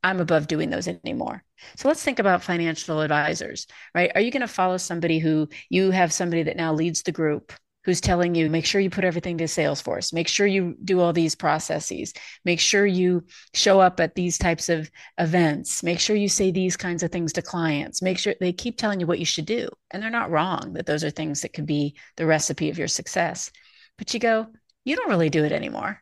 I'm 0.04 0.22
above 0.22 0.48
doing 0.48 0.72
those 0.72 0.88
anymore. 0.88 1.44
So 1.78 1.88
let's 1.88 2.02
think 2.02 2.18
about 2.18 2.42
financial 2.42 3.02
advisors, 3.02 3.68
right? 3.94 4.12
Are 4.16 4.22
you 4.22 4.32
going 4.32 4.42
to 4.42 4.48
follow 4.48 4.78
somebody 4.78 5.20
who 5.20 5.50
you 5.70 5.92
have 5.92 6.12
somebody 6.12 6.42
that 6.44 6.58
now 6.58 6.74
leads 6.74 7.04
the 7.04 7.12
group 7.12 7.54
who's 7.86 8.02
telling 8.02 8.36
you 8.36 8.50
make 8.50 8.66
sure 8.66 8.82
you 8.82 8.90
put 8.90 9.04
everything 9.04 9.38
to 9.38 9.46
salesforce. 9.46 10.12
Make 10.12 10.28
sure 10.28 10.48
you 10.48 10.76
do 10.84 11.00
all 11.00 11.14
these 11.14 11.36
processes. 11.36 12.14
Make 12.44 12.60
sure 12.60 12.86
you 12.86 13.24
show 13.54 13.80
up 13.80 14.00
at 14.00 14.16
these 14.16 14.38
types 14.38 14.70
of 14.70 14.90
events. 15.18 15.84
Make 15.84 16.00
sure 16.00 16.16
you 16.16 16.28
say 16.28 16.52
these 16.52 16.76
kinds 16.76 17.04
of 17.04 17.12
things 17.12 17.34
to 17.34 17.42
clients. 17.42 18.02
Make 18.02 18.18
sure 18.18 18.34
they 18.40 18.52
keep 18.52 18.78
telling 18.78 19.00
you 19.00 19.08
what 19.08 19.20
you 19.20 19.26
should 19.26 19.46
do 19.46 19.70
and 19.92 20.02
they're 20.02 20.10
not 20.10 20.32
wrong 20.32 20.74
that 20.74 20.86
those 20.86 21.04
are 21.04 21.12
things 21.12 21.42
that 21.42 21.54
could 21.54 21.68
be 21.68 21.96
the 22.18 22.26
recipe 22.26 22.70
of 22.70 22.78
your 22.78 22.88
success. 22.88 23.52
But 23.98 24.14
you 24.14 24.20
go 24.20 24.48
you 24.86 24.96
don't 24.96 25.10
really 25.10 25.30
do 25.30 25.44
it 25.44 25.52
anymore. 25.52 26.02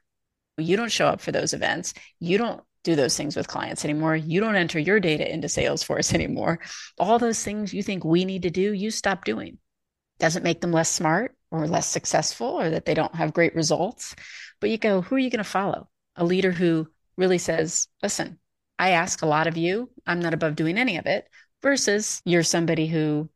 You 0.57 0.77
don't 0.77 0.91
show 0.91 1.07
up 1.07 1.21
for 1.21 1.31
those 1.31 1.53
events. 1.53 1.93
You 2.19 2.37
don't 2.37 2.61
do 2.83 2.95
those 2.95 3.15
things 3.15 3.35
with 3.35 3.47
clients 3.47 3.85
anymore. 3.85 4.15
You 4.15 4.41
don't 4.41 4.55
enter 4.55 4.77
your 4.77 4.99
data 4.99 5.31
into 5.31 5.47
Salesforce 5.47 6.13
anymore. 6.13 6.59
All 6.99 7.17
those 7.17 7.41
things 7.41 7.73
you 7.73 7.81
think 7.81 8.03
we 8.03 8.25
need 8.25 8.43
to 8.43 8.49
do, 8.51 8.73
you 8.73 8.91
stop 8.91 9.25
doing. 9.25 9.57
Doesn't 10.19 10.43
make 10.43 10.61
them 10.61 10.71
less 10.71 10.89
smart 10.89 11.35
or 11.53 11.67
less 11.67 11.87
successful 11.87 12.59
or 12.59 12.71
that 12.71 12.85
they 12.85 12.95
don't 12.95 13.15
have 13.15 13.33
great 13.33 13.53
results. 13.55 14.15
But 14.59 14.71
you 14.71 14.77
go, 14.77 15.01
who 15.01 15.15
are 15.15 15.19
you 15.19 15.29
going 15.29 15.37
to 15.37 15.43
follow? 15.43 15.87
A 16.15 16.25
leader 16.25 16.51
who 16.51 16.87
really 17.15 17.37
says, 17.37 17.87
listen, 18.01 18.39
I 18.79 18.89
ask 18.91 19.21
a 19.21 19.27
lot 19.27 19.45
of 19.45 19.55
you. 19.55 19.91
I'm 20.07 20.19
not 20.19 20.33
above 20.33 20.55
doing 20.55 20.79
any 20.79 20.97
of 20.97 21.05
it, 21.05 21.27
versus 21.61 22.21
you're 22.25 22.43
somebody 22.43 22.87
who 22.87 23.29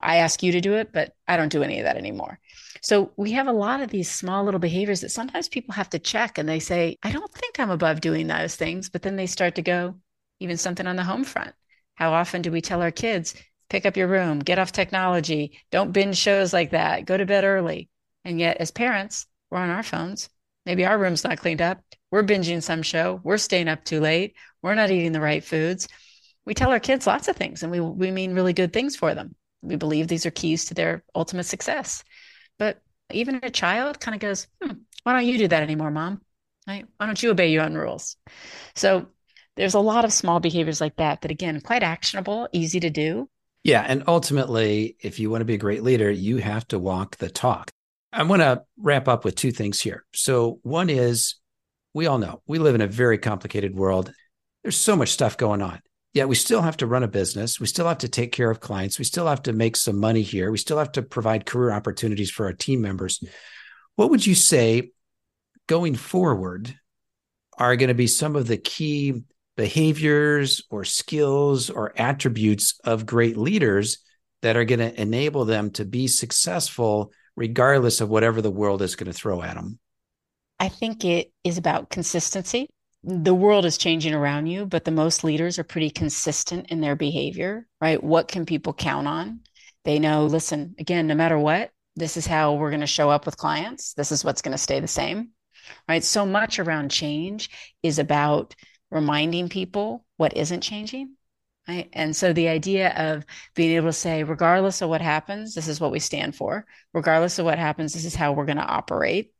I 0.00 0.16
ask 0.16 0.42
you 0.42 0.52
to 0.52 0.60
do 0.60 0.74
it, 0.74 0.92
but 0.92 1.14
I 1.28 1.36
don't 1.36 1.52
do 1.52 1.62
any 1.62 1.78
of 1.78 1.84
that 1.84 1.96
anymore. 1.96 2.40
So 2.82 3.12
we 3.16 3.30
have 3.32 3.46
a 3.46 3.52
lot 3.52 3.80
of 3.80 3.90
these 3.90 4.10
small 4.10 4.44
little 4.44 4.58
behaviors 4.58 5.02
that 5.02 5.10
sometimes 5.10 5.48
people 5.48 5.74
have 5.74 5.90
to 5.90 6.00
check 6.00 6.38
and 6.38 6.48
they 6.48 6.58
say, 6.58 6.98
I 7.04 7.12
don't 7.12 7.32
think 7.32 7.60
I'm 7.60 7.70
above 7.70 8.00
doing 8.00 8.26
those 8.26 8.56
things. 8.56 8.90
But 8.90 9.02
then 9.02 9.14
they 9.14 9.26
start 9.26 9.54
to 9.54 9.62
go, 9.62 9.94
even 10.40 10.56
something 10.56 10.88
on 10.88 10.96
the 10.96 11.04
home 11.04 11.22
front. 11.22 11.52
How 11.94 12.12
often 12.12 12.42
do 12.42 12.50
we 12.50 12.60
tell 12.60 12.82
our 12.82 12.90
kids, 12.90 13.36
pick 13.72 13.86
up 13.86 13.96
your 13.96 14.06
room, 14.06 14.38
get 14.38 14.58
off 14.58 14.70
technology, 14.70 15.58
don't 15.70 15.92
binge 15.92 16.18
shows 16.18 16.52
like 16.52 16.72
that, 16.72 17.06
go 17.06 17.16
to 17.16 17.24
bed 17.24 17.42
early. 17.42 17.88
And 18.22 18.38
yet, 18.38 18.58
as 18.58 18.70
parents, 18.70 19.26
we're 19.50 19.58
on 19.58 19.70
our 19.70 19.82
phones. 19.82 20.28
Maybe 20.66 20.84
our 20.84 20.98
room's 20.98 21.24
not 21.24 21.38
cleaned 21.38 21.62
up. 21.62 21.80
We're 22.10 22.22
binging 22.22 22.62
some 22.62 22.82
show. 22.82 23.18
We're 23.24 23.38
staying 23.38 23.68
up 23.68 23.82
too 23.82 23.98
late. 23.98 24.34
We're 24.60 24.74
not 24.74 24.90
eating 24.90 25.12
the 25.12 25.22
right 25.22 25.42
foods. 25.42 25.88
We 26.44 26.52
tell 26.52 26.70
our 26.70 26.80
kids 26.80 27.06
lots 27.06 27.28
of 27.28 27.36
things 27.36 27.62
and 27.62 27.72
we, 27.72 27.80
we 27.80 28.10
mean 28.10 28.34
really 28.34 28.52
good 28.52 28.74
things 28.74 28.94
for 28.94 29.14
them. 29.14 29.34
We 29.62 29.76
believe 29.76 30.06
these 30.06 30.26
are 30.26 30.30
keys 30.30 30.66
to 30.66 30.74
their 30.74 31.02
ultimate 31.14 31.44
success. 31.44 32.04
But 32.58 32.78
even 33.10 33.40
a 33.42 33.48
child 33.48 34.00
kind 34.00 34.14
of 34.14 34.20
goes, 34.20 34.48
hmm, 34.62 34.72
why 35.02 35.14
don't 35.14 35.26
you 35.26 35.38
do 35.38 35.48
that 35.48 35.62
anymore, 35.62 35.90
mom? 35.90 36.20
Right? 36.68 36.84
Why 36.98 37.06
don't 37.06 37.22
you 37.22 37.30
obey 37.30 37.50
your 37.50 37.64
own 37.64 37.74
rules? 37.74 38.16
So 38.74 39.06
there's 39.56 39.74
a 39.74 39.80
lot 39.80 40.04
of 40.04 40.12
small 40.12 40.40
behaviors 40.40 40.80
like 40.80 40.96
that 40.96 41.22
that, 41.22 41.30
again, 41.30 41.62
quite 41.62 41.82
actionable, 41.82 42.48
easy 42.52 42.78
to 42.80 42.90
do, 42.90 43.30
yeah. 43.64 43.84
And 43.86 44.04
ultimately, 44.06 44.96
if 45.00 45.18
you 45.18 45.30
want 45.30 45.40
to 45.40 45.46
be 45.46 45.54
a 45.54 45.58
great 45.58 45.82
leader, 45.82 46.10
you 46.10 46.38
have 46.38 46.66
to 46.68 46.78
walk 46.78 47.16
the 47.16 47.30
talk. 47.30 47.70
I 48.12 48.22
want 48.24 48.42
to 48.42 48.62
wrap 48.76 49.08
up 49.08 49.24
with 49.24 49.36
two 49.36 49.52
things 49.52 49.80
here. 49.80 50.04
So, 50.12 50.58
one 50.62 50.90
is 50.90 51.36
we 51.94 52.06
all 52.06 52.18
know 52.18 52.42
we 52.46 52.58
live 52.58 52.74
in 52.74 52.80
a 52.80 52.86
very 52.86 53.18
complicated 53.18 53.74
world. 53.74 54.12
There's 54.62 54.76
so 54.76 54.96
much 54.96 55.10
stuff 55.10 55.36
going 55.36 55.62
on. 55.62 55.80
Yet 56.14 56.28
we 56.28 56.34
still 56.34 56.60
have 56.60 56.76
to 56.78 56.86
run 56.86 57.02
a 57.02 57.08
business. 57.08 57.58
We 57.58 57.66
still 57.66 57.88
have 57.88 57.98
to 57.98 58.08
take 58.08 58.32
care 58.32 58.50
of 58.50 58.60
clients. 58.60 58.98
We 58.98 59.06
still 59.06 59.26
have 59.26 59.42
to 59.44 59.54
make 59.54 59.76
some 59.76 59.98
money 59.98 60.20
here. 60.20 60.50
We 60.50 60.58
still 60.58 60.78
have 60.78 60.92
to 60.92 61.02
provide 61.02 61.46
career 61.46 61.72
opportunities 61.72 62.30
for 62.30 62.46
our 62.46 62.52
team 62.52 62.82
members. 62.82 63.24
What 63.96 64.10
would 64.10 64.26
you 64.26 64.34
say 64.34 64.90
going 65.68 65.94
forward 65.94 66.74
are 67.58 67.76
going 67.76 67.88
to 67.88 67.94
be 67.94 68.06
some 68.06 68.36
of 68.36 68.46
the 68.46 68.58
key 68.58 69.22
behaviors 69.56 70.62
or 70.70 70.84
skills 70.84 71.70
or 71.70 71.92
attributes 71.96 72.78
of 72.84 73.06
great 73.06 73.36
leaders 73.36 73.98
that 74.42 74.56
are 74.56 74.64
going 74.64 74.80
to 74.80 75.00
enable 75.00 75.44
them 75.44 75.70
to 75.70 75.84
be 75.84 76.06
successful 76.08 77.12
regardless 77.36 78.00
of 78.00 78.08
whatever 78.08 78.42
the 78.42 78.50
world 78.50 78.82
is 78.82 78.96
going 78.96 79.10
to 79.10 79.16
throw 79.16 79.42
at 79.42 79.54
them? 79.54 79.78
I 80.58 80.68
think 80.68 81.04
it 81.04 81.32
is 81.44 81.58
about 81.58 81.90
consistency. 81.90 82.68
The 83.04 83.34
world 83.34 83.64
is 83.64 83.78
changing 83.78 84.14
around 84.14 84.46
you, 84.46 84.64
but 84.64 84.84
the 84.84 84.90
most 84.92 85.24
leaders 85.24 85.58
are 85.58 85.64
pretty 85.64 85.90
consistent 85.90 86.70
in 86.70 86.80
their 86.80 86.94
behavior, 86.94 87.66
right? 87.80 88.02
What 88.02 88.28
can 88.28 88.46
people 88.46 88.72
count 88.72 89.08
on? 89.08 89.40
They 89.84 89.98
know, 89.98 90.26
listen, 90.26 90.76
again, 90.78 91.08
no 91.08 91.16
matter 91.16 91.38
what, 91.38 91.70
this 91.96 92.16
is 92.16 92.26
how 92.26 92.54
we're 92.54 92.70
going 92.70 92.80
to 92.80 92.86
show 92.86 93.10
up 93.10 93.26
with 93.26 93.36
clients. 93.36 93.94
This 93.94 94.12
is 94.12 94.24
what's 94.24 94.40
going 94.40 94.52
to 94.52 94.58
stay 94.58 94.78
the 94.78 94.86
same, 94.86 95.30
right? 95.88 96.04
So 96.04 96.24
much 96.24 96.60
around 96.60 96.90
change 96.90 97.50
is 97.82 97.98
about 97.98 98.54
reminding 98.92 99.48
people 99.48 100.04
what 100.16 100.36
isn't 100.36 100.60
changing. 100.60 101.16
Right? 101.66 101.88
And 101.92 102.14
so 102.14 102.32
the 102.32 102.48
idea 102.48 102.90
of 102.90 103.24
being 103.54 103.76
able 103.76 103.88
to 103.88 103.92
say, 103.92 104.24
regardless 104.24 104.82
of 104.82 104.88
what 104.88 105.00
happens, 105.00 105.54
this 105.54 105.68
is 105.68 105.80
what 105.80 105.92
we 105.92 106.00
stand 106.00 106.34
for. 106.34 106.66
Regardless 106.92 107.38
of 107.38 107.44
what 107.44 107.58
happens, 107.58 107.92
this 107.92 108.04
is 108.04 108.16
how 108.16 108.32
we're 108.32 108.46
going 108.46 108.56
to 108.56 108.64
operate. 108.64 109.32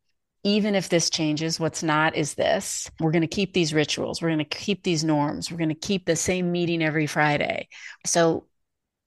Even 0.44 0.74
if 0.74 0.88
this 0.88 1.10
changes, 1.10 1.58
what's 1.58 1.82
not 1.82 2.16
is 2.16 2.34
this. 2.34 2.88
We're 3.00 3.10
going 3.10 3.22
to 3.22 3.28
keep 3.28 3.52
these 3.52 3.74
rituals. 3.74 4.22
We're 4.22 4.28
going 4.28 4.38
to 4.38 4.44
keep 4.44 4.84
these 4.84 5.04
norms. 5.04 5.50
We're 5.50 5.58
going 5.58 5.68
to 5.68 5.74
keep 5.74 6.06
the 6.06 6.16
same 6.16 6.52
meeting 6.52 6.82
every 6.82 7.06
Friday. 7.06 7.68
So 8.06 8.46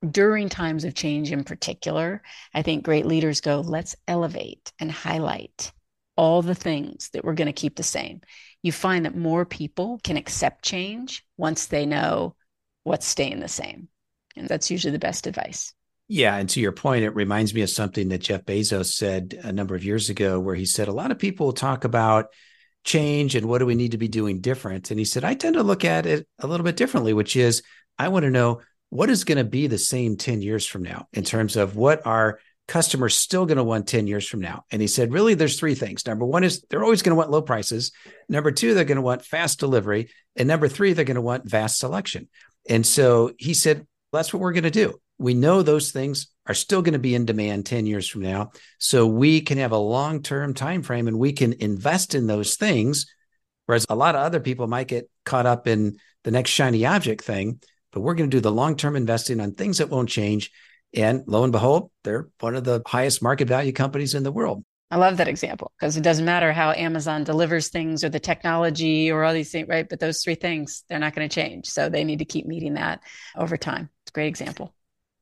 during 0.10 0.49
times 0.49 0.84
of 0.84 0.93
change 0.93 1.31
in 1.31 1.45
particular, 1.45 2.21
I 2.53 2.62
think 2.62 2.84
great 2.84 3.05
leaders 3.05 3.41
go, 3.41 3.62
let's 3.62 3.96
elevate 4.08 4.73
and 4.77 4.91
highlight 4.91 5.71
all 6.17 6.41
the 6.41 6.56
things 6.56 7.10
that 7.10 7.23
we're 7.23 7.33
going 7.33 7.48
to 7.48 7.54
keep 7.54 7.75
the 7.75 7.83
same 7.83 8.21
you 8.66 8.72
find 8.72 9.06
that 9.06 9.16
more 9.16 9.46
people 9.46 10.00
can 10.04 10.18
accept 10.18 10.66
change 10.66 11.24
once 11.38 11.68
they 11.68 11.86
know 11.86 12.36
what's 12.84 13.06
staying 13.06 13.40
the 13.40 13.48
same. 13.48 13.90
And 14.36 14.48
that's 14.48 14.72
usually 14.72 14.92
the 14.92 14.98
best 14.98 15.28
advice. 15.28 15.72
Yeah. 16.08 16.36
And 16.36 16.50
to 16.50 16.60
your 16.60 16.72
point, 16.72 17.04
it 17.04 17.12
reminds 17.12 17.54
me 17.54 17.62
of 17.62 17.70
something 17.70 18.10
that 18.10 18.22
Jeff 18.22 18.44
Bezos 18.44 18.92
said 18.94 19.40
a 19.44 19.52
number 19.52 19.76
of 19.76 19.86
years 19.86 20.10
ago, 20.10 20.40
where 20.40 20.56
he 20.56 20.66
said, 20.66 20.88
A 20.88 20.94
lot 20.94 21.12
of 21.12 21.20
people 21.20 21.54
talk 21.54 21.84
about 21.84 22.30
change 22.84 23.36
and 23.36 23.48
what 23.48 23.60
do 23.60 23.68
we 23.68 23.76
need 23.76 23.92
to 23.92 24.00
be 24.00 24.08
doing 24.08 24.42
different. 24.42 24.90
And 24.90 24.98
he 25.00 25.06
said, 25.06 25.24
I 25.24 25.36
tend 25.36 25.54
to 25.54 25.63
look 25.63 25.86
at 25.86 26.08
it 26.08 26.28
a 26.40 26.48
little 26.48 26.63
bit 26.63 26.76
differently, 26.76 27.13
which 27.13 27.36
is 27.36 27.62
I 28.00 28.08
want 28.08 28.24
to 28.24 28.32
know 28.32 28.62
what 28.90 29.12
is 29.12 29.26
going 29.26 29.38
to 29.38 29.44
be 29.44 29.68
the 29.68 29.78
same 29.78 30.18
10 30.18 30.42
years 30.42 30.66
from 30.66 30.82
now 30.82 31.08
in 31.13 31.24
terms 31.24 31.56
of 31.56 31.76
what 31.76 32.08
are 32.08 32.40
customers 32.68 33.16
still 33.16 33.46
going 33.46 33.58
to 33.58 33.63
want 33.63 33.88
10 33.88 34.08
years 34.08 34.28
from 34.28 34.42
now? 34.42 34.63
And 34.72 34.82
he 34.82 34.88
said, 34.88 35.13
really, 35.13 35.34
there's 35.34 35.60
three 35.60 35.76
things. 35.76 36.06
Number 36.06 36.26
one 36.26 36.44
is 36.44 36.63
they're 36.70 36.84
always 36.84 37.02
going 37.02 37.12
to 37.12 37.18
want 37.18 37.32
low 37.32 37.42
prices. 37.42 37.92
Number 38.28 38.52
two, 38.52 38.74
they're 38.74 38.86
going 38.86 38.98
to 38.98 39.02
want 39.02 39.26
fast 39.26 39.60
delivery. 39.60 40.10
And 40.36 40.48
number 40.48 40.68
three, 40.68 40.94
they're 40.94 41.06
going 41.06 41.16
to 41.16 41.22
want 41.22 41.50
vast 41.50 41.80
selection. 41.80 42.28
And 42.68 42.86
so 42.86 43.34
he 43.38 43.54
said, 43.54 43.86
that's 44.12 44.34
what 44.34 44.42
we're 44.42 44.54
going 44.54 44.63
to 44.63 44.72
do. 44.72 44.96
We 45.18 45.34
know 45.34 45.62
those 45.62 45.92
things 45.92 46.28
are 46.48 46.54
still 46.54 46.82
going 46.82 46.94
to 46.94 47.00
be 47.00 47.16
in 47.16 47.26
demand 47.26 47.66
10 47.66 47.86
years 47.86 48.08
from 48.08 48.22
now. 48.22 48.52
So 48.78 49.08
we 49.08 49.42
can 49.42 49.58
have 49.58 49.72
a 49.72 49.78
long-term 49.78 50.54
time 50.54 50.84
frame 50.84 51.08
and 51.08 51.20
we 51.20 51.34
can 51.34 51.54
invest 51.54 52.16
in 52.16 52.28
those 52.28 52.56
things. 52.56 53.08
Whereas 53.66 53.86
a 53.90 53.96
lot 53.96 54.16
of 54.16 54.22
other 54.22 54.40
people 54.40 54.68
might 54.68 54.88
get 54.88 55.10
caught 55.24 55.46
up 55.46 55.68
in 55.68 55.98
the 56.24 56.32
next 56.32 56.52
shiny 56.52 56.86
object 56.86 57.24
thing, 57.24 57.62
but 57.92 58.02
we're 58.02 58.13
going 58.13 58.30
to 58.30 58.38
do 58.38 58.42
the 58.42 58.52
long-term 58.52 58.96
investing 58.96 59.40
on 59.40 59.54
things 59.54 59.80
that 59.80 59.90
won't 59.90 60.10
change 60.10 60.52
and 60.96 61.23
lo 61.27 61.43
and 61.43 61.52
behold, 61.52 61.91
they're 62.04 62.27
one 62.39 62.56
of 62.56 62.63
the 62.63 62.81
highest 62.85 63.21
market 63.21 63.48
value 63.48 63.73
companies 63.73 64.15
in 64.15 64.23
the 64.23 64.31
world. 64.31 64.63
I 64.91 64.98
love 64.98 65.17
that 65.17 65.27
example 65.27 65.71
because 65.79 65.98
it 65.98 66.04
doesn't 66.04 66.25
matter 66.25 66.54
how 66.54 66.71
Amazon 66.71 67.23
delivers 67.23 67.69
things 67.69 68.04
or 68.04 68.10
the 68.10 68.19
technology 68.19 69.12
or 69.12 69.23
all 69.23 69.33
these 69.33 69.52
things, 69.52 69.67
right? 69.67 69.87
But 69.87 70.00
those 70.00 70.23
three 70.23 70.35
things, 70.35 70.83
they're 70.87 71.00
not 71.00 71.15
going 71.15 71.27
to 71.27 71.33
change. 71.33 71.67
So 71.67 71.89
they 71.89 72.04
need 72.04 72.19
to 72.19 72.25
keep 72.25 72.46
meeting 72.46 72.75
that 72.75 73.02
over 73.35 73.58
time. 73.58 73.89
It's 74.04 74.12
a 74.12 74.13
great 74.13 74.27
example. 74.27 74.73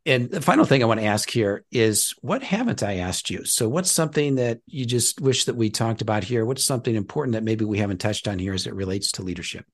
And 0.05 0.29
the 0.29 0.41
final 0.41 0.65
thing 0.65 0.83
I 0.83 0.85
want 0.85 0.99
to 0.99 1.05
ask 1.05 1.29
here 1.29 1.63
is 1.71 2.13
what 2.19 2.43
haven't 2.43 2.83
I 2.83 2.97
asked 2.97 3.29
you? 3.29 3.45
So, 3.45 3.69
what's 3.69 3.89
something 3.89 4.35
that 4.35 4.59
you 4.65 4.85
just 4.85 5.21
wish 5.21 5.45
that 5.45 5.55
we 5.55 5.69
talked 5.69 6.01
about 6.01 6.25
here? 6.25 6.45
What's 6.45 6.65
something 6.65 6.93
important 6.93 7.33
that 7.33 7.43
maybe 7.43 7.63
we 7.63 7.77
haven't 7.77 8.01
touched 8.01 8.27
on 8.27 8.37
here 8.37 8.53
as 8.53 8.67
it 8.67 8.73
relates 8.73 9.13
to 9.13 9.21
leadership? 9.21 9.65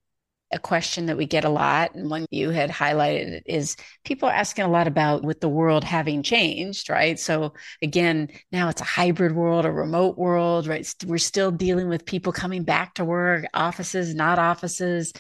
A 0.52 0.60
question 0.60 1.06
that 1.06 1.18
we 1.18 1.26
get 1.26 1.45
a 1.45 1.50
lot 1.50 1.93
and 1.93 2.10
one 2.10 2.26
you 2.32 2.50
had 2.50 2.70
highlighted 2.70 3.41
is 3.45 3.76
people 4.04 4.28
are 4.28 4.34
asking 4.34 4.66
a 4.66 4.70
lot 4.70 4.88
about 4.88 5.24
with 5.24 5.39
the 5.41 5.50
world 5.50 5.84
having 5.84 6.24
changed 6.24 6.89
right? 6.89 7.20
So 7.20 7.54
again 7.82 8.30
now 8.52 8.70
it's 8.70 8.82
a 8.82 8.86
hybrid 8.86 9.36
world 9.36 9.66
a 9.66 9.72
remote 9.72 10.18
world 10.18 10.68
right? 10.68 10.91
We're 11.06 11.18
still 11.18 11.52
dealing 11.52 11.88
with 11.89 12.06
people 12.06 12.34
coming 12.34 12.64
back 12.64 12.95
to 12.95 13.06
work 13.06 13.45
offices 13.54 14.16
not 14.16 14.39
offices. 14.39 15.14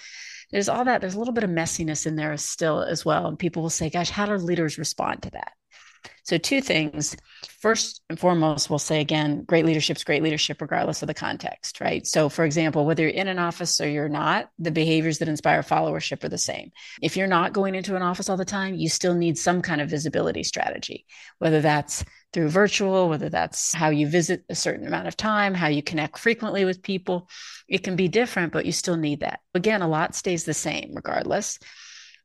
There's 0.51 0.69
all 0.69 0.85
that 0.85 1.01
there's 1.01 1.15
a 1.15 1.19
little 1.19 1.33
bit 1.33 1.43
of 1.43 1.51
messiness 1.51 2.07
in 2.07 2.15
there 2.15 2.35
still 2.37 2.81
as 2.81 3.05
well 3.05 3.27
and 3.27 3.37
people 3.37 3.61
will 3.61 3.69
say 3.69 3.89
gosh 3.89 4.09
how 4.09 4.25
do 4.25 4.33
leaders 4.33 4.77
respond 4.79 5.23
to 5.23 5.29
that 5.31 5.51
so, 6.23 6.37
two 6.37 6.61
things. 6.61 7.17
First 7.59 8.01
and 8.09 8.19
foremost, 8.19 8.69
we'll 8.69 8.77
say 8.77 9.01
again, 9.01 9.43
great 9.45 9.65
leadership 9.65 9.97
is 9.97 10.03
great 10.03 10.21
leadership, 10.21 10.61
regardless 10.61 11.01
of 11.01 11.07
the 11.07 11.13
context, 11.13 11.81
right? 11.81 12.05
So, 12.05 12.29
for 12.29 12.45
example, 12.45 12.85
whether 12.85 13.01
you're 13.03 13.11
in 13.11 13.27
an 13.27 13.39
office 13.39 13.81
or 13.81 13.89
you're 13.89 14.09
not, 14.09 14.49
the 14.59 14.71
behaviors 14.71 15.17
that 15.17 15.27
inspire 15.27 15.63
followership 15.63 16.23
are 16.23 16.29
the 16.29 16.37
same. 16.37 16.71
If 17.01 17.17
you're 17.17 17.27
not 17.27 17.53
going 17.53 17.73
into 17.73 17.95
an 17.95 18.01
office 18.01 18.29
all 18.29 18.37
the 18.37 18.45
time, 18.45 18.75
you 18.75 18.89
still 18.89 19.15
need 19.15 19.37
some 19.37 19.61
kind 19.61 19.81
of 19.81 19.89
visibility 19.89 20.43
strategy, 20.43 21.05
whether 21.39 21.61
that's 21.61 22.05
through 22.31 22.49
virtual, 22.49 23.09
whether 23.09 23.29
that's 23.29 23.73
how 23.73 23.89
you 23.89 24.07
visit 24.07 24.43
a 24.49 24.55
certain 24.55 24.85
amount 24.85 25.07
of 25.07 25.17
time, 25.17 25.55
how 25.55 25.67
you 25.67 25.81
connect 25.81 26.19
frequently 26.19 26.63
with 26.63 26.83
people. 26.83 27.27
It 27.67 27.83
can 27.83 27.95
be 27.95 28.07
different, 28.07 28.53
but 28.53 28.65
you 28.67 28.71
still 28.71 28.97
need 28.97 29.21
that. 29.21 29.39
Again, 29.55 29.81
a 29.81 29.87
lot 29.87 30.15
stays 30.15 30.43
the 30.43 30.53
same 30.53 30.91
regardless. 30.93 31.57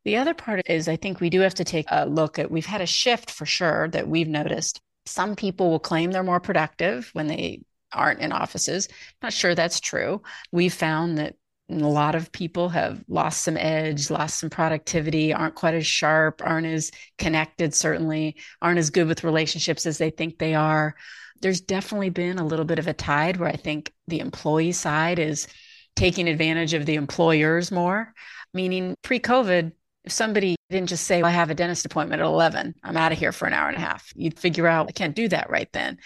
The 0.04 0.16
other 0.16 0.34
part 0.34 0.62
is 0.68 0.86
I 0.86 0.96
think 0.96 1.20
we 1.20 1.30
do 1.30 1.40
have 1.40 1.54
to 1.54 1.64
take 1.64 1.86
a 1.90 2.06
look 2.06 2.38
at 2.38 2.50
we've 2.50 2.66
had 2.66 2.82
a 2.82 2.86
shift 2.86 3.30
for 3.30 3.46
sure 3.46 3.88
that 3.88 4.06
we've 4.08 4.28
noticed. 4.28 4.80
Some 5.06 5.34
people 5.34 5.70
will 5.70 5.78
claim 5.78 6.10
they're 6.10 6.22
more 6.22 6.40
productive 6.40 7.10
when 7.12 7.26
they 7.26 7.62
aren't 7.92 8.20
in 8.20 8.32
offices. 8.32 8.88
Not 9.22 9.32
sure 9.32 9.54
that's 9.54 9.80
true. 9.80 10.22
We've 10.52 10.74
found 10.74 11.18
that 11.18 11.36
a 11.70 11.76
lot 11.76 12.14
of 12.14 12.32
people 12.32 12.68
have 12.70 13.02
lost 13.08 13.42
some 13.42 13.56
edge, 13.56 14.10
lost 14.10 14.38
some 14.38 14.50
productivity, 14.50 15.32
aren't 15.32 15.54
quite 15.54 15.74
as 15.74 15.86
sharp, 15.86 16.42
aren't 16.44 16.66
as 16.66 16.90
connected, 17.16 17.74
certainly, 17.74 18.36
aren't 18.60 18.78
as 18.78 18.90
good 18.90 19.06
with 19.06 19.24
relationships 19.24 19.86
as 19.86 19.96
they 19.96 20.10
think 20.10 20.38
they 20.38 20.54
are. 20.54 20.94
There's 21.40 21.62
definitely 21.62 22.10
been 22.10 22.38
a 22.38 22.46
little 22.46 22.66
bit 22.66 22.78
of 22.78 22.86
a 22.86 22.92
tide 22.92 23.38
where 23.38 23.48
I 23.48 23.56
think 23.56 23.92
the 24.08 24.20
employee 24.20 24.72
side 24.72 25.18
is 25.18 25.48
taking 25.96 26.28
advantage 26.28 26.74
of 26.74 26.84
the 26.84 26.96
employers 26.96 27.70
more, 27.70 28.12
meaning 28.52 28.94
pre 29.02 29.18
COVID, 29.18 29.72
if 30.04 30.12
somebody 30.12 30.56
didn't 30.70 30.88
just 30.88 31.06
say, 31.06 31.22
well, 31.22 31.30
I 31.30 31.34
have 31.34 31.50
a 31.50 31.54
dentist 31.54 31.86
appointment 31.86 32.20
at 32.20 32.26
11, 32.26 32.74
I'm 32.82 32.96
out 32.96 33.12
of 33.12 33.18
here 33.18 33.32
for 33.32 33.46
an 33.46 33.54
hour 33.54 33.68
and 33.68 33.76
a 33.76 33.80
half, 33.80 34.12
you'd 34.14 34.38
figure 34.38 34.66
out, 34.66 34.88
I 34.88 34.92
can't 34.92 35.16
do 35.16 35.28
that 35.28 35.50
right 35.50 35.70
then. 35.72 35.98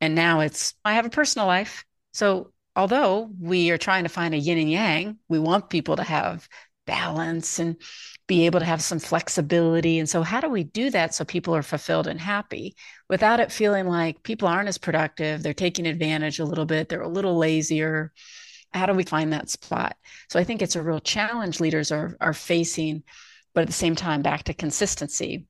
And 0.00 0.14
now 0.14 0.40
it's, 0.40 0.74
I 0.84 0.94
have 0.94 1.06
a 1.06 1.10
personal 1.10 1.46
life. 1.46 1.84
So, 2.12 2.52
although 2.76 3.30
we 3.40 3.70
are 3.70 3.78
trying 3.78 4.02
to 4.02 4.08
find 4.08 4.34
a 4.34 4.38
yin 4.38 4.58
and 4.58 4.70
yang, 4.70 5.18
we 5.28 5.38
want 5.38 5.70
people 5.70 5.96
to 5.96 6.02
have 6.02 6.48
balance 6.86 7.58
and 7.58 7.76
be 8.26 8.46
able 8.46 8.58
to 8.60 8.66
have 8.66 8.82
some 8.82 8.98
flexibility. 8.98 9.98
And 9.98 10.08
so, 10.08 10.22
how 10.22 10.40
do 10.40 10.48
we 10.48 10.64
do 10.64 10.90
that 10.90 11.14
so 11.14 11.24
people 11.24 11.54
are 11.54 11.62
fulfilled 11.62 12.06
and 12.06 12.20
happy 12.20 12.74
without 13.08 13.40
it 13.40 13.52
feeling 13.52 13.86
like 13.86 14.22
people 14.22 14.48
aren't 14.48 14.68
as 14.68 14.78
productive? 14.78 15.42
They're 15.42 15.54
taking 15.54 15.86
advantage 15.86 16.40
a 16.40 16.44
little 16.44 16.66
bit, 16.66 16.88
they're 16.88 17.00
a 17.00 17.08
little 17.08 17.36
lazier 17.36 18.12
how 18.74 18.86
do 18.86 18.92
we 18.92 19.04
find 19.04 19.32
that 19.32 19.48
spot? 19.48 19.96
So 20.28 20.38
i 20.38 20.44
think 20.44 20.60
it's 20.62 20.76
a 20.76 20.82
real 20.82 21.00
challenge 21.00 21.60
leaders 21.60 21.92
are 21.92 22.16
are 22.20 22.34
facing 22.34 23.02
but 23.54 23.62
at 23.62 23.66
the 23.68 23.72
same 23.72 23.94
time 23.94 24.20
back 24.20 24.42
to 24.44 24.54
consistency. 24.54 25.46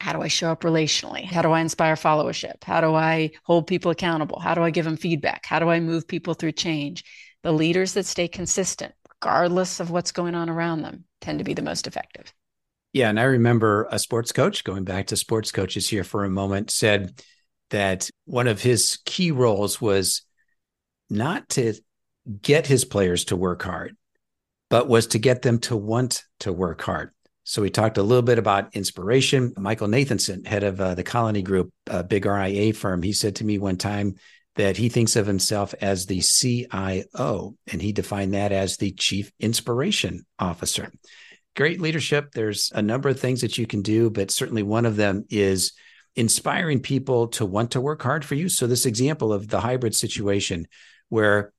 How 0.00 0.12
do 0.12 0.20
i 0.20 0.28
show 0.28 0.50
up 0.50 0.62
relationally? 0.62 1.24
How 1.24 1.42
do 1.42 1.50
i 1.50 1.60
inspire 1.60 1.94
followership? 1.94 2.62
How 2.62 2.80
do 2.80 2.94
i 2.94 3.30
hold 3.44 3.66
people 3.66 3.90
accountable? 3.90 4.38
How 4.38 4.54
do 4.54 4.62
i 4.62 4.70
give 4.70 4.84
them 4.84 4.96
feedback? 4.96 5.46
How 5.46 5.58
do 5.58 5.70
i 5.70 5.80
move 5.80 6.06
people 6.06 6.34
through 6.34 6.52
change? 6.52 7.04
The 7.42 7.52
leaders 7.52 7.94
that 7.94 8.06
stay 8.06 8.28
consistent 8.28 8.94
regardless 9.08 9.80
of 9.80 9.90
what's 9.90 10.12
going 10.12 10.34
on 10.34 10.50
around 10.50 10.82
them 10.82 11.04
tend 11.20 11.38
to 11.38 11.44
be 11.44 11.54
the 11.54 11.62
most 11.62 11.86
effective. 11.86 12.32
Yeah 12.92 13.08
and 13.08 13.18
i 13.18 13.24
remember 13.24 13.88
a 13.90 13.98
sports 13.98 14.32
coach 14.32 14.64
going 14.64 14.84
back 14.84 15.06
to 15.08 15.16
sports 15.16 15.50
coaches 15.50 15.88
here 15.88 16.04
for 16.04 16.24
a 16.24 16.30
moment 16.30 16.70
said 16.70 17.22
that 17.70 18.10
one 18.26 18.46
of 18.46 18.60
his 18.60 18.98
key 19.04 19.30
roles 19.30 19.80
was 19.80 20.22
not 21.08 21.48
to 21.50 21.74
get 22.40 22.66
his 22.66 22.84
players 22.84 23.26
to 23.26 23.36
work 23.36 23.62
hard, 23.62 23.96
but 24.70 24.88
was 24.88 25.08
to 25.08 25.18
get 25.18 25.42
them 25.42 25.58
to 25.60 25.76
want 25.76 26.24
to 26.40 26.52
work 26.52 26.82
hard. 26.82 27.10
So 27.44 27.60
we 27.60 27.68
talked 27.68 27.98
a 27.98 28.02
little 28.02 28.22
bit 28.22 28.38
about 28.38 28.74
inspiration. 28.74 29.52
Michael 29.58 29.88
Nathanson, 29.88 30.46
head 30.46 30.64
of 30.64 30.80
uh, 30.80 30.94
the 30.94 31.02
Colony 31.02 31.42
Group, 31.42 31.70
a 31.86 32.02
big 32.02 32.24
RIA 32.24 32.72
firm, 32.72 33.02
he 33.02 33.12
said 33.12 33.36
to 33.36 33.44
me 33.44 33.58
one 33.58 33.76
time 33.76 34.14
that 34.56 34.76
he 34.76 34.88
thinks 34.88 35.16
of 35.16 35.26
himself 35.26 35.74
as 35.80 36.06
the 36.06 36.20
CIO, 36.20 37.56
and 37.70 37.82
he 37.82 37.92
defined 37.92 38.34
that 38.34 38.52
as 38.52 38.76
the 38.76 38.92
Chief 38.92 39.30
Inspiration 39.40 40.24
Officer. 40.38 40.90
Great 41.54 41.80
leadership. 41.80 42.32
There's 42.32 42.72
a 42.74 42.82
number 42.82 43.08
of 43.08 43.20
things 43.20 43.42
that 43.42 43.58
you 43.58 43.66
can 43.66 43.82
do, 43.82 44.10
but 44.10 44.30
certainly 44.30 44.62
one 44.62 44.86
of 44.86 44.96
them 44.96 45.24
is 45.28 45.72
inspiring 46.16 46.80
people 46.80 47.28
to 47.28 47.44
want 47.44 47.72
to 47.72 47.80
work 47.80 48.02
hard 48.02 48.24
for 48.24 48.36
you. 48.36 48.48
So, 48.48 48.66
this 48.66 48.86
example 48.86 49.32
of 49.32 49.48
the 49.48 49.60
hybrid 49.60 49.94
situation 49.94 50.66
where 51.08 51.52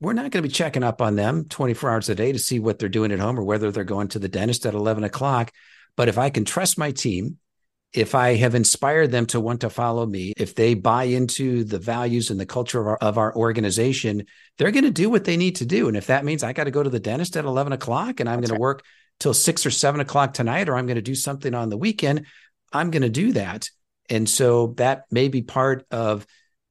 we're 0.00 0.12
not 0.12 0.30
going 0.30 0.42
to 0.42 0.48
be 0.48 0.52
checking 0.52 0.82
up 0.82 1.00
on 1.00 1.16
them 1.16 1.44
24 1.44 1.90
hours 1.90 2.08
a 2.08 2.14
day 2.14 2.32
to 2.32 2.38
see 2.38 2.58
what 2.58 2.78
they're 2.78 2.88
doing 2.88 3.12
at 3.12 3.18
home 3.18 3.38
or 3.38 3.44
whether 3.44 3.70
they're 3.70 3.84
going 3.84 4.08
to 4.08 4.18
the 4.18 4.28
dentist 4.28 4.66
at 4.66 4.74
11 4.74 5.04
o'clock. 5.04 5.52
But 5.96 6.08
if 6.08 6.18
I 6.18 6.30
can 6.30 6.44
trust 6.44 6.76
my 6.76 6.90
team, 6.90 7.38
if 7.92 8.14
I 8.14 8.34
have 8.34 8.54
inspired 8.54 9.10
them 9.10 9.24
to 9.26 9.40
want 9.40 9.62
to 9.62 9.70
follow 9.70 10.04
me, 10.04 10.34
if 10.36 10.54
they 10.54 10.74
buy 10.74 11.04
into 11.04 11.64
the 11.64 11.78
values 11.78 12.30
and 12.30 12.38
the 12.38 12.44
culture 12.44 12.80
of 12.80 12.86
our, 12.86 12.96
of 12.96 13.18
our 13.18 13.34
organization, 13.34 14.26
they're 14.58 14.70
going 14.70 14.84
to 14.84 14.90
do 14.90 15.08
what 15.08 15.24
they 15.24 15.38
need 15.38 15.56
to 15.56 15.66
do. 15.66 15.88
And 15.88 15.96
if 15.96 16.08
that 16.08 16.24
means 16.24 16.42
I 16.42 16.52
got 16.52 16.64
to 16.64 16.70
go 16.70 16.82
to 16.82 16.90
the 16.90 17.00
dentist 17.00 17.36
at 17.36 17.46
11 17.46 17.72
o'clock 17.72 18.20
and 18.20 18.28
I'm 18.28 18.40
going 18.40 18.50
right. 18.50 18.56
to 18.56 18.60
work 18.60 18.84
till 19.18 19.32
six 19.32 19.64
or 19.64 19.70
seven 19.70 20.00
o'clock 20.00 20.34
tonight, 20.34 20.68
or 20.68 20.76
I'm 20.76 20.86
going 20.86 20.96
to 20.96 21.02
do 21.02 21.14
something 21.14 21.54
on 21.54 21.70
the 21.70 21.78
weekend, 21.78 22.26
I'm 22.70 22.90
going 22.90 23.02
to 23.02 23.08
do 23.08 23.32
that. 23.32 23.70
And 24.10 24.28
so 24.28 24.74
that 24.76 25.04
may 25.10 25.28
be 25.28 25.40
part 25.40 25.86
of 25.90 26.26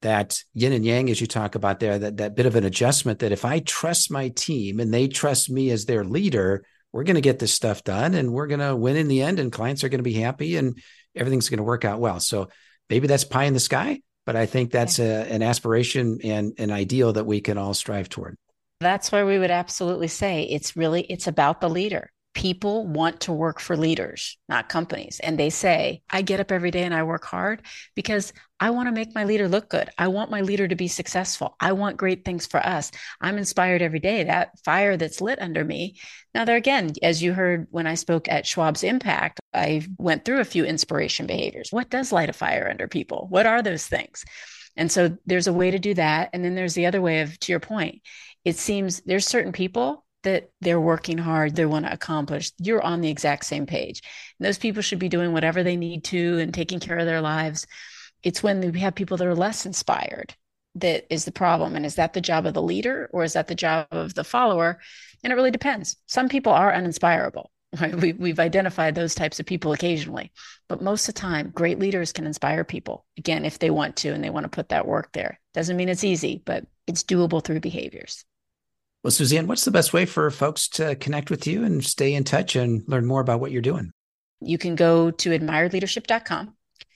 that 0.06 0.44
yin 0.54 0.72
and 0.72 0.86
yang 0.86 1.10
as 1.10 1.20
you 1.20 1.26
talk 1.26 1.56
about 1.56 1.80
there 1.80 1.98
that 1.98 2.18
that 2.18 2.36
bit 2.36 2.46
of 2.46 2.56
an 2.56 2.64
adjustment 2.64 3.20
that 3.20 3.32
if 3.32 3.44
i 3.44 3.60
trust 3.60 4.12
my 4.12 4.30
team 4.30 4.80
and 4.80 4.94
they 4.94 5.08
trust 5.08 5.50
me 5.50 5.72
as 5.72 5.86
their 5.86 6.04
leader 6.04 6.64
we're 6.94 7.04
going 7.04 7.16
to 7.16 7.22
get 7.22 7.40
this 7.40 7.52
stuff 7.52 7.84
done 7.84 8.14
and 8.14 8.32
we're 8.32 8.48
going 8.48 8.62
to 8.62 8.74
win 8.74 8.96
in 8.96 9.10
the 9.10 9.22
end 9.22 9.38
and 9.38 9.52
clients 9.52 9.84
are 9.84 9.90
going 9.90 10.00
to 10.00 10.04
be 10.04 10.14
happy 10.14 10.56
and 10.56 10.78
everything's 11.14 11.50
going 11.50 11.58
to 11.58 11.64
work 11.64 11.84
out 11.84 12.00
well. 12.00 12.22
So 12.22 12.48
maybe 12.90 13.08
that's 13.08 13.26
pie 13.26 13.44
in 13.44 13.54
the 13.54 13.60
sky 13.60 14.00
but 14.26 14.36
i 14.36 14.46
think 14.46 14.72
that's 14.72 14.98
a, 15.00 15.32
an 15.32 15.44
aspiration 15.44 16.20
and 16.24 16.54
an 16.58 16.72
ideal 16.72 17.14
that 17.14 17.26
we 17.26 17.42
can 17.42 17.58
all 17.58 17.74
strive 17.74 18.08
toward. 18.08 18.38
That's 18.80 19.12
where 19.12 19.26
we 19.26 19.38
would 19.40 19.52
absolutely 19.52 20.08
say 20.08 20.44
it's 20.44 20.78
really 20.78 21.02
it's 21.02 21.28
about 21.28 21.60
the 21.60 21.70
leader 21.70 22.10
people 22.36 22.86
want 22.86 23.22
to 23.22 23.34
work 23.34 23.62
for 23.62 23.78
leaders, 23.78 24.38
not 24.50 24.70
companies. 24.70 25.20
And 25.24 25.40
they 25.40 25.50
say, 25.50 26.02
I 26.10 26.22
get 26.22 26.42
up 26.42 26.52
every 26.52 26.70
day 26.70 26.84
and 26.84 26.94
I 26.94 27.04
work 27.04 27.24
hard 27.24 27.62
because 27.96 28.34
I 28.60 28.70
want 28.70 28.88
to 28.88 28.94
make 28.94 29.16
my 29.16 29.24
leader 29.24 29.48
look 29.48 29.70
good. 29.70 29.90
I 29.98 30.10
want 30.10 30.32
my 30.32 30.42
leader 30.42 30.68
to 30.68 30.76
be 30.76 30.90
successful. 30.90 31.56
I 31.60 31.72
want 31.72 31.98
great 31.98 32.26
things 32.26 32.46
for 32.46 32.60
us. 32.60 32.92
I'm 33.22 33.38
inspired 33.38 33.82
every 33.82 34.00
day. 34.00 34.26
That 34.26 34.60
fire 34.66 34.98
that's 34.98 35.22
lit 35.22 35.42
under 35.42 35.64
me. 35.64 35.98
Now, 36.34 36.46
there 36.46 36.58
again, 36.58 36.92
as 37.02 37.24
you 37.24 37.34
heard 37.34 37.68
when 37.72 37.88
I 37.88 37.96
spoke 37.96 38.28
at 38.30 38.46
Schwab's 38.46 38.84
Impact, 38.84 39.40
I 39.54 39.88
went 39.98 40.26
through 40.26 40.42
a 40.42 40.46
few 40.46 40.66
inspiration 40.66 41.28
behaviors. 41.28 41.72
What 41.72 41.90
does 41.90 42.12
light 42.12 42.30
a 42.30 42.34
fire 42.34 42.68
under 42.70 42.88
people? 42.88 43.28
What 43.30 43.46
are 43.46 43.62
those 43.62 43.88
things? 43.88 44.26
And 44.76 44.92
so 44.92 45.18
there's 45.26 45.48
a 45.48 45.54
way 45.54 45.72
to 45.72 45.80
do 45.80 45.94
that. 45.94 46.32
And 46.34 46.44
then 46.44 46.56
there's 46.56 46.74
the 46.74 46.86
other 46.86 47.02
way 47.02 47.22
of, 47.22 47.40
to 47.40 47.52
your 47.54 47.62
point, 47.62 48.02
it 48.44 48.58
seems 48.58 49.02
there's 49.02 49.26
certain 49.26 49.54
people 49.54 50.05
that 50.26 50.50
they're 50.62 50.82
working 50.82 51.18
hard, 51.18 51.56
they 51.56 51.66
want 51.66 51.86
to 51.86 51.94
accomplish, 51.94 52.52
you're 52.60 52.82
on 52.82 53.02
the 53.02 53.10
exact 53.10 53.46
same 53.46 53.66
page. 53.66 54.02
And 54.38 54.46
those 54.46 54.58
people 54.58 54.82
should 54.82 55.00
be 55.00 55.10
doing 55.10 55.32
whatever 55.32 55.64
they 55.64 55.78
need 55.78 56.04
to 56.06 56.40
and 56.40 56.54
taking 56.54 56.80
care 56.80 56.98
of 56.98 57.06
their 57.06 57.22
lives. 57.22 57.66
It's 58.22 58.44
when 58.44 58.72
we 58.72 58.80
have 58.82 58.96
people 58.96 59.18
that 59.18 59.28
are 59.28 59.36
less 59.36 59.66
inspired 59.66 60.36
that 60.76 61.06
is 61.10 61.26
the 61.26 61.32
problem. 61.32 61.76
And 61.76 61.86
is 61.86 61.96
that 61.96 62.14
the 62.14 62.22
job 62.22 62.46
of 62.46 62.54
the 62.54 62.62
leader 62.62 63.10
or 63.14 63.24
is 63.24 63.34
that 63.34 63.48
the 63.48 63.56
job 63.56 63.88
of 63.92 64.14
the 64.14 64.24
follower? 64.24 64.80
And 65.24 65.32
it 65.32 65.36
really 65.36 65.52
depends. 65.52 65.96
Some 66.08 66.30
people 66.30 66.52
are 66.52 66.72
uninspirable. 66.72 67.48
Right? 67.82 67.94
We, 67.94 68.14
we've 68.14 68.40
identified 68.40 68.96
those 68.96 69.16
types 69.16 69.42
of 69.42 69.46
people 69.46 69.74
occasionally, 69.74 70.32
but 70.70 70.82
most 70.82 71.10
of 71.10 71.16
the 71.16 71.20
time, 71.20 71.52
great 71.54 71.78
leaders 71.78 72.14
can 72.14 72.26
inspire 72.26 72.64
people 72.64 73.06
again 73.18 73.44
if 73.44 73.60
they 73.60 73.70
want 73.70 73.98
to 73.98 74.14
and 74.14 74.24
they 74.24 74.30
want 74.30 74.46
to 74.46 74.50
put 74.50 74.70
that 74.70 74.88
work 74.88 75.12
there. 75.12 75.42
Doesn't 75.54 75.76
mean 75.76 75.90
it's 75.90 76.06
easy, 76.06 76.42
but 76.46 76.66
it's 76.88 77.04
doable 77.04 77.44
through 77.44 77.60
behaviors. 77.60 78.24
Well, 79.06 79.12
Suzanne, 79.12 79.46
what's 79.46 79.66
the 79.66 79.70
best 79.70 79.94
way 79.94 80.08
for 80.08 80.32
folks 80.32 80.68
to 80.70 80.96
connect 80.96 81.30
with 81.30 81.46
you 81.46 81.64
and 81.64 81.86
stay 81.86 82.16
in 82.16 82.24
touch 82.24 82.56
and 82.56 82.82
learn 82.88 83.06
more 83.06 83.22
about 83.22 83.40
what 83.40 83.52
you're 83.52 83.62
doing? 83.62 83.92
You 84.42 84.58
can 84.58 84.74
go 84.74 85.12
to 85.12 85.30
admiredleadership.com. 85.30 86.56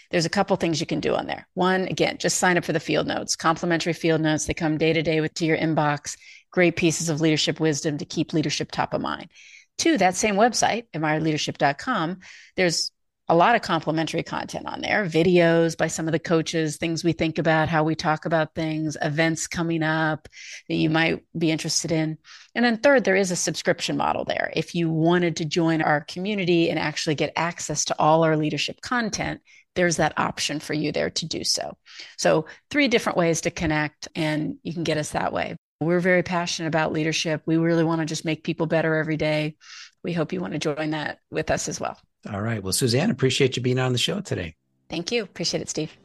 There's 0.09 0.25
a 0.25 0.29
couple 0.29 0.55
things 0.55 0.79
you 0.79 0.87
can 0.87 1.01
do 1.01 1.13
on 1.13 1.27
there. 1.27 1.47
One, 1.53 1.81
again, 1.81 2.17
just 2.17 2.39
sign 2.39 2.57
up 2.57 2.65
for 2.65 2.73
the 2.73 2.79
field 2.79 3.05
notes, 3.05 3.35
complimentary 3.35 3.93
field 3.93 4.21
notes. 4.21 4.47
They 4.47 4.55
come 4.55 4.79
day 4.79 4.91
to 4.91 5.03
day 5.03 5.21
with 5.21 5.35
to 5.35 5.45
your 5.45 5.55
inbox. 5.59 6.17
Great 6.49 6.75
pieces 6.75 7.09
of 7.09 7.21
leadership 7.21 7.59
wisdom 7.59 7.99
to 7.99 8.05
keep 8.05 8.33
leadership 8.33 8.71
top 8.71 8.95
of 8.95 9.01
mind. 9.01 9.29
Two, 9.77 9.99
that 9.99 10.15
same 10.15 10.33
website, 10.33 10.85
admiredleadership.com, 10.95 12.21
there's 12.55 12.91
a 13.29 13.35
lot 13.35 13.55
of 13.55 13.61
complimentary 13.61 14.23
content 14.23 14.65
on 14.65 14.81
there. 14.81 15.05
Videos 15.05 15.77
by 15.77 15.85
some 15.87 16.07
of 16.07 16.11
the 16.11 16.19
coaches 16.19 16.77
things 16.77 17.03
we 17.03 17.13
think 17.13 17.37
about 17.37 17.69
how 17.69 17.83
we 17.83 17.93
talk 17.93 18.25
about 18.25 18.55
things 18.55 18.97
events 19.03 19.45
coming 19.45 19.83
up 19.83 20.27
that 20.67 20.75
you 20.75 20.89
might 20.89 21.23
be 21.37 21.51
interested 21.51 21.91
in. 21.91 22.17
And 22.55 22.65
then 22.65 22.77
third 22.77 23.03
there 23.03 23.15
is 23.15 23.29
a 23.29 23.35
subscription 23.35 23.95
model 23.95 24.25
there. 24.25 24.51
If 24.55 24.73
you 24.73 24.89
wanted 24.89 25.37
to 25.37 25.45
join 25.45 25.83
our 25.83 26.01
community 26.01 26.71
and 26.71 26.79
actually 26.79 27.15
get 27.15 27.31
access 27.35 27.85
to 27.85 27.95
all 27.99 28.23
our 28.23 28.35
leadership 28.35 28.81
content 28.81 29.41
there's 29.75 29.97
that 29.97 30.17
option 30.17 30.59
for 30.59 30.73
you 30.73 30.91
there 30.91 31.11
to 31.11 31.25
do 31.27 31.43
so. 31.43 31.77
So 32.17 32.47
three 32.69 32.87
different 32.87 33.17
ways 33.17 33.41
to 33.41 33.51
connect 33.51 34.09
and 34.15 34.57
you 34.63 34.73
can 34.73 34.83
get 34.83 34.97
us 34.97 35.11
that 35.11 35.31
way. 35.31 35.55
We're 35.79 35.99
very 35.99 36.23
passionate 36.23 36.67
about 36.67 36.91
leadership. 36.91 37.43
We 37.45 37.55
really 37.55 37.83
want 37.83 38.01
to 38.01 38.05
just 38.05 38.25
make 38.25 38.43
people 38.43 38.65
better 38.65 38.95
every 38.95 39.15
day. 39.15 39.55
We 40.03 40.11
hope 40.11 40.33
you 40.33 40.41
want 40.41 40.53
to 40.53 40.59
join 40.59 40.89
that 40.89 41.19
with 41.29 41.51
us 41.51 41.69
as 41.69 41.79
well 41.79 41.97
all 42.31 42.41
right. 42.41 42.61
Well, 42.61 42.73
Suzanne, 42.73 43.11
appreciate 43.11 43.55
you 43.55 43.63
being 43.63 43.79
on 43.79 43.91
the 43.91 43.97
show 43.97 44.19
today. 44.19 44.55
Thank 44.89 45.11
you. 45.11 45.23
Appreciate 45.23 45.61
it, 45.61 45.69
Steve. 45.69 45.95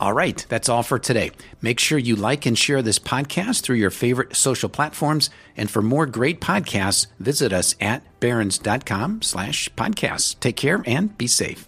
All 0.00 0.12
right, 0.12 0.46
that's 0.48 0.68
all 0.68 0.84
for 0.84 1.00
today. 1.00 1.32
Make 1.60 1.80
sure 1.80 1.98
you 1.98 2.14
like 2.14 2.46
and 2.46 2.56
share 2.56 2.82
this 2.82 3.00
podcast 3.00 3.62
through 3.62 3.76
your 3.76 3.90
favorite 3.90 4.36
social 4.36 4.68
platforms. 4.68 5.28
And 5.56 5.68
for 5.68 5.82
more 5.82 6.06
great 6.06 6.40
podcasts, 6.40 7.08
visit 7.18 7.52
us 7.52 7.74
at 7.80 8.04
barrons.com 8.20 9.22
slash 9.22 9.68
podcasts. 9.70 10.38
Take 10.38 10.56
care 10.56 10.84
and 10.86 11.18
be 11.18 11.26
safe. 11.26 11.67